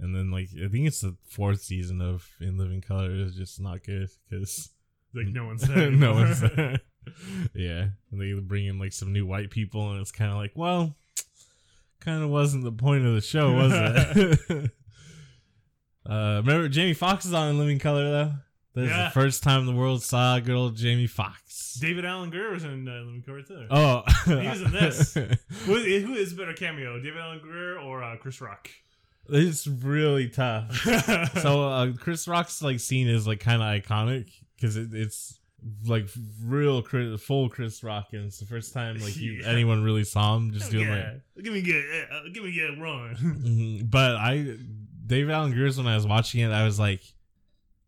And 0.01 0.15
then, 0.15 0.33
like, 0.33 0.49
I 0.57 0.67
think 0.69 0.89
it's 0.89 1.01
the 1.01 1.17
fourth 1.25 1.61
season 1.63 2.01
of 2.01 2.29
In 2.41 2.59
Living 2.59 2.81
Color 2.81 3.13
is 3.13 3.37
just 3.37 3.61
not 3.61 3.85
good 3.85 4.09
because 4.29 4.71
Like 5.15 5.29
no 5.29 5.47
one's 5.47 5.63
there. 5.69 5.91
no 5.93 6.15
one's 6.15 6.41
there. 6.41 6.81
Yeah, 7.55 7.89
and 8.11 8.21
they 8.21 8.33
bring 8.35 8.67
in 8.67 8.79
like 8.79 8.93
some 8.93 9.13
new 9.13 9.27
white 9.27 9.51
people, 9.51 9.91
and 9.93 10.01
it's 10.01 10.13
kind 10.13 10.31
of 10.31 10.37
like, 10.37 10.53
well, 10.55 10.95
kind 12.01 12.23
of 12.23 12.31
wasn't 12.31 12.65
the 12.65 12.73
point 12.73 13.07
of 13.07 13.15
the 13.15 13.21
show, 13.21 13.53
was 13.53 13.73
it? 13.75 14.71
uh, 16.09 16.43
remember 16.45 16.69
Jamie 16.69 16.95
Foxx 16.95 17.25
is 17.25 17.33
on 17.33 17.51
in 17.51 17.59
Living 17.59 17.79
Color 17.79 18.11
though. 18.11 18.33
This 18.75 18.91
is 18.91 18.97
the 18.97 19.11
first 19.11 19.45
time 19.45 19.67
the 19.67 19.73
world 19.73 20.03
saw 20.03 20.41
good 20.41 20.57
old 20.57 20.77
Jamie 20.77 21.07
Foxx. 21.07 21.75
David 21.75 22.05
Alan 22.05 22.31
Grier 22.31 22.51
was 22.51 22.65
in 22.65 22.89
uh, 22.89 22.93
Living 22.93 23.23
Color 23.25 23.43
too. 23.43 23.67
Oh, 23.71 24.03
He 24.27 24.35
was 24.35 24.63
in 24.63 24.73
this. 24.73 25.15
Who 25.65 25.77
is, 25.77 26.03
who 26.03 26.15
is 26.15 26.33
better 26.35 26.53
cameo, 26.53 26.99
David 26.99 27.21
Alan 27.21 27.39
Grier 27.39 27.79
or 27.79 28.03
uh, 28.03 28.17
Chris 28.17 28.41
Rock? 28.41 28.69
it's 29.29 29.67
really 29.67 30.29
tough. 30.29 30.77
so 31.41 31.69
uh, 31.69 31.93
Chris 31.93 32.29
Rock's 32.29 32.61
like 32.63 32.81
scene 32.81 33.09
is 33.09 33.27
like 33.27 33.41
kind 33.41 33.63
of 33.63 33.69
iconic 33.69 34.31
because 34.57 34.77
it, 34.77 34.93
it's 34.93 35.39
like 35.87 36.09
real 36.43 36.83
Chris, 36.83 37.21
full 37.23 37.49
Chris 37.49 37.83
Rock, 37.83 38.09
and 38.13 38.27
it's 38.27 38.39
the 38.39 38.47
first 38.47 38.73
time 38.75 38.99
like 38.99 39.17
you, 39.17 39.33
Yeah. 39.43 39.49
anyone 39.49 39.83
really 39.83 40.05
saw 40.05 40.37
him 40.37 40.53
just 40.53 40.71
doing 40.71 40.89
like 40.89 41.23
give 41.43 41.53
me 41.53 41.63
get 41.63 41.83
uh, 42.13 42.21
give 42.33 42.45
me 42.45 42.53
get 42.53 42.79
run. 42.79 43.17
Mhm. 43.21 43.91
But 43.91 44.17
I, 44.17 44.57
Dave 45.07 45.31
Alan 45.31 45.53
Grier's 45.53 45.77
when 45.79 45.87
I 45.87 45.95
was 45.97 46.07
watching 46.07 46.41
it, 46.41 46.51
I 46.51 46.65
was 46.65 46.79
like, 46.79 47.03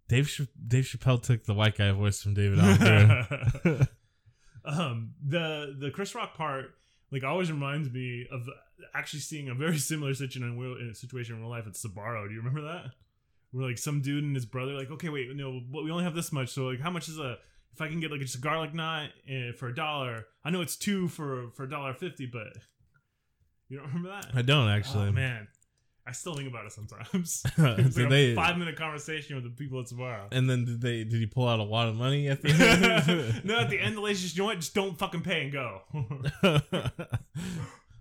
Dave 0.09 0.29
Ch- 0.29 0.49
Dave 0.67 0.85
Chappelle 0.85 1.23
took 1.23 1.45
the 1.45 1.55
white 1.55 1.77
guy 1.77 1.91
voice 1.93 2.23
from 2.23 2.35
David 2.35 2.59
Alan 2.61 2.77
Grier. 2.79 3.89
um, 4.65 5.13
the 5.25 5.77
the 5.79 5.91
Chris 5.91 6.15
Rock 6.15 6.37
part 6.37 6.75
like 7.13 7.25
always 7.25 7.51
reminds 7.53 7.91
me 7.91 8.27
of 8.33 8.43
actually 8.95 9.21
seeing 9.21 9.49
a 9.49 9.55
very 9.55 9.79
similar 9.79 10.15
situation 10.15 10.43
in, 10.43 10.59
real, 10.59 10.77
in 10.77 10.89
a 10.91 10.95
situation 10.95 11.35
in 11.37 11.41
real 11.41 11.51
life 11.51 11.67
at 11.67 11.75
Sbarro. 11.75 12.27
Do 12.27 12.33
you 12.35 12.41
remember 12.41 12.63
that? 12.63 12.87
Where 13.53 13.67
like 13.69 13.79
some 13.79 14.01
dude 14.01 14.25
and 14.25 14.35
his 14.35 14.45
brother 14.45 14.73
like, 14.73 14.91
okay, 14.91 15.09
wait, 15.09 15.29
no, 15.35 15.61
but 15.73 15.85
we 15.85 15.91
only 15.91 16.05
have 16.05 16.15
this 16.15 16.33
much. 16.33 16.49
So 16.51 16.65
like, 16.67 16.81
how 16.81 16.91
much 16.91 17.09
is 17.09 17.19
a 17.19 17.37
if 17.75 17.81
I 17.81 17.89
can 17.89 18.01
get 18.01 18.11
like 18.11 18.21
just 18.21 18.35
a 18.37 18.39
garlic 18.41 18.75
knot 18.75 19.11
uh, 19.31 19.53
for 19.59 19.69
a 19.69 19.75
dollar? 19.75 20.27
I 20.45 20.51
know 20.51 20.61
it's 20.61 20.77
two 20.77 21.09
for 21.09 21.51
for 21.55 21.65
a 21.65 21.71
dollar 21.71 21.95
fifty, 21.95 22.27
but 22.27 22.49
you 23.69 23.79
don't 23.79 23.87
remember 23.89 24.11
that? 24.11 24.27
I 24.35 24.43
don't 24.43 24.69
actually. 24.69 25.09
Oh 25.09 25.13
man, 25.13 25.49
I 26.07 26.13
still 26.13 26.35
think 26.37 26.49
about 26.49 26.67
it 26.67 26.73
sometimes. 26.73 27.43
It's 27.59 27.97
like 27.99 28.09
they- 28.09 28.33
a 28.33 28.35
five 28.37 28.57
minute 28.59 28.77
conversation 28.77 29.35
with 29.35 29.45
the 29.45 29.51
people 29.51 29.81
at 29.81 29.87
Sbarro. 29.87 30.29
And 30.33 30.49
then 30.49 30.65
did 30.65 30.81
they 30.81 31.05
did 31.05 31.21
he 31.21 31.27
pull 31.27 31.49
out 31.49 31.59
a 31.61 31.65
lot 31.65 31.89
of 31.89 31.97
money 31.97 32.29
at 32.29 32.41
the 32.43 32.49
end? 33.35 33.45
no, 33.45 33.59
at 33.59 33.71
the 33.71 33.79
end, 33.81 33.97
the 33.97 34.01
lady's 34.01 34.23
just, 34.23 34.37
you 34.37 34.43
know 34.43 34.47
what? 34.47 34.57
Just 34.59 34.75
don't 34.75 34.97
fucking 34.99 35.23
pay 35.23 35.43
and 35.43 35.53
go. 35.53 35.83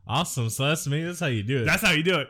awesome. 0.08 0.50
So 0.50 0.68
that's 0.68 0.88
me. 0.88 1.04
That's 1.04 1.20
how 1.20 1.28
you 1.28 1.44
do 1.44 1.62
it. 1.62 1.66
That's 1.66 1.82
how 1.84 1.92
you 1.92 2.04
do 2.04 2.20
it. 2.20 2.28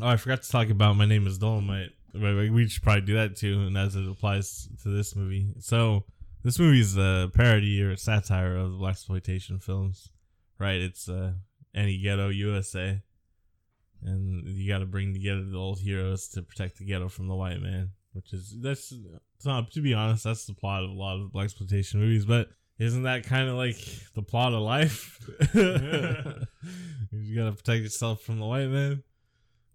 oh, 0.00 0.08
I 0.08 0.16
forgot 0.16 0.42
to 0.42 0.50
talk 0.50 0.70
about 0.70 0.96
my 0.96 1.06
name 1.06 1.26
is 1.26 1.38
Dolomite. 1.38 1.90
We 2.14 2.66
should 2.68 2.82
probably 2.82 3.02
do 3.02 3.14
that 3.14 3.36
too, 3.36 3.60
and 3.66 3.76
as 3.76 3.94
it 3.94 4.08
applies 4.08 4.68
to 4.82 4.88
this 4.88 5.14
movie. 5.14 5.48
So 5.60 6.04
this 6.46 6.60
movie 6.60 6.80
is 6.80 6.96
a 6.96 7.28
parody 7.34 7.82
or 7.82 7.90
a 7.90 7.96
satire 7.96 8.54
of 8.54 8.70
the 8.70 8.78
blaxploitation 8.78 9.60
films, 9.60 10.10
right? 10.60 10.80
It's 10.80 11.08
uh, 11.08 11.32
any 11.74 11.98
ghetto 11.98 12.28
USA, 12.28 13.02
and 14.04 14.46
you 14.46 14.68
got 14.68 14.78
to 14.78 14.86
bring 14.86 15.12
together 15.12 15.42
the 15.42 15.58
old 15.58 15.80
heroes 15.80 16.28
to 16.28 16.42
protect 16.42 16.78
the 16.78 16.84
ghetto 16.84 17.08
from 17.08 17.26
the 17.26 17.34
white 17.34 17.60
man. 17.60 17.90
Which 18.12 18.32
is 18.32 18.54
that's 18.62 18.94
not 19.44 19.72
to 19.72 19.80
be 19.80 19.92
honest, 19.92 20.22
that's 20.22 20.46
the 20.46 20.54
plot 20.54 20.84
of 20.84 20.90
a 20.90 20.92
lot 20.92 21.20
of 21.20 21.32
blaxploitation 21.32 21.96
movies. 21.96 22.24
But 22.24 22.48
Isn't 22.78 23.02
that 23.02 23.24
kind 23.24 23.48
of 23.48 23.56
like 23.56 23.78
the 24.14 24.22
plot 24.22 24.54
of 24.54 24.60
life? 24.60 25.18
you 25.52 27.36
gotta 27.36 27.56
protect 27.56 27.82
yourself 27.82 28.20
from 28.20 28.38
the 28.38 28.46
white 28.46 28.68
man, 28.68 29.02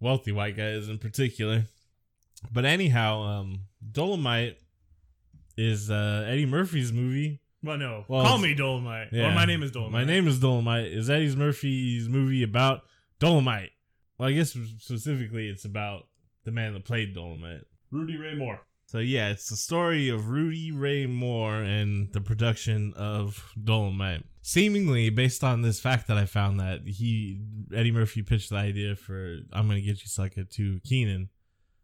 wealthy 0.00 0.32
white 0.32 0.56
guys 0.56 0.88
in 0.88 0.96
particular. 0.96 1.64
But 2.50 2.64
anyhow, 2.64 3.20
um, 3.20 3.60
Dolomite 3.92 4.61
is 5.56 5.90
uh, 5.90 6.26
Eddie 6.28 6.46
Murphy's 6.46 6.92
movie. 6.92 7.40
Well, 7.62 7.78
no. 7.78 8.04
Well, 8.08 8.24
Call 8.24 8.38
me 8.38 8.54
Dolomite. 8.54 9.08
Yeah. 9.12 9.30
Or 9.30 9.34
my 9.34 9.44
name 9.44 9.62
is 9.62 9.70
Dolomite. 9.70 9.92
My 9.92 10.04
name 10.04 10.26
is 10.26 10.40
Dolomite. 10.40 10.86
Is 10.86 11.08
Eddie 11.08 11.34
Murphy's 11.36 12.08
movie 12.08 12.42
about 12.42 12.82
Dolomite? 13.20 13.70
Well, 14.18 14.28
I 14.28 14.32
guess 14.32 14.56
specifically 14.78 15.48
it's 15.48 15.64
about 15.64 16.06
the 16.44 16.50
man 16.50 16.74
that 16.74 16.84
played 16.84 17.14
Dolomite. 17.14 17.62
Rudy 17.90 18.16
Ray 18.16 18.34
Moore. 18.34 18.60
So 18.86 18.98
yeah, 18.98 19.30
it's 19.30 19.48
the 19.48 19.56
story 19.56 20.08
of 20.08 20.28
Rudy 20.28 20.70
Ray 20.70 21.06
Moore 21.06 21.54
and 21.54 22.12
the 22.12 22.20
production 22.20 22.92
of 22.94 23.52
Dolomite. 23.62 24.24
Seemingly 24.42 25.08
based 25.08 25.44
on 25.44 25.62
this 25.62 25.80
fact 25.80 26.08
that 26.08 26.18
I 26.18 26.26
found 26.26 26.60
that 26.60 26.80
he 26.86 27.40
Eddie 27.74 27.92
Murphy 27.92 28.22
pitched 28.22 28.50
the 28.50 28.56
idea 28.56 28.96
for 28.96 29.38
"I'm 29.52 29.68
Gonna 29.68 29.80
Get 29.80 30.02
You 30.02 30.08
Sucker" 30.08 30.44
to 30.44 30.80
Keenen. 30.80 31.28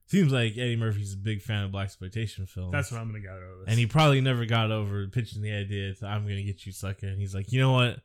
Seems 0.09 0.33
like 0.33 0.53
Eddie 0.57 0.77
Murphy's 0.77 1.13
a 1.15 1.19
big 1.19 1.43
fan 1.43 1.65
of 1.65 1.71
blaxploitation 1.71 2.49
films. 2.49 2.73
That's 2.73 2.91
what 2.91 3.01
I'm 3.01 3.09
gonna 3.09 3.21
get 3.21 3.31
out 3.31 3.43
of 3.43 3.59
this. 3.61 3.69
and 3.69 3.79
he 3.79 3.87
probably 3.87 4.21
never 4.21 4.45
got 4.47 4.71
over 4.71 5.07
pitching 5.09 5.43
the 5.43 5.53
idea 5.53 5.95
to 5.95 6.07
"I'm 6.07 6.23
Gonna 6.23 6.43
Get 6.43 6.65
You 6.67 6.73
Sucker." 6.73 7.07
And 7.07 7.19
he's 7.21 7.35
like, 7.35 7.53
you 7.53 7.61
know 7.61 7.73
what? 7.73 8.01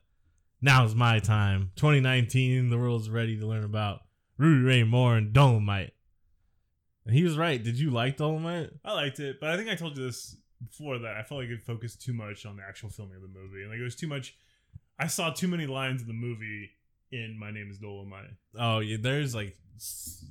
Now's 0.60 0.94
my 0.94 1.18
time. 1.18 1.70
2019, 1.76 2.68
the 2.70 2.78
world's 2.78 3.08
ready 3.10 3.38
to 3.38 3.46
learn 3.46 3.64
about 3.64 4.00
Rudy 4.38 4.62
Ray 4.64 4.82
Moore 4.84 5.16
and 5.16 5.32
Dolomite. 5.32 5.92
And 7.06 7.14
he 7.14 7.22
was 7.22 7.36
right. 7.36 7.62
Did 7.62 7.78
you 7.78 7.90
like 7.90 8.16
Dolomite? 8.16 8.70
I 8.84 8.92
liked 8.94 9.20
it, 9.20 9.40
but 9.40 9.50
I 9.50 9.56
think 9.56 9.68
I 9.68 9.74
told 9.74 9.96
you 9.98 10.04
this 10.04 10.36
before 10.66 10.98
that 11.00 11.16
I 11.16 11.22
felt 11.22 11.40
like 11.42 11.50
it 11.50 11.60
focused 11.62 12.00
too 12.02 12.14
much 12.14 12.46
on 12.46 12.56
the 12.56 12.62
actual 12.62 12.88
filming 12.88 13.16
of 13.16 13.22
the 13.22 13.28
movie. 13.28 13.62
and 13.62 13.70
Like 13.70 13.78
it 13.80 13.82
was 13.84 13.96
too 13.96 14.06
much. 14.08 14.34
I 14.98 15.06
saw 15.06 15.30
too 15.30 15.48
many 15.48 15.66
lines 15.66 16.00
of 16.02 16.06
the 16.06 16.14
movie 16.14 16.70
in 17.12 17.38
My 17.38 17.50
Name 17.50 17.68
Is 17.70 17.78
Dolomite. 17.78 18.30
Oh 18.58 18.78
yeah, 18.80 18.96
there's 19.00 19.34
like 19.34 19.56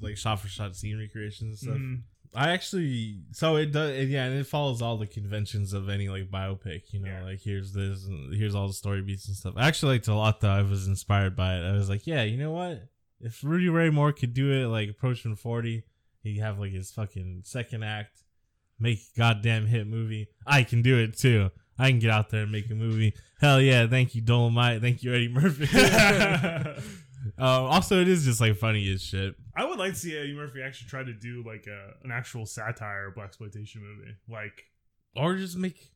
like 0.02 0.18
shot 0.18 0.40
for 0.40 0.48
shot 0.48 0.76
scene 0.76 0.98
recreations 0.98 1.42
and 1.42 1.58
stuff. 1.72 1.78
Mhm. 1.82 2.02
I 2.36 2.50
actually 2.50 3.20
so 3.32 3.58
it 3.58 3.72
does 3.72 3.92
it, 3.92 4.10
yeah, 4.10 4.26
and 4.26 4.36
it 4.40 4.48
follows 4.48 4.82
all 4.82 4.98
the 4.98 5.06
conventions 5.06 5.72
of 5.74 5.88
any 5.90 6.10
like 6.10 6.32
biopic. 6.32 6.92
You 6.92 7.02
know, 7.02 7.08
Yeah. 7.10 7.24
like 7.24 7.42
here's 7.42 7.74
this, 7.74 8.06
and 8.06 8.34
here's 8.34 8.56
all 8.56 8.68
the 8.68 8.74
story 8.74 9.02
beats 9.02 9.28
and 9.28 9.36
stuff. 9.38 9.54
I 9.56 9.68
actually 9.68 9.94
liked 9.96 10.08
it 10.08 10.12
a 10.12 10.16
lot 10.16 10.42
though. 10.42 10.50
I 10.50 10.64
was 10.64 10.88
inspired 10.88 11.36
by 11.36 11.58
it. 11.58 11.64
I 11.64 11.74
was 11.74 11.90
like, 11.90 12.08
yeah, 12.08 12.24
you 12.24 12.38
know 12.38 12.52
what? 12.52 12.88
If 13.20 13.44
Rudy 13.44 13.70
Ray 13.70 13.90
Moore 13.92 14.12
could 14.14 14.34
do 14.34 14.52
it, 14.52 14.66
like 14.68 14.90
approaching 14.90 15.36
forty, 15.36 15.84
he'd 16.24 16.40
have 16.40 16.58
like 16.60 16.72
his 16.72 16.90
fucking 16.92 17.42
second 17.46 17.84
act, 17.84 18.24
make 18.80 19.00
a 19.16 19.18
goddamn 19.20 19.68
hit 19.68 19.86
movie. 19.86 20.28
I 20.48 20.64
can 20.64 20.82
do 20.82 20.98
it 20.98 21.16
too. 21.18 21.52
I 21.78 21.90
can 21.90 22.00
get 22.00 22.10
out 22.10 22.30
there 22.32 22.44
and 22.44 22.52
make 22.52 22.70
a 22.72 22.76
movie. 22.76 23.14
Hell 23.42 23.62
yeah! 23.62 23.86
Thank 23.88 24.16
you, 24.16 24.22
Dolomite. 24.22 24.82
Thank 24.82 25.04
you, 25.04 25.14
Eddie 25.14 25.28
Murphy. 25.30 25.66
Uh, 27.40 27.64
also, 27.64 28.02
it 28.02 28.08
is 28.08 28.26
just 28.26 28.42
like 28.42 28.56
funny 28.58 28.92
as 28.92 29.02
shit. 29.02 29.36
I 29.56 29.66
would 29.66 29.80
like 29.80 29.94
to 29.94 30.00
see 30.00 30.18
Eddie 30.18 30.34
Murphy 30.34 30.62
actually 30.62 30.90
try 30.90 31.04
to 31.04 31.14
do 31.14 31.44
like 31.46 31.68
a, 31.68 31.94
an 32.04 32.12
actual 32.12 32.46
satire 32.46 33.14
blaxploitation 33.18 33.78
movie, 33.78 34.16
like 34.30 34.66
Or 35.16 35.36
just 35.36 35.58
make 35.58 35.92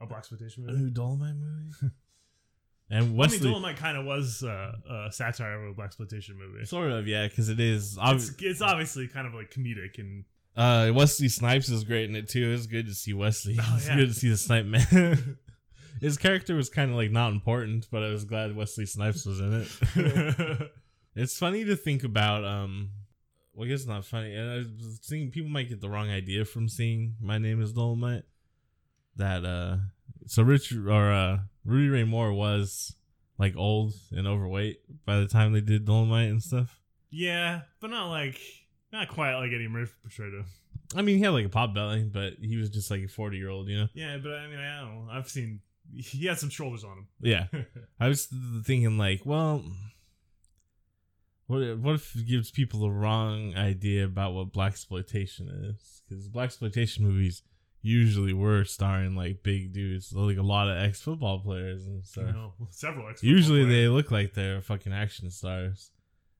a 0.00 0.06
blaxploitation 0.06 0.58
a 0.58 0.60
movie. 0.72 0.78
new 0.84 0.90
Dolomite 0.90 1.34
movie. 1.36 1.72
and 2.90 2.98
I 2.98 3.00
mean, 3.06 3.16
Wesley, 3.16 3.48
Dolomite 3.50 3.76
kind 3.76 3.96
of 3.96 4.04
was 4.04 4.42
uh, 4.42 4.72
a 5.08 5.12
satire 5.12 5.62
of 5.66 5.70
a 5.76 5.80
blaxploitation 5.80 6.36
movie. 6.36 6.64
sort 6.66 6.90
of, 6.90 7.06
yeah, 7.06 7.26
because 7.26 7.48
it 7.48 7.60
is. 7.60 7.96
ob- 7.98 8.16
It's, 8.16 8.32
it's 8.40 8.60
obviously 8.62 9.08
kind 9.08 9.26
of 9.26 9.34
like 9.34 9.50
comedic 9.50 9.98
and 9.98 10.24
uh, 10.56 10.90
Wesley 10.94 11.28
Snipes 11.28 11.68
is 11.68 11.84
great 11.84 12.08
in 12.08 12.16
it 12.16 12.28
too. 12.28 12.50
It's 12.52 12.66
good 12.66 12.86
to 12.86 12.94
see 12.94 13.12
Wesley. 13.12 13.56
Oh, 13.60 13.74
it's 13.76 13.88
good 13.88 14.08
to 14.08 14.14
see 14.14 14.30
the 14.30 14.36
Snipe 14.36 14.64
man. 14.66 15.38
His 16.00 16.16
character 16.18 16.54
was 16.54 16.68
kind 16.68 16.90
of 16.90 16.96
like 16.96 17.10
not 17.10 17.32
important, 17.32 17.86
but 17.90 18.02
I 18.02 18.10
was 18.10 18.24
glad 18.24 18.54
Wesley 18.54 18.86
Snipes 18.86 19.24
was 19.24 19.40
in 19.40 19.52
it. 19.54 20.70
it's 21.14 21.38
funny 21.38 21.64
to 21.64 21.76
think 21.76 22.04
about. 22.04 22.44
Um, 22.44 22.90
well, 23.54 23.66
I 23.66 23.70
guess 23.70 23.80
it's 23.80 23.88
not 23.88 24.04
funny. 24.04 24.34
And 24.34 24.50
I 24.50 24.56
was 24.56 24.98
thinking 25.02 25.30
people 25.30 25.50
might 25.50 25.68
get 25.68 25.80
the 25.80 25.88
wrong 25.88 26.10
idea 26.10 26.44
from 26.44 26.68
seeing 26.68 27.14
My 27.20 27.38
Name 27.38 27.62
Is 27.62 27.72
Dolomite. 27.72 28.24
That 29.16 29.46
uh, 29.46 29.76
so 30.26 30.42
Richard 30.42 30.86
or 30.88 31.10
uh, 31.10 31.38
Rudy 31.64 31.88
Ray 31.88 32.04
Moore 32.04 32.32
was 32.32 32.94
like 33.38 33.56
old 33.56 33.94
and 34.12 34.26
overweight 34.26 34.80
by 35.06 35.18
the 35.18 35.26
time 35.26 35.52
they 35.52 35.60
did 35.62 35.86
Dolomite 35.86 36.30
and 36.30 36.42
stuff. 36.42 36.80
yeah, 37.10 37.62
but 37.80 37.90
not 37.90 38.10
like 38.10 38.38
not 38.92 39.08
quite 39.08 39.34
like 39.36 39.52
Eddie 39.52 39.68
Murphy 39.68 39.94
portrayed 40.02 40.34
him. 40.34 40.44
I 40.94 41.02
mean, 41.02 41.16
he 41.16 41.24
had 41.24 41.30
like 41.30 41.46
a 41.46 41.50
pop 41.50 41.74
belly, 41.74 42.04
but 42.04 42.34
he 42.40 42.56
was 42.56 42.70
just 42.70 42.90
like 42.90 43.02
a 43.02 43.08
forty 43.08 43.38
year 43.38 43.48
old, 43.48 43.68
you 43.68 43.78
know. 43.78 43.88
Yeah, 43.94 44.18
but 44.22 44.32
I 44.32 44.48
mean, 44.48 44.58
I 44.58 44.80
don't 44.80 45.06
know. 45.06 45.12
I've 45.12 45.28
seen 45.28 45.60
he 45.94 46.26
had 46.26 46.38
some 46.38 46.50
shoulders 46.50 46.84
on 46.84 46.98
him. 46.98 47.08
Yeah. 47.20 47.46
I 48.00 48.08
was 48.08 48.26
thinking 48.64 48.98
like, 48.98 49.22
well, 49.24 49.64
what 51.46 51.62
if- 51.62 51.78
what 51.78 51.94
if 51.94 52.14
it 52.16 52.26
gives 52.26 52.50
people 52.50 52.80
the 52.80 52.90
wrong 52.90 53.54
idea 53.54 54.04
about 54.04 54.34
what 54.34 54.52
blaxploitation 54.52 55.70
is? 55.70 56.02
Because 56.08 56.28
blaxploitation 56.28 57.00
movies 57.00 57.42
usually 57.82 58.32
were 58.32 58.64
starring 58.64 59.14
like 59.14 59.42
big 59.44 59.72
dudes, 59.72 60.12
like 60.12 60.38
a 60.38 60.42
lot 60.42 60.68
of 60.68 60.76
ex 60.76 61.00
football 61.00 61.38
players 61.40 61.86
and 61.86 62.02
You 62.16 62.32
know, 62.32 62.52
several. 62.70 63.08
ex- 63.08 63.22
Usually 63.22 63.60
players. 63.64 63.74
they 63.76 63.88
look 63.88 64.10
like 64.10 64.34
they're 64.34 64.60
fucking 64.60 64.92
action 64.92 65.30
stars, 65.30 65.92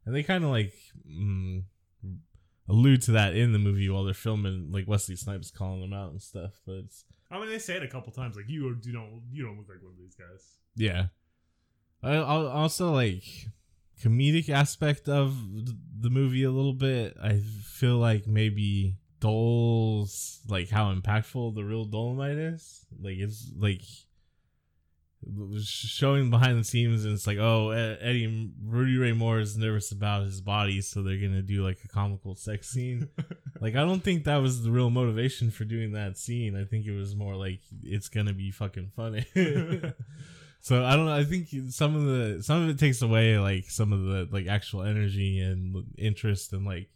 and 0.05 0.15
they 0.15 0.25
kind 0.25 0.43
of 0.43 0.51
like 0.51 0.73
mm, 1.09 1.63
allude 2.69 3.03
to 3.03 3.13
that 3.13 3.35
in 3.35 3.53
the 3.53 3.59
movie 3.59 3.89
while 3.89 4.05
they're 4.05 4.15
filming, 4.15 4.71
like 4.73 4.89
Wesley 4.89 5.17
Snipes 5.17 5.51
calling 5.51 5.81
them 5.81 5.93
out 5.93 6.11
and 6.11 6.21
stuff. 6.21 6.61
But 6.67 6.77
it's 6.77 7.05
I 7.31 7.39
mean, 7.39 7.49
they 7.49 7.59
say 7.59 7.77
it 7.77 7.83
a 7.83 7.89
couple 7.89 8.13
times, 8.13 8.37
like 8.37 8.49
you 8.49 8.75
do 8.75 8.93
don't 8.93 9.23
you 9.33 9.45
don't 9.45 9.57
look 9.59 9.69
like 9.69 9.83
one 9.83 9.93
of 9.93 9.99
these 9.99 10.15
guys. 10.15 10.59
Yeah. 10.77 11.07
I 12.03 12.15
I'll 12.15 12.49
also 12.49 12.93
like 12.93 13.25
comedic 14.03 14.49
aspect 14.49 15.09
of 15.09 15.37
the 16.01 16.11
movie 16.11 16.45
a 16.45 16.51
little 16.51 16.75
bit. 16.75 17.17
I 17.23 17.41
feel 17.65 17.97
like 17.97 18.27
maybe 18.27 18.97
Dole's 19.21 20.41
like 20.49 20.69
how 20.69 20.95
impactful 20.95 21.55
the 21.55 21.65
real 21.65 21.85
Dolomite 21.85 22.37
is. 22.37 22.85
Like 23.01 23.17
it's 23.17 23.51
like 23.57 23.83
showing 25.63 26.31
behind 26.31 26.59
the 26.59 26.65
scenes 26.65 27.05
and 27.05 27.15
it's 27.15 27.27
like 27.27 27.39
oh 27.39 27.71
Eddie 27.71 28.51
Rudy 28.65 28.97
Ray 28.97 29.13
Moore 29.13 29.41
is 29.41 29.57
nervous 29.57 29.91
about 29.91 30.25
his 30.25 30.41
body 30.41 30.81
so 30.81 31.03
they're 31.03 31.19
gonna 31.19 31.43
do 31.43 31.65
like 31.65 31.79
a 31.85 31.89
comical 31.89 32.35
sex 32.35 32.69
scene. 32.69 33.09
Like 33.59 33.75
I 33.75 33.87
don't 33.87 34.05
think 34.05 34.25
that 34.25 34.37
was 34.37 34.63
the 34.63 34.71
real 34.71 34.91
motivation 34.91 35.51
for 35.51 35.65
doing 35.65 35.93
that 35.93 36.19
scene. 36.19 36.55
I 36.55 36.65
think 36.65 36.85
it 36.85 36.95
was 36.95 37.17
more 37.17 37.35
like 37.35 37.61
it's 37.83 38.11
gonna 38.11 38.35
be 38.35 38.51
fucking 38.51 38.93
funny. 38.95 39.25
So 40.61 40.85
I 40.85 40.97
don't 40.97 41.07
know 41.07 41.15
I 41.15 41.23
think 41.23 41.47
some 41.71 41.95
of 41.95 42.05
the 42.07 42.43
some 42.43 42.65
of 42.65 42.69
it 42.69 42.79
takes 42.79 43.01
away 43.01 43.39
like 43.39 43.71
some 43.71 43.93
of 43.93 44.03
the 44.03 44.29
like 44.33 44.49
actual 44.49 44.83
energy 44.83 45.39
and 45.39 45.85
interest 45.97 46.53
and 46.53 46.67
like 46.67 46.91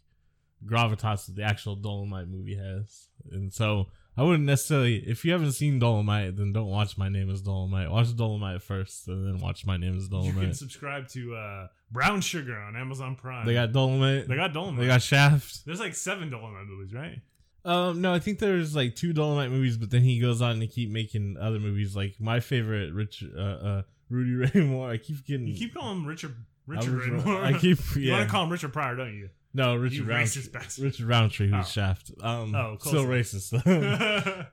gravitas 0.66 1.26
that 1.26 1.37
the 1.37 1.45
actual 1.45 1.76
Dolomite 1.76 2.28
movie 2.28 2.57
has. 2.57 3.09
And 3.31 3.53
so 3.53 3.87
I 4.16 4.22
wouldn't 4.22 4.44
necessarily 4.44 4.96
if 4.96 5.24
you 5.24 5.32
haven't 5.32 5.52
seen 5.52 5.78
Dolomite 5.78 6.36
then 6.36 6.52
don't 6.52 6.68
watch 6.68 6.98
My 6.98 7.08
Name 7.08 7.30
is 7.30 7.40
Dolomite 7.42 7.90
watch 7.90 8.14
Dolomite 8.16 8.62
first 8.62 9.08
and 9.08 9.26
then 9.26 9.40
watch 9.40 9.64
My 9.64 9.76
Name 9.76 9.96
is 9.96 10.08
Dolomite. 10.08 10.34
You 10.34 10.40
can 10.40 10.54
subscribe 10.54 11.08
to 11.08 11.34
uh, 11.34 11.68
Brown 11.90 12.20
Sugar 12.20 12.58
on 12.58 12.76
Amazon 12.76 13.16
Prime. 13.16 13.46
they 13.46 13.54
got 13.54 13.72
Dolomite 13.72 14.28
they 14.28 14.36
got 14.36 14.52
Dolomite. 14.52 14.80
they 14.80 14.86
got 14.86 15.02
Shaft 15.02 15.64
There's 15.64 15.80
like 15.80 15.94
seven 15.94 16.30
Dolomite 16.30 16.66
movies, 16.66 16.92
right? 16.92 17.20
Um, 17.64 18.00
no, 18.00 18.14
I 18.14 18.18
think 18.18 18.38
there's 18.38 18.74
like 18.74 18.96
two 18.96 19.12
Dolomite 19.12 19.50
movies, 19.50 19.76
but 19.76 19.90
then 19.90 20.00
he 20.02 20.18
goes 20.18 20.40
on 20.40 20.61
to 20.61 20.66
keep 20.66 20.90
making 20.90 21.36
other 21.38 21.58
movies. 21.58 21.94
Like 21.94 22.14
my 22.18 22.40
favorite, 22.40 22.94
Rich, 22.94 23.22
uh, 23.36 23.40
uh, 23.40 23.82
Rudy 24.08 24.34
Ray 24.54 24.64
Moore. 24.64 24.90
I 24.90 24.96
keep 24.96 25.26
getting. 25.26 25.46
You 25.46 25.54
keep 25.54 25.74
calling 25.74 25.98
him 25.98 26.06
Richard 26.06 26.36
Richard 26.66 26.92
Raymore. 26.92 27.42
I 27.44 27.52
keep 27.52 27.78
You 27.96 28.12
want 28.12 28.24
to 28.24 28.30
call 28.30 28.44
him 28.44 28.50
Richard 28.50 28.72
Pryor, 28.72 28.96
don't 28.96 29.14
you? 29.14 29.28
No 29.53 29.74
Richard 29.76 29.96
you 29.96 30.05
Roundtree. 30.05 30.42
racist 30.42 30.53
bastard. 30.53 30.84
Richard 30.84 31.07
Roundtree, 31.07 31.48
who's 31.51 31.66
Oh. 31.66 31.68
Shaft. 31.68 32.11
Um, 32.22 32.55
Oh, 32.55 32.76
still 32.80 33.05
racist. 33.07 33.53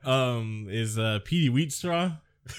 um, 0.06 0.66
is 0.70 0.98
uh 0.98 1.20
Petey 1.24 1.50
Wheatstraw. 1.50 2.18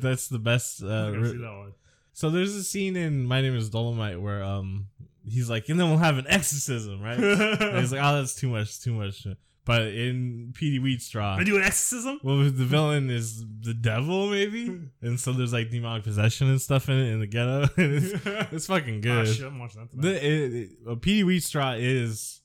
That's 0.00 0.28
the 0.28 0.38
best. 0.38 0.82
Uh, 0.82 0.86
gotta 1.10 1.20
ri- 1.20 1.30
see 1.32 1.36
that 1.38 1.52
one. 1.52 1.72
so 2.12 2.30
there's 2.30 2.54
a 2.54 2.62
scene 2.64 2.96
in 2.96 3.24
My 3.24 3.40
Name 3.42 3.54
Is 3.56 3.68
Dolomite 3.70 4.20
where 4.20 4.42
um 4.42 4.86
he's 5.28 5.48
like, 5.50 5.68
and 5.68 5.78
then 5.78 5.88
we'll 5.88 5.98
have 5.98 6.18
an 6.18 6.26
exorcism, 6.28 7.00
right? 7.02 7.18
and 7.18 7.78
he's 7.78 7.92
like, 7.92 8.00
oh, 8.02 8.16
that's 8.16 8.34
too 8.34 8.48
much, 8.48 8.80
too 8.80 8.92
much. 8.94 9.26
But 9.64 9.82
in 9.82 10.52
Petey 10.56 10.80
Wheatstraw, 10.80 11.38
They 11.38 11.44
do 11.44 11.56
an 11.56 11.62
exorcism. 11.62 12.18
Well, 12.24 12.38
the 12.38 12.50
villain 12.50 13.10
is 13.10 13.44
the 13.60 13.72
devil, 13.74 14.28
maybe, 14.28 14.80
and 15.02 15.20
so 15.20 15.32
there's 15.32 15.52
like 15.52 15.70
demonic 15.70 16.02
possession 16.02 16.48
and 16.48 16.60
stuff 16.60 16.88
in 16.88 16.98
it 16.98 17.12
in 17.12 17.20
the 17.20 17.28
ghetto. 17.28 17.68
it's, 17.76 18.26
it's 18.52 18.66
fucking 18.66 18.96
Oh, 18.96 19.00
good. 19.00 19.28
shit, 19.28 19.46
I'm 19.46 19.58
watching 19.60 19.82
that 19.82 19.90
tonight. 19.90 20.02
the 20.02 20.26
it, 20.26 20.52
it, 20.54 20.70
uh, 20.90 20.94
Petey 20.96 21.22
Wheatstraw 21.22 21.76
is 21.78 22.40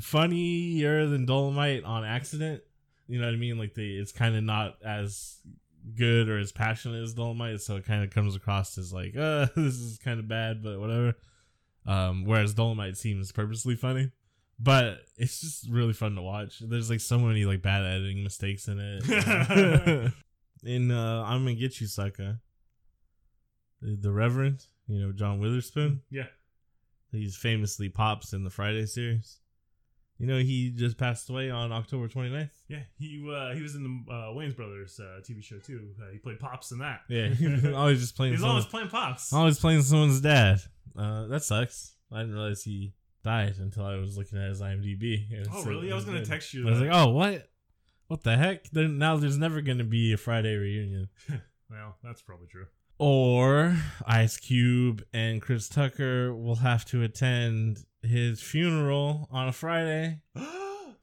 funnier 0.00 1.06
than 1.06 1.26
Dolomite 1.26 1.84
on 1.84 2.04
accident. 2.04 2.62
You 3.06 3.20
know 3.20 3.26
what 3.26 3.34
I 3.34 3.38
mean? 3.38 3.58
Like 3.58 3.74
the 3.74 3.98
it's 3.98 4.12
kind 4.12 4.36
of 4.36 4.42
not 4.44 4.76
as 4.84 5.38
good 5.96 6.28
or 6.28 6.38
as 6.38 6.52
passionate 6.52 7.02
as 7.02 7.14
Dolomite, 7.14 7.60
so 7.60 7.76
it 7.76 7.84
kind 7.84 8.04
of 8.04 8.10
comes 8.10 8.36
across 8.36 8.78
as 8.78 8.92
like, 8.92 9.16
uh, 9.18 9.46
this 9.56 9.74
is 9.74 9.98
kind 9.98 10.20
of 10.20 10.28
bad, 10.28 10.62
but 10.62 10.78
whatever. 10.80 11.14
Um, 11.86 12.24
whereas 12.24 12.54
Dolomite 12.54 12.96
seems 12.96 13.32
purposely 13.32 13.74
funny. 13.74 14.10
But 14.62 14.98
it's 15.16 15.40
just 15.40 15.68
really 15.70 15.94
fun 15.94 16.14
to 16.16 16.22
watch. 16.22 16.58
There's 16.60 16.90
like 16.90 17.00
so 17.00 17.18
many 17.18 17.46
like 17.46 17.62
bad 17.62 17.82
editing 17.84 18.22
mistakes 18.22 18.68
in 18.68 18.78
it. 18.78 20.12
in 20.64 20.90
uh, 20.90 21.22
I'm 21.26 21.44
gonna 21.44 21.54
get 21.54 21.80
you, 21.80 21.86
sucker. 21.86 22.40
The, 23.80 23.96
the 23.96 24.12
Reverend, 24.12 24.64
you 24.86 25.00
know 25.00 25.12
John 25.12 25.38
Witherspoon. 25.40 26.02
Yeah. 26.10 26.26
He's 27.12 27.36
famously 27.36 27.88
Pops 27.88 28.32
in 28.34 28.44
the 28.44 28.50
Friday 28.50 28.84
series. 28.86 29.38
You 30.18 30.26
know 30.26 30.36
he 30.38 30.70
just 30.70 30.98
passed 30.98 31.30
away 31.30 31.48
on 31.50 31.72
October 31.72 32.06
29th. 32.06 32.50
Yeah, 32.68 32.80
he 32.98 33.26
uh, 33.34 33.54
he 33.54 33.62
was 33.62 33.74
in 33.74 33.82
the 33.82 34.12
uh, 34.12 34.16
Wayans 34.34 34.54
Brothers 34.54 35.00
uh, 35.00 35.20
TV 35.22 35.42
show 35.42 35.56
too. 35.58 35.88
Uh, 35.98 36.12
he 36.12 36.18
played 36.18 36.38
Pops 36.38 36.72
in 36.72 36.78
that. 36.80 37.00
Yeah, 37.08 37.28
he's 37.28 37.64
always 37.74 38.00
just 38.00 38.14
playing. 38.14 38.34
He's 38.34 38.40
someone- 38.40 38.56
always 38.56 38.66
playing 38.70 38.88
Pops. 38.88 39.32
always 39.32 39.58
playing 39.58 39.80
someone's 39.80 40.20
dad. 40.20 40.60
Uh, 40.94 41.26
that 41.28 41.42
sucks. 41.42 41.94
I 42.12 42.18
didn't 42.20 42.34
realize 42.34 42.62
he 42.62 42.92
died 43.22 43.54
until 43.58 43.84
I 43.84 43.96
was 43.96 44.16
looking 44.16 44.38
at 44.38 44.48
his 44.48 44.60
IMDb. 44.60 45.30
and 45.36 45.46
Oh, 45.52 45.62
really? 45.64 45.92
I 45.92 45.94
was 45.94 46.04
gonna 46.04 46.24
text 46.24 46.54
you 46.54 46.66
I 46.66 46.70
was 46.70 46.80
like, 46.80 46.90
oh, 46.92 47.10
what? 47.10 47.48
What 48.08 48.24
the 48.24 48.36
heck? 48.36 48.68
There, 48.70 48.88
now 48.88 49.16
there's 49.16 49.38
never 49.38 49.60
gonna 49.60 49.84
be 49.84 50.12
a 50.12 50.16
Friday 50.16 50.54
reunion. 50.56 51.08
Well, 51.70 51.94
that's 52.02 52.20
probably 52.20 52.48
true. 52.48 52.66
Or 52.98 53.76
Ice 54.04 54.36
Cube 54.38 55.04
and 55.14 55.40
Chris 55.40 55.68
Tucker 55.68 56.34
will 56.34 56.56
have 56.56 56.84
to 56.86 57.04
attend 57.04 57.84
his 58.02 58.42
funeral 58.42 59.28
on 59.30 59.46
a 59.46 59.52
Friday. 59.52 60.18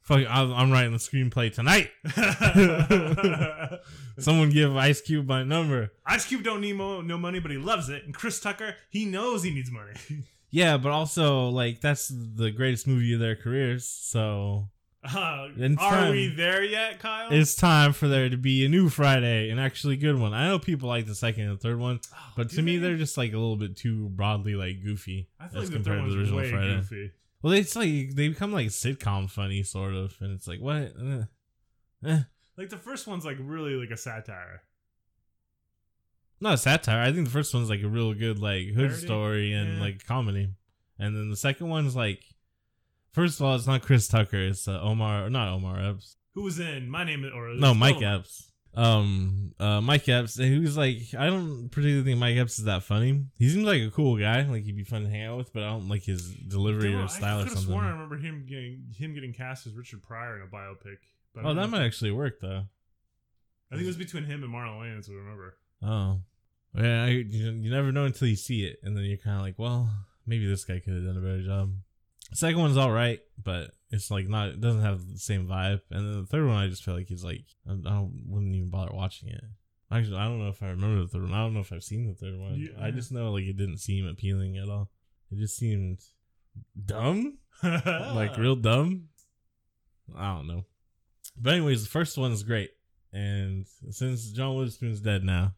Fuck, 0.01 0.25
I'm, 0.29 0.53
I'm 0.53 0.71
writing 0.71 0.91
the 0.91 0.97
screenplay 0.97 1.53
tonight. 1.53 1.89
Someone 4.19 4.49
give 4.49 4.75
Ice 4.75 5.01
Cube 5.01 5.27
my 5.27 5.43
number. 5.43 5.91
Ice 6.05 6.25
Cube 6.25 6.43
don't 6.43 6.61
need 6.61 6.73
mo- 6.73 7.01
no 7.01 7.17
money, 7.17 7.39
but 7.39 7.51
he 7.51 7.57
loves 7.57 7.89
it. 7.89 8.03
And 8.05 8.13
Chris 8.13 8.39
Tucker, 8.39 8.75
he 8.89 9.05
knows 9.05 9.43
he 9.43 9.51
needs 9.51 9.71
money. 9.71 9.93
Yeah, 10.49 10.77
but 10.77 10.91
also 10.91 11.49
like 11.49 11.81
that's 11.81 12.07
the 12.13 12.51
greatest 12.51 12.87
movie 12.87 13.13
of 13.13 13.19
their 13.19 13.35
careers. 13.35 13.85
So 13.87 14.69
Uh, 15.03 15.47
are 15.57 15.75
time. 15.77 16.11
we 16.11 16.27
there 16.27 16.63
yet, 16.63 16.99
Kyle? 16.99 17.31
it's 17.31 17.55
time 17.55 17.93
for 17.93 18.07
there 18.09 18.29
to 18.29 18.35
be 18.35 18.65
a 18.65 18.69
new 18.69 18.89
Friday, 18.89 19.49
an 19.49 19.59
actually 19.59 19.95
good 19.95 20.19
one. 20.19 20.33
I 20.33 20.47
know 20.47 20.59
people 20.59 20.89
like 20.89 21.05
the 21.05 21.15
second 21.15 21.43
and 21.49 21.61
third 21.61 21.79
one, 21.79 21.99
but 22.35 22.47
Oh, 22.47 22.49
do 22.49 22.55
to 22.57 22.61
me 22.61 22.77
they? 22.77 22.87
they're 22.89 22.97
just 22.97 23.17
like 23.17 23.31
a 23.31 23.37
little 23.37 23.55
bit 23.55 23.77
too 23.77 24.09
broadly 24.09 24.55
like 24.55 24.83
goofy 24.83 25.29
I 25.39 25.47
feel 25.47 25.61
as 25.61 25.69
like 25.69 25.77
the 25.77 25.83
third 25.83 25.99
compared 25.99 26.09
to 26.09 26.09
the 26.11 26.17
one's 26.17 26.31
original 26.31 26.39
way 26.39 26.51
Friday. 26.51 26.75
goofy. 26.77 27.11
Well, 27.41 27.53
it's 27.53 27.75
like 27.75 28.15
they 28.15 28.27
become 28.29 28.51
like 28.51 28.67
sitcom 28.67 29.29
funny 29.29 29.63
sort 29.63 29.93
of, 29.93 30.15
and 30.19 30.33
it's 30.33 30.47
like 30.47 30.59
what? 30.59 30.75
Eh. 31.01 31.23
Eh. 32.05 32.19
Like 32.57 32.69
the 32.69 32.77
first 32.77 33.07
one's 33.07 33.23
like 33.23 33.37
really 33.39 33.75
like 33.75 33.91
a 33.91 33.97
satire. 33.97 34.63
Not 36.39 36.53
a 36.55 36.57
satire. 36.57 37.01
I 37.01 37.11
think 37.11 37.25
the 37.25 37.31
first 37.31 37.53
one's 37.53 37.69
like 37.69 37.81
a 37.81 37.87
real 37.87 38.13
good 38.13 38.39
like 38.39 38.67
hood 38.67 38.89
Parody? 38.89 39.05
story 39.05 39.53
and 39.53 39.75
Yeah. 39.77 39.81
like 39.81 40.05
comedy, 40.05 40.49
and 40.99 41.15
then 41.15 41.29
the 41.29 41.37
second 41.37 41.69
one's 41.69 41.95
like, 41.95 42.23
first 43.11 43.39
of 43.39 43.45
all, 43.45 43.55
it's 43.55 43.65
not 43.67 43.81
Chris 43.81 44.07
Tucker. 44.07 44.37
It's 44.39 44.67
uh, 44.67 44.79
Omar, 44.81 45.29
not 45.29 45.47
Omar 45.49 45.79
Epps. 45.81 46.15
Who 46.35 46.43
was 46.43 46.59
in 46.59 46.89
My 46.89 47.03
Name 47.03 47.25
is 47.25 47.31
or 47.33 47.49
No, 47.55 47.73
Mike 47.73 47.95
oh, 48.01 48.05
Epps. 48.19 48.51
Um, 48.75 49.53
uh, 49.59 49.81
Mike 49.81 50.07
Epps. 50.07 50.37
And 50.37 50.53
he 50.53 50.59
was 50.59 50.77
like, 50.77 50.97
I 51.17 51.25
don't 51.25 51.69
particularly 51.69 52.03
think 52.03 52.19
Mike 52.19 52.37
Epps 52.37 52.59
is 52.59 52.65
that 52.65 52.83
funny. 52.83 53.25
He 53.39 53.49
seems 53.49 53.65
like 53.65 53.81
a 53.81 53.89
cool 53.89 54.17
guy. 54.17 54.43
Like 54.43 54.63
he'd 54.63 54.75
be 54.77 54.83
fun 54.83 55.03
to 55.05 55.09
hang 55.09 55.23
out 55.23 55.37
with, 55.39 55.51
but 55.51 55.63
I 55.63 55.69
don't 55.69 55.89
like 55.89 56.03
his 56.03 56.29
delivery 56.35 56.91
Dude, 56.91 57.03
or 57.03 57.07
style 57.07 57.37
I 57.37 57.39
or 57.39 57.43
could 57.45 57.49
have 57.49 57.57
something. 57.57 57.73
sworn 57.73 57.85
I 57.85 57.89
remember 57.89 58.17
him 58.17 58.45
getting 58.47 58.83
him 58.95 59.15
getting 59.15 59.33
cast 59.33 59.65
as 59.65 59.73
Richard 59.73 60.03
Pryor 60.03 60.35
in 60.35 60.43
a 60.43 60.45
biopic. 60.45 60.97
But 61.33 61.39
I 61.39 61.43
Oh, 61.43 61.47
don't 61.47 61.55
that 61.55 61.61
know 61.63 61.67
might 61.69 61.85
actually 61.85 62.11
work 62.11 62.39
though. 62.39 62.65
I 63.71 63.75
think 63.75 63.83
it 63.85 63.87
was 63.87 63.97
between 63.97 64.25
him 64.25 64.43
and 64.43 64.53
Marlon 64.53 64.79
Wayans. 64.79 65.09
I 65.09 65.13
remember. 65.13 65.55
Oh, 65.83 66.21
yeah. 66.75 67.05
I, 67.05 67.07
you, 67.09 67.51
you 67.51 67.71
never 67.71 67.91
know 67.91 68.05
until 68.05 68.27
you 68.27 68.35
see 68.35 68.63
it, 68.65 68.79
and 68.83 68.95
then 68.95 69.03
you're 69.03 69.17
kind 69.17 69.37
of 69.37 69.43
like, 69.43 69.57
well, 69.57 69.89
maybe 70.25 70.47
this 70.47 70.65
guy 70.65 70.79
could 70.79 70.93
have 70.93 71.05
done 71.05 71.17
a 71.17 71.21
better 71.21 71.41
job. 71.41 71.73
Second 72.33 72.59
one's 72.59 72.77
all 72.77 72.91
right, 72.91 73.19
but 73.41 73.71
it's 73.89 74.11
like 74.11 74.27
not. 74.27 74.49
It 74.49 74.61
doesn't 74.61 74.81
have 74.81 75.07
the 75.07 75.17
same 75.17 75.47
vibe. 75.47 75.81
And 75.89 76.07
then 76.07 76.21
the 76.21 76.27
third 76.27 76.45
one, 76.45 76.57
I 76.57 76.67
just 76.67 76.83
feel 76.83 76.93
like 76.93 77.07
he's 77.07 77.23
like 77.23 77.45
I, 77.67 77.71
I 77.71 77.75
don't 77.75 78.23
wouldn't 78.27 78.53
even 78.53 78.69
bother 78.69 78.93
watching 78.93 79.29
it. 79.29 79.41
Actually, 79.89 80.17
I 80.17 80.25
don't 80.25 80.39
know 80.39 80.49
if 80.49 80.61
I 80.61 80.67
remember 80.67 81.01
the 81.01 81.07
third 81.07 81.23
one. 81.23 81.33
I 81.33 81.43
don't 81.43 81.53
know 81.53 81.61
if 81.61 81.71
I've 81.71 81.83
seen 81.83 82.05
the 82.05 82.13
third 82.13 82.37
one. 82.37 82.55
Yeah. 82.59 82.83
I 82.83 82.91
just 82.91 83.11
know 83.13 83.31
like 83.31 83.45
it 83.45 83.55
didn't 83.55 83.77
seem 83.77 84.05
appealing 84.05 84.57
at 84.57 84.67
all. 84.67 84.89
It 85.31 85.37
just 85.37 85.55
seemed 85.55 85.99
dumb, 86.85 87.37
like 87.63 88.37
real 88.37 88.57
dumb. 88.57 89.05
I 90.15 90.35
don't 90.35 90.47
know. 90.47 90.65
But 91.39 91.53
anyways, 91.53 91.83
the 91.83 91.89
first 91.89 92.17
one 92.17 92.33
is 92.33 92.43
great, 92.43 92.71
and 93.13 93.65
since 93.91 94.31
John 94.31 94.55
Witherspoon's 94.55 94.99
dead 94.99 95.23
now, 95.23 95.53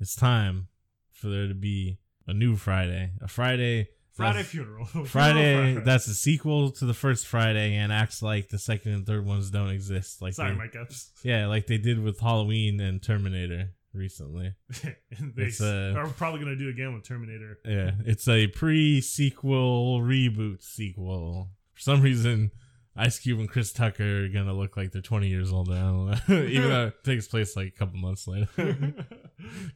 it's 0.00 0.14
time 0.14 0.68
for 1.12 1.28
there 1.28 1.48
to 1.48 1.54
be 1.54 1.98
a 2.26 2.34
new 2.34 2.56
Friday, 2.56 3.12
a 3.20 3.28
Friday. 3.28 3.88
Friday 4.12 4.42
funeral. 4.44 4.86
Friday 5.06 5.74
that's 5.84 6.06
a 6.08 6.14
sequel 6.14 6.70
to 6.70 6.86
the 6.86 6.94
first 6.94 7.26
Friday 7.26 7.74
and 7.74 7.92
acts 7.92 8.22
like 8.22 8.48
the 8.48 8.58
second 8.58 8.92
and 8.92 9.06
third 9.06 9.26
ones 9.26 9.50
don't 9.50 9.68
exist. 9.68 10.22
Like 10.22 10.32
Sorry, 10.32 10.52
they- 10.52 10.56
Mike 10.56 10.74
Epps. 10.74 11.12
yeah, 11.22 11.46
like 11.48 11.66
they 11.66 11.76
did 11.76 12.02
with 12.02 12.18
Halloween 12.18 12.80
and 12.80 13.02
Terminator 13.02 13.74
recently. 13.92 14.54
they 14.82 14.94
It's, 15.44 15.60
uh, 15.60 15.92
are 15.96 16.06
probably 16.08 16.40
gonna 16.40 16.56
do 16.56 16.70
again 16.70 16.94
with 16.94 17.04
Terminator. 17.06 17.58
Yeah, 17.66 17.90
it's 18.06 18.26
a 18.26 18.46
pre-sequel 18.48 20.00
reboot 20.00 20.62
sequel. 20.62 21.50
For 21.74 21.80
some 21.80 22.00
reason, 22.00 22.50
Ice 22.98 23.18
Cube 23.18 23.38
and 23.40 23.48
Chris 23.48 23.72
Tucker 23.72 24.24
are 24.24 24.28
gonna 24.28 24.54
look 24.54 24.76
like 24.76 24.92
they're 24.92 25.02
20 25.02 25.28
years 25.28 25.52
old. 25.52 25.70
I. 25.70 26.18
Even 26.28 26.68
though 26.70 26.86
it 26.88 26.94
takes 27.04 27.28
place 27.28 27.56
like 27.56 27.68
a 27.68 27.70
couple 27.78 27.98
months 27.98 28.26
later. 28.26 28.48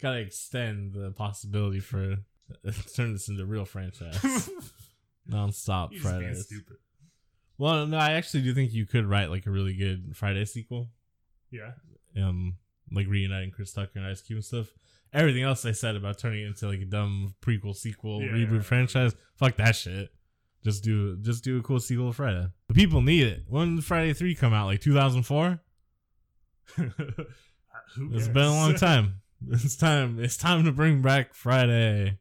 Gotta 0.00 0.18
extend 0.18 0.94
the 0.94 1.10
possibility 1.12 1.80
for 1.80 2.16
turn 2.94 3.12
this 3.12 3.28
into 3.28 3.42
a 3.42 3.46
real 3.46 3.64
franchise. 3.64 4.48
Non-stop 5.26 5.92
He's 5.92 6.02
just 6.02 6.12
being 6.12 6.22
Fridays. 6.24 6.46
stupid. 6.46 6.76
Well, 7.58 7.86
no, 7.86 7.98
I 7.98 8.12
actually 8.12 8.42
do 8.42 8.54
think 8.54 8.72
you 8.72 8.86
could 8.86 9.04
write 9.06 9.28
like 9.30 9.46
a 9.46 9.50
really 9.50 9.74
good 9.74 10.16
Friday 10.16 10.44
sequel. 10.46 10.88
Yeah. 11.50 11.72
Um, 12.16 12.56
like 12.90 13.06
reuniting 13.06 13.50
Chris 13.50 13.72
Tucker 13.72 13.92
and 13.96 14.06
Ice 14.06 14.22
Cube 14.22 14.38
and 14.38 14.44
stuff. 14.44 14.68
Everything 15.12 15.42
else 15.42 15.64
I 15.66 15.72
said 15.72 15.96
about 15.96 16.18
turning 16.18 16.42
it 16.44 16.46
into 16.46 16.68
like 16.68 16.80
a 16.80 16.84
dumb 16.84 17.34
prequel, 17.42 17.76
sequel, 17.76 18.22
Yeah, 18.22 18.28
reboot 18.28 18.64
franchise, 18.64 19.14
fuck 19.36 19.56
that 19.56 19.76
shit. 19.76 20.08
Just 20.62 20.84
do 20.84 21.16
just 21.16 21.42
do 21.42 21.58
a 21.58 21.62
cool 21.62 21.80
sequel 21.80 22.08
of 22.10 22.16
Friday. 22.16 22.46
The 22.68 22.74
people 22.74 23.00
need 23.00 23.26
it. 23.26 23.44
When 23.48 23.76
did 23.76 23.84
Friday 23.84 24.12
three 24.12 24.34
come 24.34 24.52
out? 24.52 24.66
Like 24.66 24.80
two 24.80 24.94
thousand 24.94 25.22
four? 25.24 25.60
It's 28.12 28.28
been 28.28 28.44
a 28.44 28.50
long 28.50 28.74
time. 28.74 29.14
It's 29.50 29.74
time. 29.74 30.22
It's 30.22 30.36
time 30.36 30.64
to 30.64 30.72
bring 30.72 31.00
back 31.00 31.32
Friday. 31.32 32.18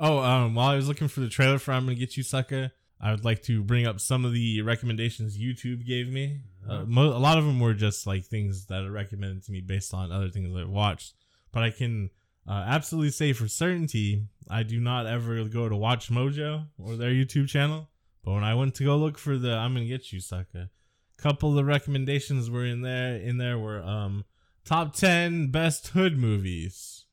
Oh, 0.00 0.18
um, 0.18 0.54
while 0.54 0.68
I 0.70 0.76
was 0.76 0.88
looking 0.88 1.08
for 1.08 1.20
the 1.20 1.28
trailer 1.28 1.58
for 1.58 1.72
"I'm 1.72 1.84
Gonna 1.84 1.94
Get 1.94 2.16
You, 2.16 2.22
Sucker," 2.22 2.72
I 2.98 3.10
would 3.10 3.24
like 3.24 3.42
to 3.42 3.62
bring 3.62 3.86
up 3.86 4.00
some 4.00 4.24
of 4.24 4.32
the 4.32 4.62
recommendations 4.62 5.38
YouTube 5.38 5.86
gave 5.86 6.08
me. 6.08 6.40
Uh, 6.66 6.84
mo- 6.86 7.14
a 7.14 7.18
lot 7.18 7.36
of 7.36 7.44
them 7.44 7.60
were 7.60 7.74
just 7.74 8.06
like 8.06 8.24
things 8.24 8.64
that 8.66 8.82
are 8.82 8.90
recommended 8.90 9.44
to 9.44 9.52
me 9.52 9.60
based 9.60 9.92
on 9.92 10.10
other 10.10 10.30
things 10.30 10.56
I've 10.56 10.70
watched. 10.70 11.12
But 11.52 11.64
I 11.64 11.70
can 11.70 12.08
uh, 12.48 12.64
absolutely 12.66 13.10
say 13.10 13.32
for 13.32 13.48
certainty, 13.48 14.26
I 14.50 14.62
do 14.62 14.80
not 14.80 15.06
ever 15.06 15.44
go 15.44 15.68
to 15.68 15.76
Watch 15.76 16.10
Mojo 16.10 16.66
or 16.78 16.96
their 16.96 17.10
YouTube 17.10 17.48
channel. 17.48 17.88
But 18.24 18.32
when 18.32 18.44
I 18.44 18.54
went 18.54 18.74
to 18.76 18.84
go 18.84 18.96
look 18.96 19.18
for 19.18 19.36
the 19.36 19.52
"I'm 19.52 19.74
Gonna 19.74 19.86
Get 19.86 20.12
You, 20.12 20.20
Sucker," 20.20 20.70
couple 21.18 21.50
of 21.50 21.56
the 21.56 21.64
recommendations 21.64 22.50
were 22.50 22.64
in 22.64 22.82
there. 22.82 23.16
In 23.16 23.38
there 23.38 23.58
were 23.58 23.82
um 23.82 24.24
top 24.64 24.94
10 24.94 25.50
best 25.50 25.88
hood 25.88 26.16
movies 26.16 27.04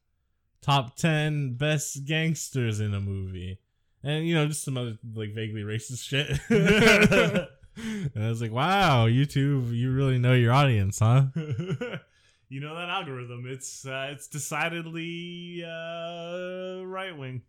top 0.61 0.95
10 0.95 1.55
best 1.55 2.05
gangsters 2.05 2.79
in 2.79 2.93
a 2.93 2.99
movie 2.99 3.59
and 4.03 4.27
you 4.27 4.35
know 4.35 4.45
just 4.47 4.63
some 4.63 4.77
other 4.77 4.97
like 5.15 5.33
vaguely 5.33 5.61
racist 5.61 6.03
shit 6.03 6.29
and 7.75 8.23
i 8.23 8.29
was 8.29 8.41
like 8.41 8.51
wow 8.51 9.07
youtube 9.07 9.75
you 9.75 9.91
really 9.91 10.19
know 10.19 10.33
your 10.33 10.53
audience 10.53 10.99
huh 10.99 11.23
you 12.49 12.59
know 12.59 12.75
that 12.75 12.89
algorithm. 12.89 13.45
It's 13.47 13.85
uh, 13.85 14.09
it's 14.11 14.27
decidedly 14.27 15.63
uh, 15.65 16.83
right 16.85 17.15
wing. 17.17 17.43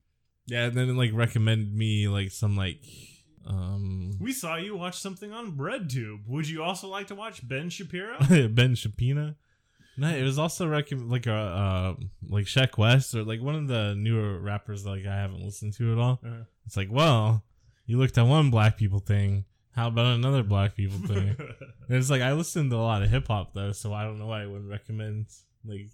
yeah 0.47 0.65
and 0.67 0.77
then 0.77 0.89
it 0.91 0.95
like 0.95 1.11
recommended 1.15 1.75
me 1.75 2.09
like 2.09 2.31
some 2.31 2.57
like 2.57 2.83
um 3.47 4.13
We 4.21 4.33
saw 4.33 4.57
you 4.57 4.77
watch 4.77 4.99
something 4.99 5.33
on 5.33 5.53
BreadTube. 5.53 6.27
Would 6.29 6.49
you 6.49 6.63
also 6.63 6.89
like 6.89 7.07
to 7.09 7.15
watch 7.15 7.47
Ben 7.47 7.71
Shapiro? 7.71 8.19
ben 8.49 8.75
shapina 8.75 9.37
no 9.97 10.09
it 10.09 10.23
was 10.23 10.39
also 10.39 10.69
recommend 10.69 11.11
like 11.11 11.27
a 11.27 11.33
uh 11.35 11.95
like 12.29 12.47
Sheck 12.47 12.77
Wes 12.79 13.15
or 13.15 13.25
like 13.25 13.41
one 13.43 13.55
of 13.55 13.67
the 13.69 13.95
newer 13.97 14.39
rappers 14.39 14.85
that 14.85 14.91
like 14.91 15.07
i 15.07 15.15
haven't 15.17 15.43
listened 15.45 15.73
to 15.75 15.93
at 15.93 15.99
all 15.99 16.21
Uh, 16.25 16.45
It's 16.67 16.77
like, 16.77 16.89
well, 16.91 17.43
you 17.87 17.99
looked 17.99 18.17
at 18.19 18.27
one 18.27 18.51
black 18.51 18.77
people 18.77 19.01
thing. 19.01 19.45
How 19.73 19.89
about 19.89 20.17
another 20.17 20.43
black 20.43 20.75
people 20.75 20.99
thing? 21.07 21.37
it's 21.89 22.11
like 22.11 22.23
I 22.23 22.33
listen 22.33 22.71
to 22.71 22.77
a 22.77 22.79
lot 22.79 23.03
of 23.03 23.11
hip 23.11 23.29
hop 23.29 23.55
though, 23.55 23.73
so 23.73 23.93
I 23.95 24.05
don't 24.05 24.19
know 24.19 24.27
why 24.27 24.43
I 24.43 24.47
wouldn't 24.47 24.69
recommend 24.71 25.27
like, 25.65 25.87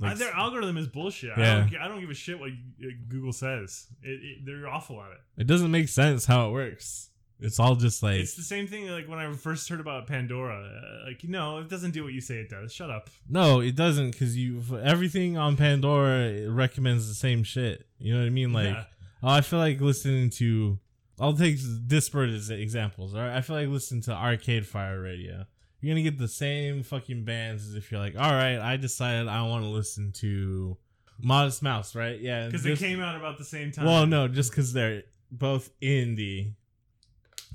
like 0.00 0.12
Uh, 0.12 0.14
their 0.16 0.32
algorithm 0.34 0.76
is 0.76 0.86
bullshit. 0.88 1.30
I, 1.36 1.40
Yeah. 1.40 1.54
don't, 1.70 1.76
I 1.80 1.88
don't 1.88 2.00
give 2.00 2.10
a 2.10 2.14
shit 2.14 2.38
what 2.38 2.50
uh, 2.50 2.86
Google 3.08 3.32
says. 3.32 3.86
It, 4.02 4.08
it, 4.22 4.38
they're 4.44 4.68
awful 4.68 5.00
at 5.00 5.12
it. 5.12 5.20
it 5.42 5.46
doesn't 5.46 5.70
make 5.70 5.88
sense 5.88 6.26
how 6.26 6.48
it 6.48 6.52
works. 6.52 7.06
It's 7.42 7.58
all 7.58 7.74
just 7.74 8.02
like 8.02 8.20
It's 8.20 8.34
the 8.34 8.42
same 8.42 8.66
thing 8.66 8.86
like 8.90 9.08
when 9.08 9.18
I 9.18 9.32
first 9.32 9.66
heard 9.70 9.80
about 9.80 10.06
Pandora. 10.06 10.58
Uh, 10.60 11.06
like, 11.06 11.24
no, 11.24 11.56
it 11.58 11.70
doesn't 11.70 11.92
do 11.92 12.04
what 12.04 12.12
you 12.12 12.20
say 12.20 12.34
it 12.34 12.50
does. 12.50 12.70
Shut 12.70 12.90
up. 12.90 13.08
no, 13.30 13.60
it 13.60 13.74
doesn't 13.76 14.10
because 14.10 14.36
you 14.36 14.62
everything 14.82 15.38
on 15.38 15.56
Pandora 15.56 16.24
it 16.28 16.50
recommends 16.50 17.08
the 17.08 17.14
same 17.14 17.42
shit. 17.44 17.86
You 17.98 18.12
know 18.12 18.20
what 18.20 18.26
I 18.26 18.30
mean? 18.30 18.52
Like, 18.52 18.66
Yeah. 18.74 18.84
oh, 19.22 19.28
I 19.30 19.40
feel 19.40 19.58
like 19.58 19.80
listening 19.80 20.28
to. 20.30 20.78
I'll 21.20 21.34
take 21.36 21.58
disparate 21.86 22.30
as 22.30 22.48
examples. 22.50 23.14
All 23.14 23.20
right, 23.20 23.36
I 23.36 23.40
feel 23.42 23.56
like 23.56 23.68
listening 23.68 24.02
to 24.02 24.12
Arcade 24.12 24.66
Fire 24.66 25.00
Radio. 25.00 25.44
you're 25.80 25.92
gonna 25.94 26.02
get 26.02 26.18
the 26.18 26.28
same 26.28 26.82
fucking 26.82 27.24
bands 27.24 27.68
as 27.68 27.74
if 27.74 27.90
you're 27.92 28.00
like, 28.00 28.16
all 28.16 28.32
right, 28.32 28.58
I 28.58 28.76
decided 28.76 29.28
I 29.28 29.42
want 29.42 29.64
to 29.64 29.68
listen 29.68 30.12
to 30.16 30.76
Modest 31.18 31.62
Mouse, 31.62 31.94
right? 31.94 32.18
Yeah, 32.20 32.46
Because 32.46 32.62
they 32.62 32.76
came 32.76 33.00
out 33.00 33.16
about 33.16 33.38
the 33.38 33.44
same 33.44 33.70
time. 33.72 33.84
Well, 33.84 34.06
no, 34.06 34.28
just 34.28 34.50
because 34.50 34.72
they're 34.72 35.02
both 35.30 35.70
indie. 35.80 36.54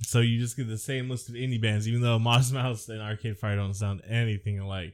So 0.01 0.19
you 0.19 0.39
just 0.39 0.57
get 0.57 0.67
the 0.67 0.77
same 0.77 1.09
list 1.09 1.29
of 1.29 1.35
indie 1.35 1.61
bands, 1.61 1.87
even 1.87 2.01
though 2.01 2.19
Modest 2.19 2.53
Mouse 2.53 2.87
and 2.89 3.01
Arcade 3.01 3.37
Fire 3.37 3.55
don't 3.55 3.73
sound 3.73 4.01
anything 4.07 4.59
alike. 4.59 4.93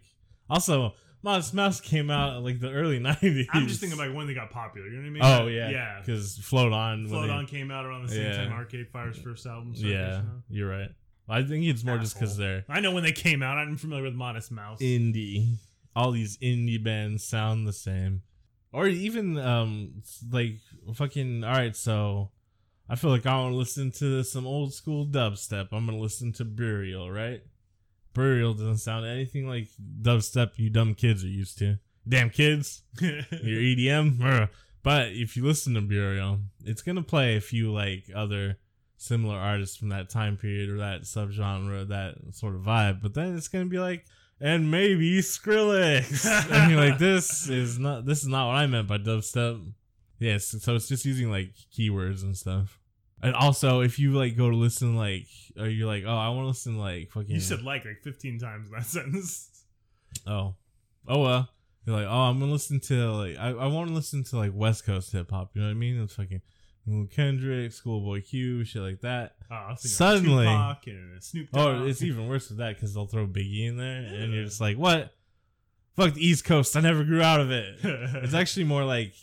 Also, 0.49 0.93
Modest 1.23 1.53
Mouse 1.53 1.79
came 1.79 2.09
out 2.09 2.37
in 2.37 2.43
like 2.43 2.59
the 2.59 2.71
early 2.71 2.99
'90s. 3.01 3.45
I'm 3.51 3.67
just 3.67 3.79
thinking 3.79 3.97
like 3.99 4.13
when 4.13 4.27
they 4.27 4.33
got 4.33 4.49
popular. 4.51 4.87
You 4.87 4.97
know 4.97 5.01
what 5.01 5.07
I 5.07 5.37
mean? 5.39 5.43
Oh 5.45 5.47
yeah, 5.47 5.69
yeah. 5.69 5.99
Because 5.99 6.37
Float 6.39 6.73
On, 6.73 7.07
Float 7.07 7.27
they- 7.27 7.33
On 7.33 7.45
came 7.45 7.69
out 7.71 7.85
around 7.85 8.07
the 8.07 8.13
same 8.13 8.23
Yeah. 8.25 8.37
time 8.37 8.51
Arcade 8.53 8.87
Fire's 8.91 9.17
first 9.17 9.45
album. 9.45 9.75
so 9.75 9.85
Yeah, 9.85 10.21
you're 10.49 10.69
right. 10.69 10.89
I 11.29 11.43
think 11.43 11.63
it's 11.65 11.83
more 11.83 11.97
just 11.97 12.15
because 12.15 12.35
they're 12.35 12.65
I 12.67 12.79
know 12.81 12.91
when 12.91 13.03
they 13.03 13.11
came 13.13 13.41
out. 13.43 13.57
I'm 13.57 13.77
familiar 13.77 14.03
with 14.03 14.15
Modest 14.15 14.51
Mouse. 14.51 14.79
indie. 14.81 15.55
All 15.95 16.11
these 16.11 16.37
indie 16.39 16.81
bands 16.83 17.23
sound 17.23 17.67
the 17.67 17.73
same, 17.73 18.21
or 18.73 18.87
even 18.87 19.37
um 19.37 20.01
like 20.31 20.57
fucking. 20.95 21.43
All 21.43 21.51
right, 21.53 21.75
so 21.75 22.31
I 22.89 22.95
feel 22.95 23.09
like 23.11 23.25
I 23.25 23.35
want 23.37 23.53
to 23.53 23.57
listen 23.57 23.91
to 23.99 24.23
some 24.23 24.47
old 24.47 24.73
school 24.73 25.05
dubstep. 25.05 25.67
I'm 25.71 25.85
gonna 25.85 25.97
listen 25.99 26.31
to 26.33 26.45
Burial, 26.45 27.11
right? 27.11 27.41
Burial 28.13 28.53
doesn't 28.53 28.77
sound 28.77 29.05
anything 29.05 29.47
like 29.47 29.67
dubstep 30.01 30.57
you 30.57 30.69
dumb 30.69 30.95
kids 30.95 31.23
are 31.23 31.29
used 31.29 31.57
to. 31.59 31.77
Damn 32.07 32.29
kids, 32.29 32.83
your 33.01 33.21
EDM. 33.21 34.49
But 34.83 35.09
if 35.09 35.37
you 35.37 35.45
listen 35.45 35.75
to 35.75 35.81
Burial, 35.81 36.39
it's 36.65 36.81
gonna 36.81 37.03
play 37.03 37.35
a 37.35 37.41
few 37.41 37.71
like 37.71 38.05
other 38.13 38.57
similar 38.97 39.37
artists 39.37 39.77
from 39.77 39.89
that 39.89 40.09
time 40.09 40.37
period 40.37 40.69
or 40.69 40.77
that 40.77 41.03
subgenre, 41.03 41.87
that 41.87 42.15
sort 42.31 42.55
of 42.55 42.61
vibe. 42.61 43.01
But 43.01 43.13
then 43.13 43.35
it's 43.35 43.47
gonna 43.47 43.65
be 43.65 43.79
like, 43.79 44.05
and 44.39 44.71
maybe 44.71 45.19
Skrillex. 45.19 46.25
and 46.51 46.71
you're 46.71 46.83
like, 46.83 46.97
this 46.97 47.47
is 47.47 47.77
not 47.77 48.05
this 48.05 48.21
is 48.21 48.27
not 48.27 48.47
what 48.47 48.55
I 48.55 48.67
meant 48.67 48.87
by 48.87 48.97
dubstep. 48.97 49.73
Yes, 50.19 50.55
so 50.59 50.75
it's 50.75 50.87
just 50.87 51.05
using 51.05 51.31
like 51.31 51.53
keywords 51.75 52.23
and 52.23 52.35
stuff. 52.35 52.80
And 53.23 53.35
also, 53.35 53.81
if 53.81 53.99
you 53.99 54.13
like 54.13 54.35
go 54.35 54.49
to 54.49 54.55
listen, 54.55 54.95
like, 54.95 55.27
or 55.57 55.67
you're 55.67 55.87
like, 55.87 56.03
oh, 56.05 56.15
I 56.15 56.29
want 56.29 56.43
to 56.43 56.47
listen, 56.47 56.77
like, 56.77 57.11
fucking. 57.11 57.29
you 57.29 57.39
said 57.39 57.61
like 57.61 57.85
like 57.85 58.01
15 58.03 58.39
times 58.39 58.67
in 58.67 58.73
that 58.73 58.85
sentence. 58.85 59.63
Oh. 60.25 60.55
Oh 61.07 61.19
well. 61.19 61.49
You're 61.85 61.97
like, 61.97 62.07
oh, 62.07 62.29
I'm 62.29 62.39
gonna 62.39 62.51
listen 62.51 62.79
to 62.79 63.11
like 63.11 63.37
I, 63.37 63.49
I 63.49 63.67
want 63.67 63.87
to 63.87 63.93
listen 63.93 64.23
to 64.25 64.37
like 64.37 64.51
West 64.53 64.85
Coast 64.85 65.11
hip 65.11 65.31
hop. 65.31 65.51
You 65.53 65.61
know 65.61 65.67
what 65.67 65.71
I 65.71 65.75
mean? 65.75 66.01
It's 66.01 66.15
fucking 66.15 66.41
Kendrick, 67.11 67.71
Schoolboy 67.71 68.21
Q, 68.21 68.63
shit 68.63 68.81
like 68.81 69.01
that. 69.01 69.35
Oh, 69.49 69.73
Suddenly, 69.77 70.45
Tupac 70.45 70.87
and 70.87 71.23
Snoop 71.23 71.49
oh, 71.53 71.57
Dogg. 71.57 71.81
oh, 71.81 71.85
it's 71.85 72.01
even 72.01 72.27
worse 72.27 72.49
with 72.49 72.59
that 72.59 72.75
because 72.75 72.93
they'll 72.93 73.07
throw 73.07 73.27
Biggie 73.27 73.67
in 73.67 73.77
there, 73.77 73.97
and 73.97 74.33
you're 74.33 74.45
just 74.45 74.61
like, 74.61 74.77
what? 74.77 75.11
Fuck 75.95 76.13
the 76.13 76.25
East 76.25 76.45
Coast. 76.45 76.75
I 76.75 76.81
never 76.81 77.03
grew 77.03 77.21
out 77.21 77.41
of 77.41 77.51
it. 77.51 77.79
it's 77.83 78.33
actually 78.33 78.63
more 78.63 78.83
like 78.83 79.13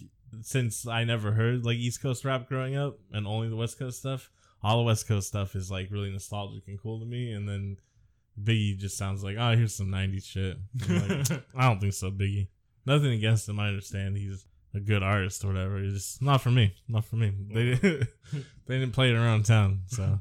since 0.43 0.87
I 0.87 1.05
never 1.05 1.33
heard 1.33 1.64
like 1.64 1.76
East 1.76 2.03
Coast 2.03 2.24
rap 2.24 2.49
growing 2.49 2.76
up, 2.76 2.99
and 3.12 3.26
only 3.26 3.49
the 3.49 3.57
West 3.57 3.79
Coast 3.79 3.99
stuff. 3.99 4.31
All 4.62 4.79
the 4.79 4.85
West 4.85 5.07
Coast 5.07 5.29
stuff 5.29 5.55
is 5.55 5.70
like 5.70 5.91
really 5.91 6.11
nostalgic 6.11 6.64
and 6.66 6.81
cool 6.81 6.99
to 7.01 7.07
me, 7.07 7.33
and 7.33 7.49
then 7.49 7.76
Biggie 8.43 8.76
just 8.76 8.97
sounds 8.97 9.22
like, 9.22 9.37
oh, 9.39 9.57
here's 9.57 9.74
some 9.74 9.89
'90s 9.89 10.24
shit. 10.24 10.57
Like, 10.89 11.43
I 11.57 11.68
don't 11.68 11.81
think 11.81 11.95
so, 11.95 12.11
Biggie. 12.11 12.49
Nothing 12.87 13.12
against 13.12 13.49
him. 13.49 13.61
I 13.61 13.68
understand 13.68 14.16
he's 14.16 14.47
a 14.74 14.81
good 14.81 15.03
artist 15.03 15.45
or 15.45 15.49
whatever. 15.49 15.79
It's 15.79 15.95
just 15.95 16.22
not 16.22 16.41
for 16.41 16.51
me. 16.51 16.74
Not 16.89 17.05
for 17.05 17.16
me. 17.16 17.33
They 17.53 17.74
they 18.66 18.79
didn't 18.79 18.93
play 18.93 19.11
it 19.11 19.16
around 19.16 19.45
town, 19.45 19.83
so 19.87 20.20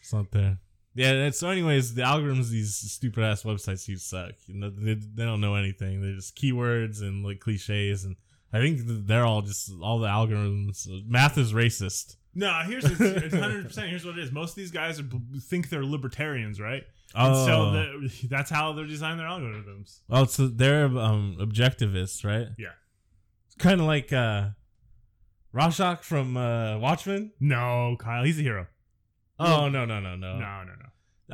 it's 0.00 0.12
not 0.12 0.30
there. 0.30 0.58
Yeah. 0.94 1.30
So, 1.30 1.48
anyways, 1.48 1.94
the 1.94 2.02
algorithms 2.02 2.50
these 2.50 2.74
stupid 2.74 3.22
ass 3.24 3.42
websites 3.42 3.88
use 3.88 4.02
suck. 4.02 4.32
You 4.46 4.54
know, 4.54 4.70
they, 4.70 4.94
they 4.94 5.24
don't 5.24 5.40
know 5.40 5.54
anything. 5.54 6.02
They're 6.02 6.14
just 6.14 6.36
keywords 6.36 7.00
and 7.00 7.24
like 7.24 7.40
cliches, 7.40 8.04
and 8.04 8.16
I 8.52 8.58
think 8.60 8.80
they're 9.06 9.24
all 9.24 9.42
just 9.42 9.70
all 9.82 9.98
the 10.00 10.08
algorithms. 10.08 10.86
Math 11.06 11.38
is 11.38 11.52
racist. 11.52 12.16
No, 12.34 12.62
here's 12.66 12.84
it's, 12.84 13.00
it's 13.00 13.34
100%. 13.34 13.88
Here's 13.88 14.04
what 14.04 14.16
it 14.18 14.22
is. 14.24 14.30
Most 14.32 14.50
of 14.50 14.56
these 14.56 14.70
guys 14.70 15.00
are, 15.00 15.04
think 15.40 15.68
they're 15.68 15.84
libertarians, 15.84 16.60
right? 16.60 16.84
And 17.14 17.34
so 17.34 17.52
Oh. 17.52 17.72
the, 17.72 18.28
that's 18.28 18.50
how 18.50 18.72
they're 18.72 18.86
designing 18.86 19.18
their 19.18 19.26
algorithms. 19.26 20.00
Well, 20.08 20.26
so 20.26 20.46
they're 20.46 20.84
um 20.86 21.36
objectivists, 21.40 22.24
right? 22.24 22.48
Yeah. 22.58 22.68
Kind 23.58 23.80
of 23.80 23.86
like 23.86 24.12
uh 24.12 24.50
Rorschach 25.52 26.02
from 26.04 26.36
uh 26.36 26.78
Watchmen. 26.78 27.32
No, 27.40 27.96
Kyle, 27.98 28.24
he's 28.24 28.38
a 28.38 28.42
hero. 28.42 28.66
Oh 29.38 29.68
no 29.68 29.84
no 29.84 30.00
no 30.00 30.14
no 30.16 30.34
No, 30.38 30.62
no, 30.64 30.72
no. 30.78 30.86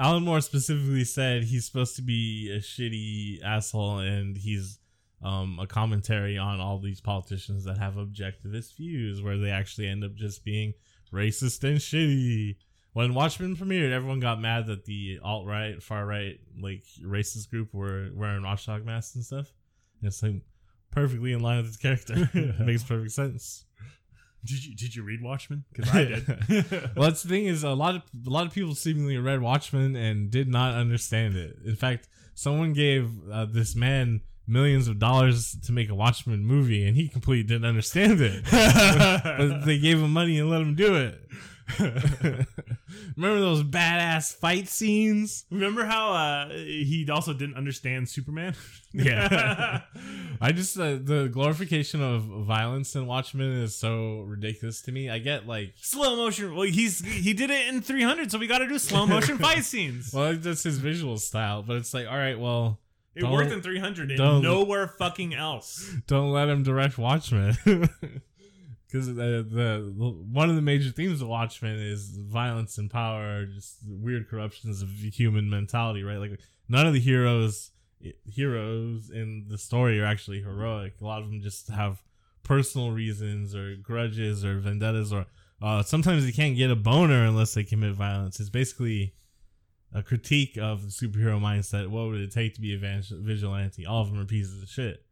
Alan 0.02 0.22
Moore 0.24 0.40
specifically 0.40 1.04
said 1.04 1.44
he's 1.44 1.64
supposed 1.66 1.96
to 1.96 2.02
be 2.02 2.50
a 2.54 2.58
shitty 2.60 3.42
asshole, 3.42 3.98
and 3.98 4.36
he's 4.36 4.78
um, 5.22 5.58
a 5.60 5.66
commentary 5.66 6.38
on 6.38 6.60
all 6.60 6.78
these 6.78 7.00
politicians 7.00 7.64
that 7.64 7.78
have 7.78 7.94
objectivist 7.94 8.76
views, 8.76 9.22
where 9.22 9.38
they 9.38 9.50
actually 9.50 9.88
end 9.88 10.04
up 10.04 10.14
just 10.14 10.44
being 10.44 10.74
racist 11.12 11.64
and 11.64 11.78
shitty. 11.78 12.56
When 12.92 13.14
Watchmen 13.14 13.56
premiered, 13.56 13.92
everyone 13.92 14.20
got 14.20 14.40
mad 14.40 14.66
that 14.66 14.86
the 14.86 15.18
alt 15.22 15.46
right, 15.46 15.82
far 15.82 16.06
right, 16.06 16.38
like 16.60 16.84
racist 17.04 17.50
group 17.50 17.74
were 17.74 18.10
wearing 18.14 18.42
watchdog 18.42 18.86
masks 18.86 19.14
and 19.14 19.24
stuff. 19.24 19.52
And 20.00 20.08
it's 20.08 20.22
like 20.22 20.42
perfectly 20.90 21.32
in 21.32 21.40
line 21.40 21.58
with 21.58 21.66
his 21.66 21.76
character. 21.76 22.30
it 22.34 22.60
makes 22.60 22.82
perfect 22.84 23.12
sense. 23.12 23.66
Did 24.44 24.64
you 24.64 24.76
did 24.76 24.94
you 24.94 25.02
read 25.02 25.22
Watchmen? 25.22 25.64
Because 25.72 25.92
I 25.92 26.04
did. 26.04 26.28
well, 26.96 27.08
that's 27.08 27.22
the 27.22 27.28
thing 27.28 27.46
is 27.46 27.64
a 27.64 27.70
lot 27.70 27.96
of 27.96 28.02
a 28.26 28.30
lot 28.30 28.46
of 28.46 28.54
people 28.54 28.74
seemingly 28.74 29.18
read 29.18 29.42
Watchmen 29.42 29.96
and 29.96 30.30
did 30.30 30.48
not 30.48 30.74
understand 30.74 31.36
it. 31.36 31.56
In 31.66 31.74
fact, 31.74 32.08
someone 32.34 32.72
gave 32.72 33.10
uh, 33.30 33.46
this 33.46 33.74
man 33.74 34.20
millions 34.46 34.88
of 34.88 34.98
dollars 34.98 35.56
to 35.64 35.72
make 35.72 35.88
a 35.88 35.94
Watchmen 35.94 36.44
movie, 36.44 36.86
and 36.86 36.96
he 36.96 37.08
completely 37.08 37.42
didn't 37.42 37.66
understand 37.66 38.20
it. 38.20 38.44
but 38.50 39.64
they 39.64 39.78
gave 39.78 39.98
him 39.98 40.12
money 40.12 40.38
and 40.38 40.50
let 40.50 40.60
him 40.60 40.74
do 40.74 40.94
it. 40.94 41.20
Remember 43.16 43.40
those 43.40 43.64
badass 43.64 44.34
fight 44.36 44.68
scenes? 44.68 45.46
Remember 45.50 45.84
how 45.84 46.12
uh, 46.12 46.48
he 46.50 47.06
also 47.10 47.32
didn't 47.32 47.56
understand 47.56 48.08
Superman? 48.08 48.54
Yeah. 48.98 49.82
I 50.40 50.52
just 50.52 50.78
uh, 50.78 50.96
the 50.98 51.28
glorification 51.30 52.02
of 52.02 52.22
violence 52.22 52.96
in 52.96 53.06
Watchmen 53.06 53.52
is 53.52 53.76
so 53.76 54.20
ridiculous 54.20 54.80
to 54.82 54.92
me. 54.92 55.10
I 55.10 55.18
get 55.18 55.46
like 55.46 55.74
slow 55.82 56.16
motion. 56.16 56.54
Well, 56.54 56.66
he's 56.66 57.04
he 57.04 57.34
did 57.34 57.50
it 57.50 57.68
in 57.68 57.82
300, 57.82 58.32
so 58.32 58.38
we 58.38 58.46
got 58.46 58.58
to 58.58 58.66
do 58.66 58.78
slow 58.78 59.06
motion 59.06 59.36
fight 59.36 59.66
scenes. 59.66 60.14
well, 60.14 60.34
that's 60.34 60.62
his 60.62 60.78
visual 60.78 61.18
style, 61.18 61.62
but 61.62 61.76
it's 61.76 61.92
like 61.92 62.06
all 62.06 62.16
right, 62.16 62.40
well, 62.40 62.78
It 63.16 63.22
don't- 63.22 63.32
worked 63.32 63.50
in 63.50 63.62
300 63.62 64.12
and 64.12 64.42
nowhere 64.42 64.86
fucking 64.86 65.34
else. 65.34 65.90
don't 66.06 66.30
let 66.30 66.48
him 66.48 66.62
direct 66.62 66.98
Watchmen. 66.98 67.56
Because 68.88 69.08
the, 69.08 69.44
the 69.50 69.92
one 70.30 70.48
of 70.48 70.54
the 70.54 70.62
major 70.62 70.90
themes 70.90 71.20
of 71.20 71.26
Watchmen 71.26 71.76
is 71.76 72.16
violence 72.18 72.78
and 72.78 72.88
power, 72.88 73.44
just 73.44 73.78
weird 73.84 74.28
corruptions 74.28 74.80
of 74.80 74.88
human 74.88 75.50
mentality, 75.50 76.04
right? 76.04 76.18
Like 76.18 76.38
none 76.68 76.86
of 76.86 76.92
the 76.94 77.00
heroes 77.00 77.72
heroes 78.24 79.10
in 79.10 79.46
the 79.48 79.58
story 79.58 80.00
are 80.00 80.04
actually 80.04 80.40
heroic. 80.40 80.94
A 81.00 81.04
lot 81.04 81.20
of 81.20 81.28
them 81.28 81.42
just 81.42 81.68
have 81.68 82.00
personal 82.44 82.92
reasons 82.92 83.56
or 83.56 83.74
grudges 83.74 84.44
or 84.44 84.60
vendettas, 84.60 85.12
or 85.12 85.26
uh, 85.60 85.82
sometimes 85.82 86.24
they 86.24 86.32
can't 86.32 86.56
get 86.56 86.70
a 86.70 86.76
boner 86.76 87.24
unless 87.24 87.54
they 87.54 87.64
commit 87.64 87.92
violence. 87.94 88.38
It's 88.38 88.50
basically 88.50 89.14
a 89.92 90.02
critique 90.02 90.56
of 90.60 90.82
the 90.82 90.88
superhero 90.88 91.40
mindset. 91.40 91.88
What 91.88 92.06
would 92.08 92.20
it 92.20 92.32
take 92.32 92.54
to 92.54 92.60
be 92.60 92.74
a 92.74 92.78
vigilante? 92.78 93.86
All 93.86 94.02
of 94.02 94.10
them 94.10 94.20
are 94.20 94.24
pieces 94.24 94.62
of 94.62 94.68
shit. 94.68 95.04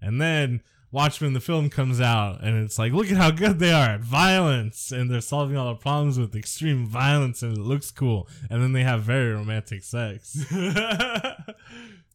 And 0.00 0.20
then 0.20 0.62
Watchmen, 0.92 1.32
the 1.32 1.40
film 1.40 1.68
comes 1.70 2.00
out, 2.00 2.42
and 2.42 2.62
it's 2.62 2.78
like, 2.78 2.92
look 2.92 3.10
at 3.10 3.16
how 3.16 3.30
good 3.30 3.58
they 3.58 3.72
are 3.72 3.90
at 3.90 4.00
violence, 4.00 4.92
and 4.92 5.10
they're 5.10 5.20
solving 5.20 5.56
all 5.56 5.68
the 5.68 5.74
problems 5.74 6.18
with 6.18 6.34
extreme 6.36 6.86
violence, 6.86 7.42
and 7.42 7.56
it 7.56 7.60
looks 7.60 7.90
cool. 7.90 8.28
And 8.50 8.62
then 8.62 8.72
they 8.72 8.82
have 8.84 9.02
very 9.02 9.32
romantic 9.32 9.82
sex. 9.82 10.36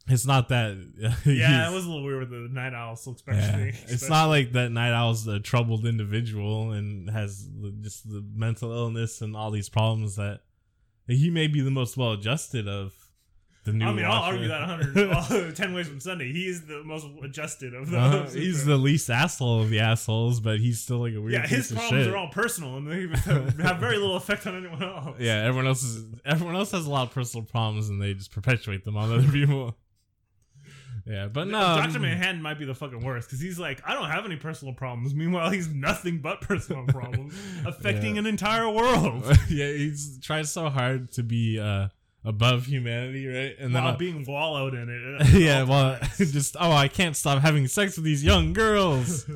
it's 0.07 0.25
not 0.25 0.49
that. 0.49 0.77
yeah, 1.25 1.69
it 1.69 1.73
was 1.73 1.85
a 1.85 1.89
little 1.89 2.03
weird 2.03 2.19
with 2.21 2.29
the 2.31 2.49
night 2.53 2.73
owl, 2.73 2.95
so 2.95 3.11
Yeah. 3.27 3.33
especially. 3.35 3.69
It's 3.93 4.09
not 4.09 4.25
like 4.25 4.51
that 4.53 4.71
Night 4.71 4.93
Owl's 4.93 5.27
a 5.27 5.39
troubled 5.39 5.85
individual 5.85 6.71
and 6.71 7.09
has 7.09 7.47
just 7.81 8.09
the 8.09 8.23
mental 8.35 8.71
illness 8.71 9.21
and 9.21 9.35
all 9.35 9.51
these 9.51 9.69
problems 9.69 10.15
that 10.15 10.41
he 11.07 11.29
may 11.29 11.47
be 11.47 11.61
the 11.61 11.71
most 11.71 11.97
well 11.97 12.11
adjusted 12.13 12.67
of 12.67 12.93
the 13.63 13.73
new. 13.73 13.85
I 13.85 13.93
mean, 13.93 14.05
I'll 14.05 14.23
argue 14.23 14.47
that 14.47 14.61
100, 14.67 15.55
10 15.55 15.73
ways 15.73 15.87
from 15.87 15.99
Sunday. 15.99 16.31
He 16.31 16.47
is 16.47 16.65
the 16.65 16.83
most 16.83 17.05
adjusted 17.23 17.73
of 17.75 17.93
Uh, 17.93 18.09
those. 18.09 18.33
he's 18.43 18.65
the 18.65 18.75
least 18.77 19.09
asshole 19.09 19.61
of 19.61 19.69
the 19.69 19.79
assholes, 19.79 20.39
but 20.39 20.59
he's 20.59 20.79
still 20.81 20.99
like 20.99 21.13
a 21.13 21.21
weird. 21.21 21.33
yeah, 21.33 21.47
his 21.47 21.71
problems 21.71 22.05
shit. 22.05 22.13
are 22.13 22.17
all 22.17 22.29
personal 22.29 22.77
and 22.77 22.87
they 22.87 23.07
have 23.63 23.77
very 23.79 23.97
little 23.97 24.15
effect 24.15 24.47
on 24.47 24.55
anyone 24.57 24.81
else. 24.81 25.15
Yeah, 25.19 25.43
everyone 25.43 25.67
else 25.67 25.83
is 25.83 26.05
everyone 26.25 26.55
else 26.55 26.71
has 26.71 26.85
a 26.87 26.89
lot 26.89 27.03
of 27.07 27.13
personal 27.13 27.45
problems, 27.45 27.89
and 27.89 28.01
they 28.01 28.13
just 28.15 28.31
perpetuate 28.31 28.83
them 28.83 28.97
on 28.97 29.11
other 29.11 29.27
people. 29.31 29.77
Yeah, 31.05 31.27
but 31.27 31.47
no, 31.47 31.59
Doctor 31.59 31.99
Manhattan 31.99 32.41
might 32.41 32.59
be 32.59 32.65
the 32.65 32.75
fucking 32.75 33.03
worst 33.03 33.27
because 33.27 33.39
he's 33.41 33.57
like, 33.57 33.81
I 33.85 33.93
don't 33.93 34.09
have 34.09 34.23
any 34.25 34.35
personal 34.35 34.73
problems. 34.73 35.15
Meanwhile, 35.15 35.49
he's 35.49 35.67
nothing 35.69 36.19
but 36.19 36.41
personal 36.41 36.85
problems 36.87 37.33
affecting 37.65 38.15
Yeah. 38.15 38.19
an 38.21 38.25
entire 38.27 38.69
world. 38.69 39.23
yeah, 39.49 39.67
he's 39.71 40.19
tries 40.21 40.51
so 40.51 40.69
hard 40.69 41.11
to 41.13 41.23
be 41.23 41.59
uh, 41.59 41.87
above 42.23 42.65
humanity, 42.67 43.25
right? 43.25 43.55
And 43.59 43.73
then 43.75 43.83
While 43.83 43.93
I- 43.93 43.97
being 43.97 44.25
wallowed 44.27 44.75
in 44.75 44.89
it. 45.19 45.27
yeah, 45.41 45.63
well, 45.63 45.97
just 46.17 46.55
oh, 46.59 46.71
I 46.71 46.87
can't 46.87 47.15
stop 47.15 47.41
having 47.41 47.67
sex 47.67 47.95
with 47.95 48.05
these 48.05 48.23
young 48.23 48.53
girls. 48.53 49.27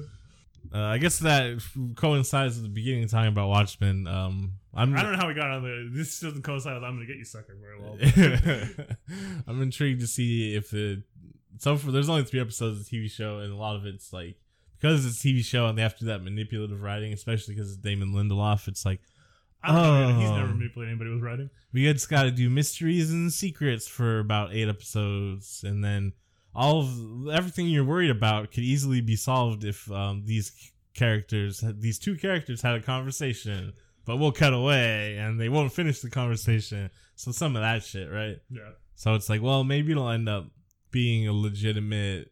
uh, 0.73 0.79
I 0.79 0.99
guess 0.99 1.17
that 1.19 1.63
coincides 1.95 2.55
with 2.55 2.63
the 2.63 2.69
beginning 2.69 3.07
talking 3.07 3.29
about 3.29 3.49
Watchmen. 3.49 4.05
Um, 4.07 4.53
I'm 4.77 4.93
I 4.95 5.03
don't 5.03 5.13
know 5.13 5.17
how 5.19 5.27
we 5.29 5.33
got 5.33 5.49
on 5.51 5.63
there. 5.63 5.85
This 5.89 6.19
doesn't 6.19 6.41
coincide 6.41 6.73
with 6.75 6.83
"I'm 6.83 6.95
gonna 6.95 7.05
get 7.05 7.15
you, 7.15 7.23
sucker" 7.23 7.55
very 7.59 7.79
well. 7.79 8.77
I'm 9.47 9.61
intrigued 9.61 10.01
to 10.01 10.07
see 10.07 10.53
if 10.53 10.73
it. 10.73 10.99
So 11.59 11.77
for 11.77 11.91
there's 11.91 12.09
only 12.09 12.23
three 12.23 12.39
episodes 12.41 12.79
of 12.79 12.85
the 12.89 12.97
TV 12.97 13.09
show, 13.09 13.39
and 13.39 13.51
a 13.51 13.55
lot 13.55 13.75
of 13.75 13.85
it's 13.85 14.11
like 14.13 14.35
because 14.79 15.05
it's 15.05 15.23
a 15.23 15.27
TV 15.27 15.43
show 15.43 15.67
and 15.67 15.77
they 15.77 15.81
have 15.81 15.93
to 15.97 16.01
do 16.01 16.05
that 16.07 16.23
manipulative 16.23 16.81
writing, 16.81 17.13
especially 17.13 17.55
because 17.55 17.69
it's 17.71 17.81
Damon 17.81 18.13
Lindelof. 18.13 18.67
It's 18.67 18.85
like 18.85 19.01
oh, 19.63 19.73
know. 20.11 20.19
He's 20.19 20.29
Oh. 20.29 20.37
never 20.37 20.53
manipulated 20.53 20.91
anybody 20.91 21.11
with 21.11 21.23
writing. 21.23 21.49
we 21.73 21.91
just 21.91 22.09
got 22.09 22.23
to 22.23 22.31
do 22.31 22.49
mysteries 22.49 23.11
and 23.11 23.31
secrets 23.33 23.87
for 23.87 24.19
about 24.19 24.53
eight 24.53 24.67
episodes, 24.69 25.63
and 25.63 25.83
then 25.83 26.13
all 26.53 26.81
of 26.81 27.27
everything 27.29 27.67
you're 27.67 27.83
worried 27.83 28.11
about 28.11 28.51
could 28.51 28.63
easily 28.63 29.01
be 29.01 29.15
solved 29.15 29.63
if 29.65 29.91
um, 29.91 30.23
these 30.25 30.71
characters, 30.93 31.63
these 31.79 31.99
two 31.99 32.15
characters, 32.15 32.61
had 32.61 32.75
a 32.75 32.81
conversation. 32.81 33.73
But 34.05 34.17
we'll 34.17 34.31
cut 34.31 34.53
away, 34.53 35.17
and 35.17 35.41
they 35.41 35.49
won't 35.49 35.73
finish 35.73 35.99
the 35.99 36.11
conversation. 36.11 36.91
So 37.15 37.31
some 37.31 37.55
of 37.55 37.61
that 37.63 37.83
shit, 37.83 38.09
right? 38.11 38.37
Yeah. 38.51 38.69
So 38.93 39.15
it's 39.15 39.29
like, 39.29 39.41
well, 39.41 39.63
maybe 39.63 39.91
it'll 39.91 40.09
end 40.09 40.29
up 40.29 40.45
being 40.95 41.27
a 41.27 41.33
legitimate, 41.33 42.31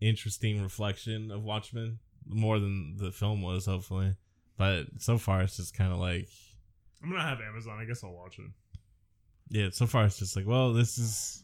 interesting 0.00 0.62
reflection 0.62 1.32
of 1.32 1.42
Watchmen 1.42 1.98
more 2.28 2.60
than 2.60 2.96
the 2.96 3.10
film 3.10 3.42
was, 3.42 3.66
hopefully. 3.66 4.14
But 4.56 4.86
so 4.98 5.18
far, 5.18 5.40
it's 5.42 5.56
just 5.56 5.76
kind 5.76 5.92
of 5.92 5.98
like, 5.98 6.28
I'm 7.02 7.10
gonna 7.10 7.24
have 7.24 7.40
Amazon. 7.40 7.80
I 7.80 7.84
guess 7.84 8.04
I'll 8.04 8.12
watch 8.12 8.38
it. 8.38 8.44
yeah, 9.48 9.68
so 9.72 9.88
far 9.88 10.04
it's 10.04 10.20
just 10.20 10.36
like, 10.36 10.46
well, 10.46 10.72
this 10.72 10.96
is 10.96 11.42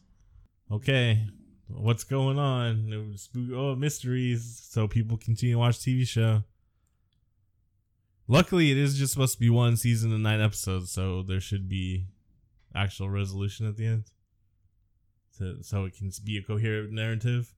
okay. 0.71 1.27
What's 1.67 2.05
going 2.05 2.39
on? 2.39 2.93
It 2.93 3.05
was 3.05 3.29
oh, 3.53 3.75
mysteries. 3.75 4.63
So 4.71 4.87
people 4.87 5.17
continue 5.17 5.57
to 5.57 5.59
watch 5.59 5.81
TV 5.81 6.07
show. 6.07 6.45
Luckily, 8.29 8.71
it 8.71 8.77
is 8.77 8.97
just 8.97 9.15
supposed 9.15 9.35
to 9.35 9.41
be 9.41 9.51
one 9.51 9.77
season 9.77 10.13
and 10.13 10.23
nine 10.23 10.41
episodes, 10.41 10.93
so 10.93 11.25
there 11.25 11.41
should 11.41 11.69
be 11.69 12.07
actual 12.77 13.11
resolution 13.11 13.67
at 13.67 13.77
the 13.77 13.87
end, 13.87 14.05
to, 15.41 15.63
so 15.63 15.85
it 15.85 15.97
can 15.97 16.11
be 16.25 16.39
a 16.39 16.43
coherent 16.43 16.93
narrative. 16.93 17.53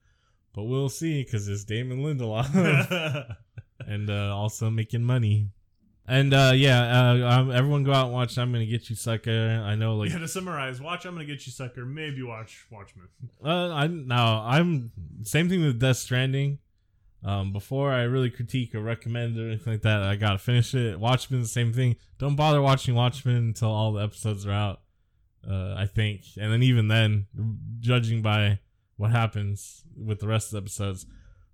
But 0.54 0.64
we'll 0.64 0.88
see 0.88 1.22
because 1.22 1.48
it's 1.48 1.64
Damon 1.64 2.02
Lindelof 2.02 3.36
and 3.86 4.10
uh, 4.10 4.34
also 4.36 4.70
making 4.70 5.02
money. 5.02 5.48
And 6.06 6.34
uh, 6.34 6.52
yeah, 6.54 7.12
uh, 7.12 7.38
um, 7.38 7.52
everyone 7.52 7.84
go 7.84 7.92
out 7.92 8.06
and 8.06 8.14
watch. 8.14 8.36
I'm 8.36 8.52
gonna 8.52 8.66
get 8.66 8.90
you, 8.90 8.96
sucker. 8.96 9.62
I 9.64 9.76
know, 9.76 9.96
like 9.96 10.10
yeah. 10.10 10.18
To 10.18 10.28
summarize, 10.28 10.80
watch 10.80 11.04
"I'm 11.04 11.14
gonna 11.14 11.24
get 11.24 11.46
you, 11.46 11.52
sucker." 11.52 11.84
Maybe 11.84 12.22
watch 12.22 12.66
Watchmen. 12.70 13.08
Uh, 13.42 13.72
I'm 13.72 14.08
now 14.08 14.44
I'm 14.44 14.90
same 15.22 15.48
thing 15.48 15.64
with 15.64 15.78
Death 15.78 15.98
Stranding. 15.98 16.58
Um, 17.24 17.52
before 17.52 17.92
I 17.92 18.02
really 18.02 18.30
critique 18.30 18.74
or 18.74 18.80
recommend 18.80 19.38
or 19.38 19.46
anything 19.46 19.74
like 19.74 19.82
that, 19.82 20.02
I 20.02 20.16
gotta 20.16 20.38
finish 20.38 20.74
it. 20.74 20.98
Watchmen, 20.98 21.40
the 21.40 21.46
same 21.46 21.72
thing. 21.72 21.96
Don't 22.18 22.34
bother 22.34 22.60
watching 22.60 22.96
Watchmen 22.96 23.36
until 23.36 23.70
all 23.70 23.92
the 23.92 24.02
episodes 24.02 24.44
are 24.44 24.52
out. 24.52 24.81
Uh, 25.48 25.74
I 25.76 25.86
think, 25.86 26.22
and 26.40 26.52
then 26.52 26.62
even 26.62 26.88
then, 26.88 27.26
judging 27.80 28.22
by 28.22 28.60
what 28.96 29.10
happens 29.10 29.82
with 29.96 30.20
the 30.20 30.28
rest 30.28 30.48
of 30.48 30.52
the 30.52 30.58
episodes, 30.58 31.06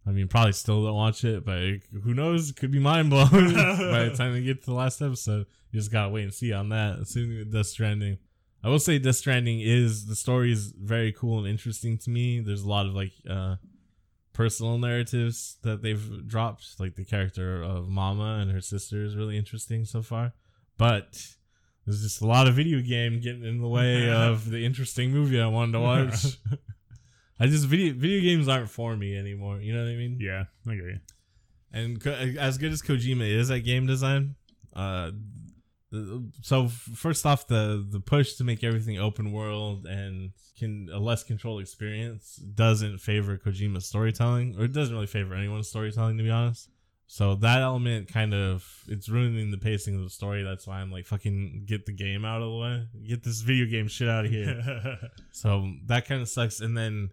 I 0.06 0.10
mean, 0.10 0.28
probably 0.28 0.52
still 0.52 0.84
don't 0.84 0.94
watch 0.94 1.24
it. 1.24 1.44
But 1.44 1.58
who 2.02 2.14
knows? 2.14 2.50
It 2.50 2.56
could 2.56 2.70
be 2.70 2.78
mind 2.78 3.10
blown 3.10 3.28
by 3.30 4.04
the 4.04 4.14
time 4.16 4.32
they 4.32 4.42
get 4.42 4.60
to 4.62 4.66
the 4.66 4.76
last 4.76 5.02
episode. 5.02 5.46
You 5.70 5.80
just 5.80 5.92
gotta 5.92 6.08
wait 6.08 6.24
and 6.24 6.34
see 6.34 6.52
on 6.52 6.70
that. 6.70 6.98
Assuming 6.98 7.50
Death 7.50 7.66
Stranding. 7.66 8.18
I 8.62 8.68
will 8.68 8.78
say 8.78 8.98
Death 8.98 9.16
Stranding 9.16 9.60
is 9.60 10.06
the 10.06 10.16
story 10.16 10.50
is 10.50 10.72
very 10.72 11.12
cool 11.12 11.38
and 11.38 11.46
interesting 11.46 11.98
to 11.98 12.10
me. 12.10 12.40
There's 12.40 12.62
a 12.62 12.68
lot 12.68 12.86
of 12.86 12.94
like 12.94 13.12
uh 13.28 13.56
personal 14.32 14.78
narratives 14.78 15.56
that 15.62 15.82
they've 15.82 16.26
dropped. 16.26 16.80
Like 16.80 16.94
the 16.94 17.04
character 17.04 17.62
of 17.62 17.88
Mama 17.88 18.38
and 18.40 18.50
her 18.50 18.60
sister 18.60 19.04
is 19.04 19.16
really 19.16 19.36
interesting 19.36 19.84
so 19.84 20.00
far. 20.00 20.32
But 20.78 21.36
there's 21.88 22.02
just 22.02 22.20
a 22.20 22.26
lot 22.26 22.46
of 22.46 22.54
video 22.54 22.82
game 22.82 23.18
getting 23.18 23.44
in 23.44 23.62
the 23.62 23.66
way 23.68 24.10
of 24.10 24.50
the 24.50 24.62
interesting 24.62 25.10
movie 25.10 25.40
I 25.40 25.46
wanted 25.46 25.72
to 25.72 25.80
watch. 25.80 26.38
I 27.40 27.46
just 27.46 27.64
video 27.64 27.94
video 27.94 28.20
games 28.20 28.46
aren't 28.46 28.68
for 28.68 28.94
me 28.94 29.16
anymore. 29.16 29.58
You 29.58 29.72
know 29.72 29.84
what 29.84 29.90
I 29.90 29.96
mean? 29.96 30.18
Yeah, 30.20 30.44
I 30.66 30.74
get 30.74 30.84
you. 30.84 30.98
And 31.72 31.98
Ko- 31.98 32.10
as 32.10 32.58
good 32.58 32.72
as 32.72 32.82
Kojima 32.82 33.26
is 33.26 33.50
at 33.50 33.60
game 33.60 33.86
design, 33.86 34.34
uh, 34.76 35.12
so 36.42 36.68
first 36.68 37.24
off, 37.24 37.46
the 37.46 37.86
the 37.88 38.00
push 38.00 38.34
to 38.34 38.44
make 38.44 38.62
everything 38.62 38.98
open 38.98 39.32
world 39.32 39.86
and 39.86 40.32
can 40.58 40.90
a 40.92 40.98
less 40.98 41.24
controlled 41.24 41.62
experience 41.62 42.36
doesn't 42.36 42.98
favor 42.98 43.38
Kojima's 43.38 43.86
storytelling, 43.86 44.56
or 44.58 44.64
it 44.64 44.72
doesn't 44.72 44.94
really 44.94 45.06
favor 45.06 45.34
anyone's 45.34 45.68
storytelling, 45.68 46.18
to 46.18 46.22
be 46.24 46.30
honest. 46.30 46.68
So 47.10 47.34
that 47.36 47.62
element 47.62 48.12
kind 48.12 48.34
of 48.34 48.84
it's 48.86 49.08
ruining 49.08 49.50
the 49.50 49.56
pacing 49.56 49.96
of 49.96 50.02
the 50.02 50.10
story. 50.10 50.42
That's 50.42 50.66
why 50.66 50.80
I'm 50.80 50.92
like, 50.92 51.06
fucking 51.06 51.64
get 51.64 51.86
the 51.86 51.92
game 51.92 52.26
out 52.26 52.42
of 52.42 52.50
the 52.50 52.56
way, 52.56 52.86
get 53.08 53.24
this 53.24 53.40
video 53.40 53.64
game 53.64 53.88
shit 53.88 54.08
out 54.08 54.26
of 54.26 54.30
here. 54.30 54.98
So 55.32 55.72
that 55.86 56.06
kind 56.06 56.20
of 56.20 56.28
sucks. 56.28 56.60
And 56.60 56.76
then 56.76 57.10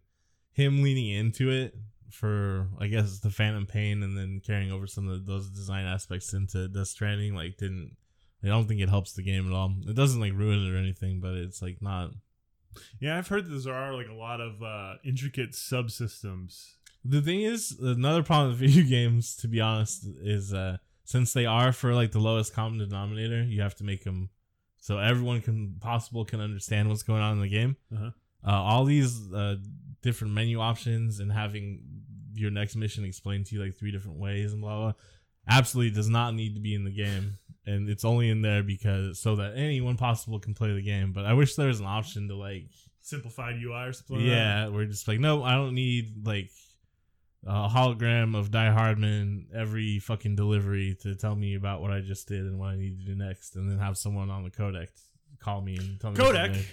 him 0.52 0.84
leaning 0.84 1.10
into 1.10 1.50
it 1.50 1.76
for, 2.12 2.68
I 2.80 2.88
guess, 2.88 3.20
the 3.20 3.30
Phantom 3.30 3.66
Pain 3.66 4.04
and 4.04 4.18
then 4.18 4.42
carrying 4.46 4.72
over 4.72 4.86
some 4.86 5.08
of 5.08 5.26
those 5.26 5.50
design 5.50 5.86
aspects 5.86 6.34
into 6.34 6.68
Death 6.68 6.88
Stranding, 6.88 7.34
like, 7.34 7.58
didn't. 7.58 7.96
I 8.44 8.48
don't 8.48 8.68
think 8.68 8.82
it 8.82 8.90
helps 8.90 9.14
the 9.14 9.24
game 9.24 9.48
at 9.48 9.56
all. 9.56 9.74
It 9.88 9.96
doesn't 9.96 10.20
like 10.20 10.34
ruin 10.34 10.66
it 10.68 10.74
or 10.74 10.78
anything, 10.78 11.20
but 11.20 11.34
it's 11.34 11.62
like 11.62 11.82
not. 11.82 12.12
yeah, 13.00 13.18
I've 13.18 13.28
heard 13.28 13.50
that 13.50 13.64
there 13.64 13.74
are 13.74 13.96
like 13.96 14.10
a 14.10 14.14
lot 14.14 14.42
of 14.42 14.62
uh, 14.62 14.96
intricate 15.04 15.54
subsystems. 15.54 16.75
The 17.08 17.22
thing 17.22 17.42
is, 17.42 17.78
another 17.80 18.24
problem 18.24 18.50
with 18.50 18.60
video 18.60 18.84
games, 18.84 19.36
to 19.38 19.48
be 19.48 19.62
honest, 19.62 20.06
is 20.24 20.54
uh, 20.54 20.78
since 21.04 21.34
they 21.34 21.46
are 21.46 21.72
for 21.72 21.94
like 21.94 22.12
the 22.12 22.20
lowest 22.20 22.54
common 22.54 22.80
denominator, 22.80 23.44
you 23.44 23.62
have 23.62 23.76
to 23.76 23.84
make 23.84 24.04
them 24.04 24.30
so 24.78 25.00
everyone 25.00 25.42
can 25.42 25.78
possible 25.80 26.26
can 26.26 26.40
understand 26.40 26.90
what's 26.90 27.04
going 27.04 27.22
on 27.22 27.34
in 27.34 27.42
the 27.42 27.50
game. 27.50 27.76
Uh-huh. 27.94 28.12
Uh, 28.48 28.52
all 28.52 28.86
these 28.86 29.32
uh, 29.34 29.56
different 30.02 30.34
menu 30.34 30.60
options 30.60 31.20
and 31.20 31.32
having 31.32 31.82
your 32.34 32.52
next 32.52 32.76
mission 32.76 33.06
explained 33.06 33.46
to 33.48 33.56
you 33.56 33.64
like 33.64 33.76
three 33.76 33.92
different 33.92 34.20
ways 34.20 34.54
and 34.54 34.62
blah 34.62 34.78
blah, 34.78 34.94
absolutely 35.50 35.92
does 35.92 36.10
not 36.10 36.34
need 36.34 36.54
to 36.56 36.60
be 36.60 36.76
in 36.76 36.84
the 36.84 36.92
game, 36.92 37.38
and 37.66 37.90
it's 37.90 38.06
only 38.06 38.30
in 38.30 38.42
there 38.42 38.64
because 38.64 39.20
so 39.20 39.36
that 39.36 39.54
anyone 39.56 39.98
possible 39.98 40.40
can 40.40 40.54
play 40.54 40.74
the 40.74 40.82
game. 40.82 41.14
But 41.14 41.26
I 41.26 41.34
wish 41.34 41.56
there 41.56 41.68
was 41.68 41.80
an 41.80 41.88
option 41.88 42.28
to 42.28 42.36
like 42.36 42.66
Simplified 43.02 43.56
UI 43.64 43.84
or 43.84 43.94
something. 43.94 44.18
like 44.18 44.26
yeah, 44.26 44.68
we're 44.68 44.86
just 44.86 45.08
like, 45.08 45.20
no, 45.20 45.44
I 45.44 45.54
don't 45.54 45.76
need 45.76 46.26
like 46.26 46.50
a 47.46 47.70
hologram 47.70 48.36
of 48.36 48.52
Die 48.52 48.72
Hardman 48.72 49.48
every 49.54 50.00
fucking 50.00 50.36
delivery 50.36 50.98
to 51.02 51.16
tell 51.16 51.36
me 51.36 51.56
about 51.56 51.82
what 51.82 51.92
I 51.92 52.02
just 52.02 52.28
did 52.28 52.42
and 52.42 52.60
what 52.60 52.70
I 52.70 52.76
need 52.76 53.00
to 53.00 53.06
do 53.06 53.16
next, 53.16 53.56
and 53.56 53.70
then 53.70 53.78
have 53.78 53.98
someone 53.98 54.30
on 54.30 54.44
the 54.44 54.50
codec 54.50 54.88
call 55.40 55.62
me 55.62 55.78
and 55.78 56.00
tell 56.00 56.12
me. 56.12 56.18
Codec. 56.18 56.66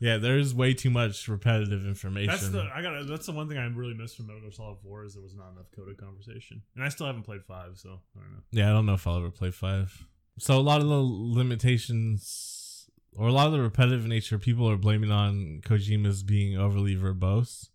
Yeah, 0.00 0.16
there's 0.16 0.52
way 0.52 0.74
too 0.74 0.90
much 0.90 1.28
repetitive 1.28 1.86
information. 1.86 2.30
That's 2.30 2.48
the 2.48 2.68
I 2.74 2.82
got. 2.82 3.06
That's 3.06 3.26
the 3.26 3.32
one 3.32 3.48
thing 3.48 3.58
I 3.58 3.66
really 3.66 3.94
missed 3.94 4.16
from 4.16 4.26
Metal 4.26 4.42
Gear 4.42 4.50
Solid 4.50 4.78
Four 4.82 5.04
is 5.04 5.14
there 5.14 5.22
was 5.22 5.36
not 5.36 5.52
enough 5.52 5.66
codec 5.76 5.98
conversation, 5.98 6.62
and 6.74 6.84
I 6.84 6.88
still 6.88 7.06
haven't 7.06 7.22
played 7.22 7.44
five, 7.44 7.78
so 7.78 8.00
I 8.16 8.20
don't 8.20 8.32
know. 8.32 8.42
Yeah, 8.50 8.70
I 8.70 8.72
don't 8.72 8.86
know 8.86 8.94
if 8.94 9.06
I'll 9.06 9.18
ever 9.18 9.30
play 9.30 9.52
five. 9.52 10.06
So 10.38 10.58
a 10.58 10.60
lot 10.60 10.80
of 10.80 10.88
the 10.88 11.00
limitations 11.00 12.88
or 13.16 13.28
a 13.28 13.32
lot 13.32 13.46
of 13.46 13.52
the 13.52 13.60
repetitive 13.60 14.06
nature 14.06 14.38
people 14.38 14.68
are 14.68 14.76
blaming 14.76 15.10
on 15.10 15.60
Kojima's 15.64 16.22
being 16.22 16.56
overly 16.56 16.96
verbose. 16.96 17.68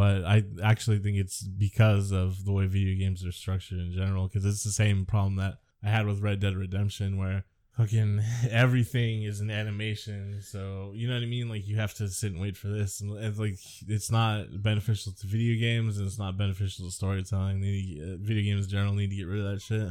But 0.00 0.24
I 0.24 0.44
actually 0.64 0.98
think 0.98 1.18
it's 1.18 1.42
because 1.42 2.10
of 2.10 2.46
the 2.46 2.52
way 2.52 2.64
video 2.64 2.98
games 2.98 3.22
are 3.22 3.32
structured 3.32 3.80
in 3.80 3.92
general. 3.92 4.28
Because 4.28 4.46
it's 4.46 4.64
the 4.64 4.70
same 4.70 5.04
problem 5.04 5.36
that 5.36 5.58
I 5.84 5.90
had 5.90 6.06
with 6.06 6.22
Red 6.22 6.40
Dead 6.40 6.56
Redemption, 6.56 7.18
where 7.18 7.44
fucking 7.76 8.22
everything 8.50 9.24
is 9.24 9.40
an 9.40 9.50
animation. 9.50 10.40
So 10.40 10.92
you 10.94 11.06
know 11.06 11.12
what 11.12 11.22
I 11.22 11.26
mean? 11.26 11.50
Like 11.50 11.68
you 11.68 11.76
have 11.76 11.92
to 11.96 12.08
sit 12.08 12.32
and 12.32 12.40
wait 12.40 12.56
for 12.56 12.68
this, 12.68 13.02
and 13.02 13.14
it's 13.22 13.38
like 13.38 13.58
it's 13.88 14.10
not 14.10 14.62
beneficial 14.62 15.12
to 15.12 15.26
video 15.26 15.60
games, 15.60 15.98
and 15.98 16.06
it's 16.06 16.18
not 16.18 16.38
beneficial 16.38 16.86
to 16.86 16.90
storytelling. 16.90 17.60
They 17.60 18.00
video 18.22 18.42
games 18.42 18.64
in 18.64 18.70
general 18.70 18.94
need 18.94 19.10
to 19.10 19.16
get 19.16 19.26
rid 19.26 19.44
of 19.44 19.52
that 19.52 19.60
shit. 19.60 19.86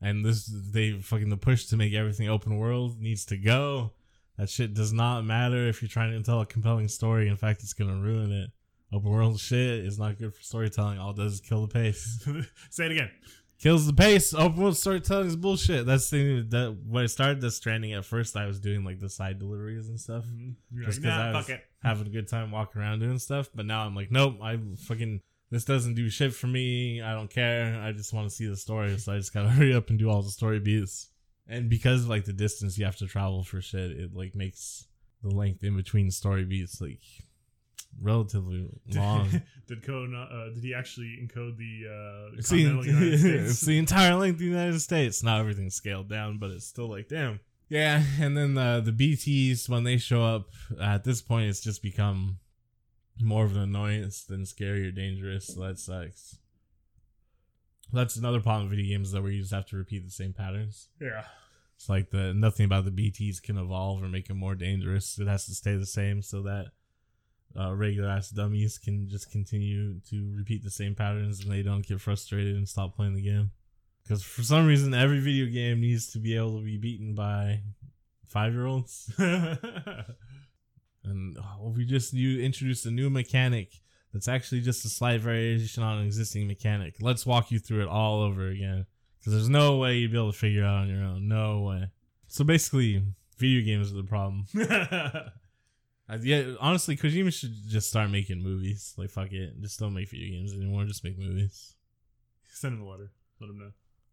And 0.00 0.24
this, 0.24 0.52
they 0.72 1.00
fucking 1.00 1.28
the 1.28 1.36
push 1.36 1.66
to 1.66 1.76
make 1.76 1.94
everything 1.94 2.28
open 2.28 2.56
world 2.56 3.00
needs 3.00 3.24
to 3.26 3.36
go. 3.36 3.92
That 4.38 4.50
shit 4.50 4.74
does 4.74 4.92
not 4.92 5.24
matter 5.24 5.68
if 5.68 5.82
you're 5.82 5.88
trying 5.88 6.18
to 6.18 6.22
tell 6.24 6.40
a 6.40 6.46
compelling 6.46 6.88
story. 6.88 7.28
In 7.28 7.36
fact, 7.36 7.62
it's 7.62 7.74
gonna 7.74 7.94
ruin 7.94 8.32
it. 8.32 8.50
Open 8.92 9.10
world 9.10 9.38
shit 9.38 9.84
is 9.84 9.98
not 9.98 10.18
good 10.18 10.34
for 10.34 10.42
storytelling. 10.42 10.98
All 10.98 11.10
it 11.10 11.16
does 11.16 11.34
is 11.34 11.40
kill 11.40 11.66
the 11.66 11.72
pace. 11.72 12.26
Say 12.70 12.86
it 12.86 12.92
again. 12.92 13.10
Kills 13.58 13.86
the 13.86 13.92
pace. 13.92 14.32
Open 14.32 14.62
world 14.62 14.76
storytelling 14.76 15.26
is 15.26 15.36
bullshit. 15.36 15.84
That's 15.84 16.08
the 16.08 16.16
thing 16.16 16.48
that 16.50 16.76
when 16.86 17.02
I 17.02 17.06
started 17.06 17.40
this 17.40 17.56
stranding 17.56 17.92
at 17.92 18.04
first, 18.04 18.36
I 18.36 18.46
was 18.46 18.60
doing 18.60 18.84
like 18.84 19.00
the 19.00 19.08
side 19.08 19.38
deliveries 19.38 19.88
and 19.88 20.00
stuff. 20.00 20.24
Mm-hmm. 20.24 20.50
You're 20.72 20.84
Just 20.84 20.98
like, 20.98 21.02
because 21.02 21.18
nah, 21.18 21.30
I 21.30 21.36
was 21.36 21.48
it. 21.50 21.64
having 21.82 22.06
a 22.06 22.10
good 22.10 22.28
time 22.28 22.50
walking 22.50 22.80
around 22.80 23.00
doing 23.00 23.18
stuff. 23.18 23.50
But 23.54 23.66
now 23.66 23.84
I'm 23.84 23.94
like, 23.94 24.10
nope, 24.10 24.36
I 24.42 24.58
fucking 24.86 25.20
this 25.50 25.64
doesn't 25.64 25.94
do 25.94 26.08
shit 26.08 26.34
for 26.34 26.46
me. 26.46 27.02
I 27.02 27.12
don't 27.12 27.30
care. 27.30 27.80
I 27.82 27.92
just 27.92 28.12
want 28.12 28.28
to 28.28 28.34
see 28.34 28.46
the 28.46 28.56
story, 28.56 28.96
so 28.98 29.12
I 29.12 29.16
just 29.16 29.34
gotta 29.34 29.48
hurry 29.50 29.74
up 29.74 29.90
and 29.90 29.98
do 29.98 30.08
all 30.08 30.22
the 30.22 30.30
story 30.30 30.60
beats. 30.60 31.08
And 31.46 31.68
because 31.68 32.04
of 32.04 32.10
like 32.10 32.26
the 32.26 32.32
distance 32.32 32.78
you 32.78 32.84
have 32.84 32.96
to 32.96 33.06
travel 33.06 33.42
for 33.42 33.60
shit, 33.60 33.90
it 33.90 34.14
like 34.14 34.34
makes 34.34 34.86
the 35.22 35.34
length 35.34 35.64
in 35.64 35.76
between 35.76 36.10
story 36.10 36.44
beats 36.44 36.80
like 36.80 37.00
relatively 38.00 38.68
long. 38.94 39.28
did 39.66 39.82
code 39.82 40.10
not, 40.10 40.30
uh, 40.32 40.50
did 40.54 40.62
he 40.62 40.74
actually 40.74 41.18
encode 41.22 41.56
the 41.56 41.88
uh 42.32 42.36
It's 42.38 42.48
the, 42.50 42.58
United 42.60 43.18
States? 43.20 43.50
it's 43.50 43.60
the 43.62 43.78
entire 43.78 44.14
length 44.14 44.34
of 44.36 44.40
the 44.40 44.44
United 44.46 44.80
States. 44.80 45.22
Not 45.22 45.40
everything's 45.40 45.74
scaled 45.74 46.08
down, 46.08 46.38
but 46.38 46.50
it's 46.50 46.66
still 46.66 46.88
like, 46.88 47.08
damn. 47.08 47.40
Yeah, 47.68 48.02
and 48.18 48.34
then 48.36 48.54
the 48.54 48.80
the 48.82 48.92
BTs 48.92 49.68
when 49.68 49.84
they 49.84 49.98
show 49.98 50.24
up 50.24 50.48
at 50.80 51.04
this 51.04 51.20
point, 51.20 51.50
it's 51.50 51.60
just 51.60 51.82
become 51.82 52.38
more 53.20 53.44
of 53.44 53.56
an 53.56 53.62
annoyance 53.62 54.24
than 54.24 54.46
scary 54.46 54.86
or 54.86 54.90
dangerous. 54.90 55.48
So 55.48 55.60
that 55.60 55.78
sucks. 55.78 56.38
That's 57.92 58.16
another 58.16 58.40
problem 58.40 58.64
with 58.68 58.76
video 58.78 58.96
games 58.96 59.12
that 59.12 59.22
where 59.22 59.30
you 59.32 59.40
just 59.40 59.52
have 59.52 59.66
to 59.66 59.76
repeat 59.76 60.04
the 60.04 60.10
same 60.10 60.32
patterns. 60.32 60.88
yeah. 61.00 61.24
It's 61.76 61.88
like 61.88 62.10
the 62.10 62.34
nothing 62.34 62.64
about 62.66 62.84
the 62.86 62.90
BTs 62.90 63.40
can 63.42 63.56
evolve 63.56 64.02
or 64.02 64.08
make 64.08 64.26
them 64.28 64.38
more 64.38 64.54
dangerous. 64.56 65.16
It 65.18 65.28
has 65.28 65.46
to 65.46 65.54
stay 65.54 65.76
the 65.76 65.86
same 65.86 66.22
so 66.22 66.42
that 66.42 66.72
uh, 67.58 67.74
regular 67.74 68.08
ass 68.08 68.30
dummies 68.30 68.78
can 68.78 69.08
just 69.08 69.30
continue 69.30 70.00
to 70.10 70.34
repeat 70.36 70.64
the 70.64 70.70
same 70.70 70.94
patterns 70.94 71.40
and 71.40 71.52
they 71.52 71.62
don't 71.62 71.86
get 71.86 72.00
frustrated 72.00 72.56
and 72.56 72.68
stop 72.68 72.96
playing 72.96 73.14
the 73.14 73.22
game. 73.22 73.50
Because 74.02 74.22
for 74.22 74.42
some 74.42 74.66
reason, 74.66 74.94
every 74.94 75.20
video 75.20 75.46
game 75.46 75.80
needs 75.80 76.10
to 76.12 76.18
be 76.18 76.36
able 76.36 76.58
to 76.58 76.64
be 76.64 76.78
beaten 76.78 77.14
by 77.14 77.60
five 78.26 78.54
year 78.54 78.66
olds. 78.66 79.12
and 79.18 80.06
oh, 81.38 81.74
we 81.76 81.84
just 81.84 82.12
you 82.12 82.40
introduced 82.40 82.86
a 82.86 82.90
new 82.90 83.10
mechanic 83.10 83.72
that's 84.12 84.28
actually 84.28 84.60
just 84.60 84.84
a 84.84 84.88
slight 84.88 85.20
variation 85.20 85.82
on 85.82 85.98
an 85.98 86.06
existing 86.06 86.46
mechanic. 86.46 86.94
Let's 87.00 87.26
walk 87.26 87.50
you 87.50 87.58
through 87.58 87.82
it 87.82 87.88
all 87.88 88.22
over 88.22 88.48
again. 88.48 88.86
Because 89.18 89.32
there's 89.32 89.48
no 89.48 89.76
way 89.76 89.96
you'd 89.96 90.12
be 90.12 90.16
able 90.16 90.32
to 90.32 90.38
figure 90.38 90.62
it 90.62 90.66
out 90.66 90.82
on 90.82 90.88
your 90.88 91.02
own. 91.02 91.28
No 91.28 91.60
way. 91.60 91.90
So 92.28 92.44
basically, 92.44 93.02
video 93.36 93.64
games 93.64 93.92
are 93.92 93.96
the 93.96 94.04
problem. 94.04 94.46
Uh, 96.10 96.18
yeah, 96.22 96.54
honestly, 96.60 96.96
Kojima 96.96 97.32
should 97.32 97.52
just 97.68 97.88
start 97.90 98.10
making 98.10 98.42
movies. 98.42 98.94
Like, 98.96 99.10
fuck 99.10 99.32
it. 99.32 99.60
Just 99.60 99.78
don't 99.78 99.94
make 99.94 100.08
video 100.08 100.30
games 100.30 100.52
anymore. 100.54 100.84
Just 100.84 101.04
make 101.04 101.18
movies. 101.18 101.74
Send 102.50 102.74
him 102.74 102.82
a 102.82 102.88
letter. 102.88 103.10
Let 103.40 103.50
him 103.50 103.58
know. 103.58 103.70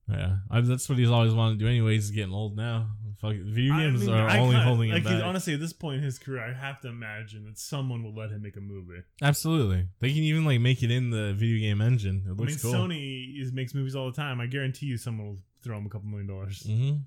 Yeah, 0.08 0.36
I, 0.52 0.62
that's 0.62 0.88
what 0.88 1.00
he's 1.00 1.10
always 1.10 1.34
wanted 1.34 1.58
to 1.58 1.66
do. 1.66 1.68
Anyways, 1.68 2.10
he's 2.10 2.12
getting 2.16 2.32
old 2.34 2.56
now. 2.56 2.90
Fuck 3.20 3.32
it. 3.34 3.44
Video 3.44 3.74
I 3.74 3.80
games 3.80 4.02
mean, 4.02 4.12
are 4.14 4.28
I 4.30 4.38
only 4.38 4.54
kinda- 4.54 4.64
holding 4.68 4.92
like, 4.92 5.04
him 5.04 5.14
back. 5.18 5.24
Honestly, 5.24 5.56
at 5.56 5.60
this 5.60 5.74
point 5.74 5.98
in 5.98 6.04
his 6.04 6.20
career, 6.20 6.44
I 6.44 6.54
have 6.54 6.80
to 6.82 6.90
imagine 6.90 7.46
that 7.46 7.58
someone 7.58 8.04
will 8.04 8.14
let 8.14 8.30
him 8.30 8.44
make 8.44 8.56
a 8.56 8.62
movie. 8.62 9.02
Absolutely, 9.24 9.88
they 10.02 10.10
can 10.10 10.22
even 10.22 10.46
like 10.46 10.60
make 10.62 10.84
it 10.84 10.92
in 10.92 11.10
the 11.10 11.34
video 11.34 11.60
game 11.60 11.82
engine. 11.82 12.22
It 12.28 12.30
I 12.30 12.34
looks 12.34 12.64
mean, 12.64 12.72
cool. 12.74 12.82
Sony 12.88 13.42
is, 13.42 13.52
makes 13.52 13.74
movies 13.74 13.96
all 13.96 14.06
the 14.12 14.16
time. 14.16 14.40
I 14.40 14.46
guarantee 14.46 14.86
you, 14.86 14.98
someone 14.98 15.28
will 15.28 15.40
throw 15.64 15.76
him 15.80 15.88
a 15.88 15.90
couple 15.90 16.08
million 16.08 16.28
dollars. 16.28 16.62
hmm 16.68 16.98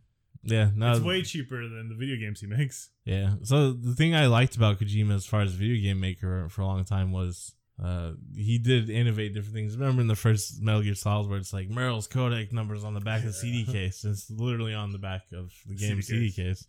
Yeah, 0.51 0.71
no, 0.75 0.93
It's 0.93 1.01
way 1.01 1.23
cheaper 1.23 1.69
than 1.69 1.89
the 1.89 1.95
video 1.95 2.17
games 2.17 2.41
he 2.41 2.47
makes. 2.47 2.91
Yeah. 3.05 3.35
So 3.43 3.73
the 3.73 3.95
thing 3.95 4.15
I 4.15 4.27
liked 4.27 4.57
about 4.57 4.79
Kojima 4.81 5.15
as 5.15 5.27
far 5.27 5.41
as 5.43 5.53
video 5.53 5.81
game 5.83 6.01
maker 6.01 6.49
for 6.49 6.63
a 6.63 6.67
long 6.67 6.85
time 6.85 7.13
was 7.13 7.55
uh 7.83 8.13
he 8.35 8.59
did 8.59 8.91
innovate 8.91 9.35
different 9.35 9.55
things. 9.55 9.77
Remember 9.77 10.03
in 10.03 10.09
the 10.09 10.17
first 10.17 10.61
Metal 10.61 10.83
Gear 10.83 10.95
Solid 10.95 11.29
where 11.29 11.39
it's 11.39 11.53
like 11.53 11.69
Meryl's 11.69 12.09
codec 12.09 12.53
numbers 12.53 12.83
on 12.85 12.95
the 12.95 13.01
back 13.01 13.21
of 13.21 13.27
the 13.27 13.33
CD 13.33 13.65
case. 13.65 14.05
It's 14.05 14.31
literally 14.31 14.75
on 14.75 14.91
the 14.93 14.99
back 14.99 15.23
of 15.33 15.53
the 15.67 15.75
game 15.77 16.03
CD 16.03 16.31
CD, 16.31 16.33
case. 16.33 16.67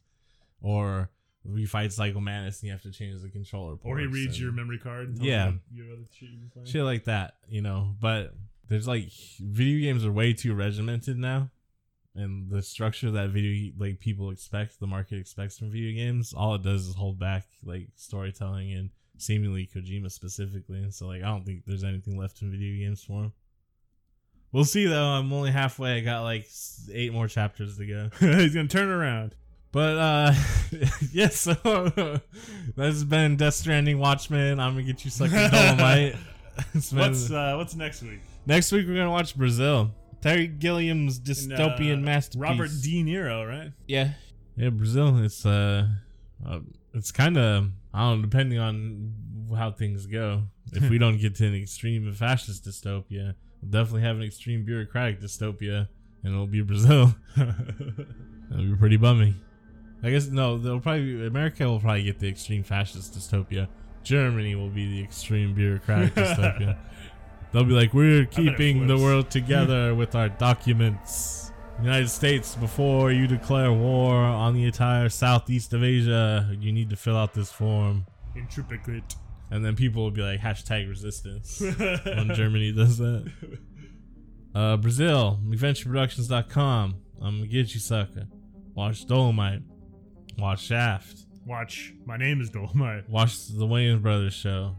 Or 0.61 1.09
we 1.43 1.65
fight 1.65 1.91
Psycho 1.93 2.19
Mantis 2.19 2.59
and 2.61 2.67
you 2.67 2.73
have 2.73 2.81
to 2.83 2.91
change 2.91 3.21
the 3.21 3.29
controller 3.29 3.75
ports. 3.77 3.97
Or 3.97 3.99
he 3.99 4.05
reads 4.07 4.33
and 4.35 4.39
your 4.39 4.51
memory 4.51 4.77
card. 4.77 5.07
And 5.09 5.17
tells 5.17 5.27
Yeah. 5.27 5.47
you 5.71 5.83
your 5.83 5.93
other 5.93 6.03
shit 6.13 6.29
you've 6.29 6.41
been 6.41 6.49
playing. 6.49 6.67
shit 6.67 6.83
like 6.83 7.05
that, 7.05 7.35
you 7.47 7.61
know. 7.61 7.95
But 7.99 8.35
there's 8.67 8.87
like 8.87 9.09
video 9.39 9.79
games 9.81 10.05
are 10.05 10.11
way 10.11 10.33
too 10.33 10.53
regimented 10.53 11.17
now. 11.17 11.49
And 12.15 12.49
the 12.49 12.61
structure 12.61 13.11
that 13.11 13.29
video 13.29 13.71
like 13.77 13.99
people 13.99 14.31
expect, 14.31 14.79
the 14.79 14.87
market 14.87 15.19
expects 15.19 15.59
from 15.59 15.71
video 15.71 15.93
games, 15.93 16.33
all 16.33 16.55
it 16.55 16.63
does 16.63 16.87
is 16.87 16.95
hold 16.95 17.19
back 17.19 17.45
like 17.63 17.89
storytelling 17.95 18.73
and 18.73 18.89
seemingly 19.17 19.69
Kojima 19.73 20.11
specifically. 20.11 20.79
And 20.79 20.93
so 20.93 21.07
like 21.07 21.21
I 21.21 21.27
don't 21.27 21.45
think 21.45 21.63
there's 21.65 21.83
anything 21.83 22.17
left 22.17 22.41
in 22.41 22.51
video 22.51 22.85
games 22.85 23.03
for 23.03 23.23
him. 23.25 23.33
We'll 24.51 24.65
see 24.65 24.87
though. 24.87 25.05
I'm 25.05 25.31
only 25.31 25.51
halfway. 25.51 25.97
I 25.97 25.99
got 25.99 26.23
like 26.23 26.49
eight 26.91 27.13
more 27.13 27.27
chapters 27.27 27.77
to 27.77 27.85
go. 27.85 28.09
He's 28.19 28.55
gonna 28.55 28.67
turn 28.67 28.89
around. 28.89 29.35
But 29.71 29.97
uh 29.97 30.33
yes, 31.11 31.39
so 31.39 32.21
that's 32.75 33.03
been 33.03 33.35
Death 33.37 33.53
Stranding 33.53 33.99
Watchmen. 33.99 34.59
I'm 34.59 34.73
gonna 34.73 34.83
get 34.83 35.05
you 35.05 35.11
sucking 35.11 35.51
Dolomite. 35.51 36.15
What's 36.91 37.31
uh, 37.31 37.53
what's 37.55 37.75
next 37.75 38.01
week? 38.01 38.19
Next 38.45 38.71
week 38.71 38.87
we're 38.87 38.95
gonna 38.95 39.11
watch 39.11 39.37
Brazil. 39.37 39.91
Terry 40.21 40.47
Gilliam's 40.47 41.17
And, 41.17 41.27
dystopian 41.27 41.99
uh, 41.99 42.01
masterpiece. 42.01 42.41
Robert 42.41 42.69
De 42.81 43.03
Niro, 43.03 43.47
right? 43.47 43.71
Yeah, 43.87 44.11
yeah, 44.57 44.69
Brazil. 44.69 45.23
It's 45.23 45.45
uh, 45.45 45.87
uh 46.45 46.59
it's 46.93 47.11
kind 47.11 47.37
of 47.37 47.69
I 47.93 48.01
don't 48.01 48.17
know, 48.17 48.21
depending 48.27 48.59
on 48.59 49.13
how 49.55 49.71
things 49.71 50.05
go. 50.05 50.43
If 50.71 50.87
we 50.87 50.99
don't 50.99 51.17
get 51.17 51.33
to 51.37 51.47
an 51.47 51.55
extreme 51.55 52.13
fascist 52.13 52.63
dystopia, 52.63 53.33
we'll 53.59 53.71
definitely 53.71 54.03
have 54.03 54.17
an 54.17 54.21
extreme 54.21 54.65
bureaucratic 54.65 55.19
dystopia, 55.19 55.87
and 56.23 56.33
it'll 56.33 56.45
be 56.45 56.61
Brazil. 56.61 57.15
That'll 57.35 58.65
be 58.65 58.75
pretty 58.75 58.97
bummy. 58.97 59.33
I 60.03 60.11
guess 60.11 60.27
no, 60.27 60.59
they'll 60.59 60.79
probably 60.79 61.25
America 61.25 61.67
will 61.67 61.79
probably 61.79 62.03
get 62.03 62.19
the 62.19 62.27
extreme 62.27 62.63
fascist 62.63 63.15
dystopia. 63.15 63.67
Germany 64.03 64.53
will 64.53 64.69
be 64.69 64.87
the 64.87 65.03
extreme 65.03 65.55
bureaucratic 65.55 66.13
dystopia. 66.15 66.77
They'll 67.51 67.63
be 67.63 67.73
like, 67.73 67.93
we're 67.93 68.25
keeping 68.25 68.87
the 68.87 68.97
world 68.97 69.29
together 69.31 69.95
with 69.95 70.15
our 70.15 70.29
documents. 70.29 71.51
United 71.81 72.09
States, 72.09 72.55
before 72.55 73.11
you 73.11 73.25
declare 73.25 73.71
war 73.71 74.15
on 74.15 74.53
the 74.53 74.65
entire 74.65 75.09
southeast 75.09 75.73
of 75.73 75.83
Asia, 75.83 76.55
you 76.59 76.71
need 76.71 76.89
to 76.89 76.95
fill 76.95 77.15
out 77.17 77.33
this 77.33 77.51
form. 77.51 78.05
In 78.35 78.47
triplicate. 78.47 79.15
And 79.49 79.65
then 79.65 79.75
people 79.75 80.03
will 80.03 80.11
be 80.11 80.21
like, 80.21 80.39
hashtag 80.41 80.87
resistance 80.87 81.59
when 82.05 82.35
Germany 82.35 82.71
does 82.71 82.97
that. 82.97 83.31
Uh, 84.53 84.77
Brazil, 84.77 85.39
adventureproductions.com. 85.47 86.95
I'm 87.21 87.37
gonna 87.37 87.47
get 87.47 87.73
you, 87.73 87.79
sucker. 87.79 88.27
Watch 88.75 89.05
Dolomite. 89.07 89.61
Watch 90.37 90.65
Shaft. 90.65 91.25
Watch. 91.45 91.93
My 92.05 92.17
name 92.17 92.41
is 92.41 92.49
Dolomite. 92.49 93.09
Watch 93.09 93.47
the 93.47 93.65
Wayans 93.65 94.01
Brothers 94.01 94.33
show. 94.33 94.75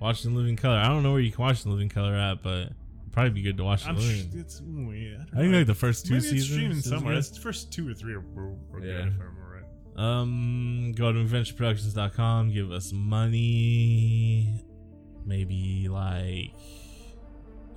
Watch 0.00 0.22
The 0.22 0.30
Living 0.30 0.56
Color. 0.56 0.76
I 0.76 0.88
don't 0.88 1.02
know 1.02 1.12
where 1.12 1.20
you 1.20 1.32
can 1.32 1.42
watch 1.44 1.62
The 1.62 1.70
Living 1.70 1.88
Color 1.88 2.14
at, 2.14 2.42
but 2.42 2.58
it'd 2.58 2.74
probably 3.12 3.30
be 3.30 3.42
good 3.42 3.56
to 3.56 3.64
watch 3.64 3.82
The 3.84 3.90
I'm 3.90 3.96
sh- 3.98 4.02
Living. 4.04 4.40
it's 4.40 4.60
ooh, 4.60 4.92
yeah, 4.92 5.16
don't 5.16 5.28
I 5.34 5.40
think 5.42 5.54
like 5.54 5.66
the 5.66 5.74
first 5.74 6.06
two 6.06 6.14
Maybe 6.14 6.22
seasons. 6.24 6.40
It's 6.42 6.50
streaming 6.52 6.80
somewhere. 6.80 7.14
It's 7.16 7.30
the 7.30 7.40
first 7.40 7.72
two 7.72 7.88
or 7.88 7.94
three 7.94 8.14
are, 8.14 8.18
are 8.18 8.80
Yeah. 8.80 8.80
good 8.80 9.08
if 9.08 9.20
I 9.20 9.24
remember 9.24 9.64
right. 9.96 10.02
Um, 10.02 10.92
go 10.96 11.12
to 11.12 11.18
adventureproductions.com, 11.18 12.52
give 12.52 12.70
us 12.70 12.92
money, 12.92 14.64
maybe 15.26 15.88
like, 15.90 16.52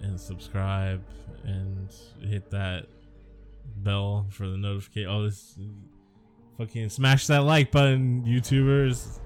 and 0.03 0.19
subscribe, 0.19 1.01
and 1.43 1.89
hit 2.21 2.51
that 2.51 2.85
bell 3.77 4.27
for 4.29 4.47
the 4.47 4.57
notification. 4.57 5.09
Oh, 5.09 5.23
this 5.23 5.57
fucking 6.61 6.89
smash 6.89 7.25
that 7.25 7.39
like 7.39 7.71
button, 7.71 8.23
YouTubers. 8.23 9.19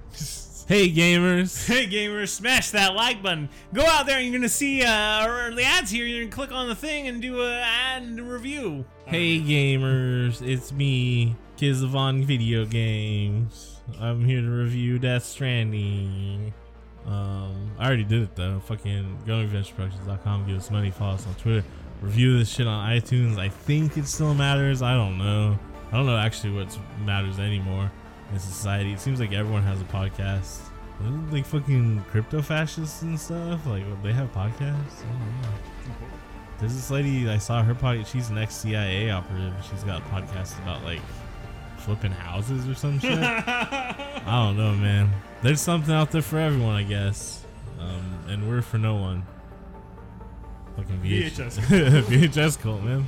hey, 0.68 0.90
gamers. 0.90 1.66
Hey 1.66 1.86
gamers, 1.86 2.28
smash 2.30 2.70
that 2.70 2.94
like 2.94 3.22
button. 3.22 3.50
Go 3.74 3.84
out 3.84 4.06
there 4.06 4.16
and 4.16 4.26
you're 4.26 4.38
gonna 4.38 4.48
see 4.48 4.82
uh 4.82 5.50
the 5.54 5.62
ads 5.62 5.90
here. 5.90 6.06
You're 6.06 6.24
gonna 6.24 6.34
click 6.34 6.52
on 6.52 6.68
the 6.68 6.74
thing 6.74 7.08
and 7.08 7.20
do 7.20 7.42
a 7.42 7.60
ad 7.60 8.02
and 8.02 8.30
review. 8.30 8.86
Hey, 9.04 9.38
gamers. 9.40 10.40
It's 10.46 10.72
me, 10.72 11.36
Kizavon 11.58 12.24
Video 12.24 12.64
Games. 12.64 13.80
I'm 14.00 14.24
here 14.24 14.40
to 14.40 14.48
review 14.48 14.98
Death 14.98 15.24
Stranding. 15.24 16.54
Um, 17.04 17.70
I 17.78 17.86
already 17.86 18.04
did 18.04 18.22
it 18.22 18.34
though. 18.34 18.60
Fucking 18.60 19.18
go 19.26 19.42
to 19.42 19.48
adventureproductions.com, 19.48 20.46
give 20.46 20.56
us 20.56 20.70
money, 20.70 20.90
follow 20.90 21.14
us 21.14 21.26
on 21.26 21.34
Twitter, 21.34 21.64
review 22.00 22.38
this 22.38 22.48
shit 22.48 22.66
on 22.66 22.88
iTunes. 22.88 23.38
I 23.38 23.50
think 23.50 23.98
it 23.98 24.06
still 24.06 24.32
matters. 24.32 24.80
I 24.80 24.94
don't 24.94 25.18
know. 25.18 25.58
I 25.92 25.96
don't 25.96 26.06
know 26.06 26.16
actually 26.16 26.52
what 26.54 26.76
matters 27.04 27.38
anymore 27.38 27.90
in 28.32 28.38
society. 28.38 28.92
It 28.92 29.00
seems 29.00 29.20
like 29.20 29.32
everyone 29.32 29.62
has 29.62 29.80
a 29.80 29.84
podcast. 29.84 30.60
Like 31.30 31.44
fucking 31.44 32.04
crypto 32.10 32.40
fascists 32.42 33.02
and 33.02 33.18
stuff. 33.20 33.66
Like 33.66 33.84
they 34.02 34.12
have 34.12 34.32
podcasts. 34.32 35.04
I 35.04 35.12
don't 35.12 35.42
know. 35.42 35.48
There's 36.58 36.74
this 36.74 36.90
lady 36.90 37.28
I 37.28 37.36
saw 37.38 37.62
her 37.62 37.74
podcast. 37.74 38.06
She's 38.06 38.30
an 38.30 38.38
ex 38.38 38.54
CIA 38.54 39.10
operative. 39.10 39.52
She's 39.70 39.84
got 39.84 40.02
podcasts 40.10 40.58
about 40.62 40.82
like 40.84 41.00
flipping 41.76 42.12
houses 42.12 42.66
or 42.66 42.74
some 42.74 42.98
shit. 42.98 43.18
I 43.18 44.24
don't 44.24 44.56
know, 44.56 44.72
man. 44.74 45.10
There's 45.42 45.60
something 45.60 45.94
out 45.94 46.10
there 46.10 46.22
for 46.22 46.38
everyone, 46.38 46.74
I 46.74 46.82
guess. 46.82 47.44
Um, 47.78 48.18
and 48.28 48.48
we're 48.48 48.62
for 48.62 48.78
no 48.78 48.96
one. 48.96 49.24
Fucking 50.76 50.98
VH- 51.00 51.30
VHS. 51.32 51.58
VHS 52.06 52.58
cult, 52.60 52.82
man. 52.82 53.06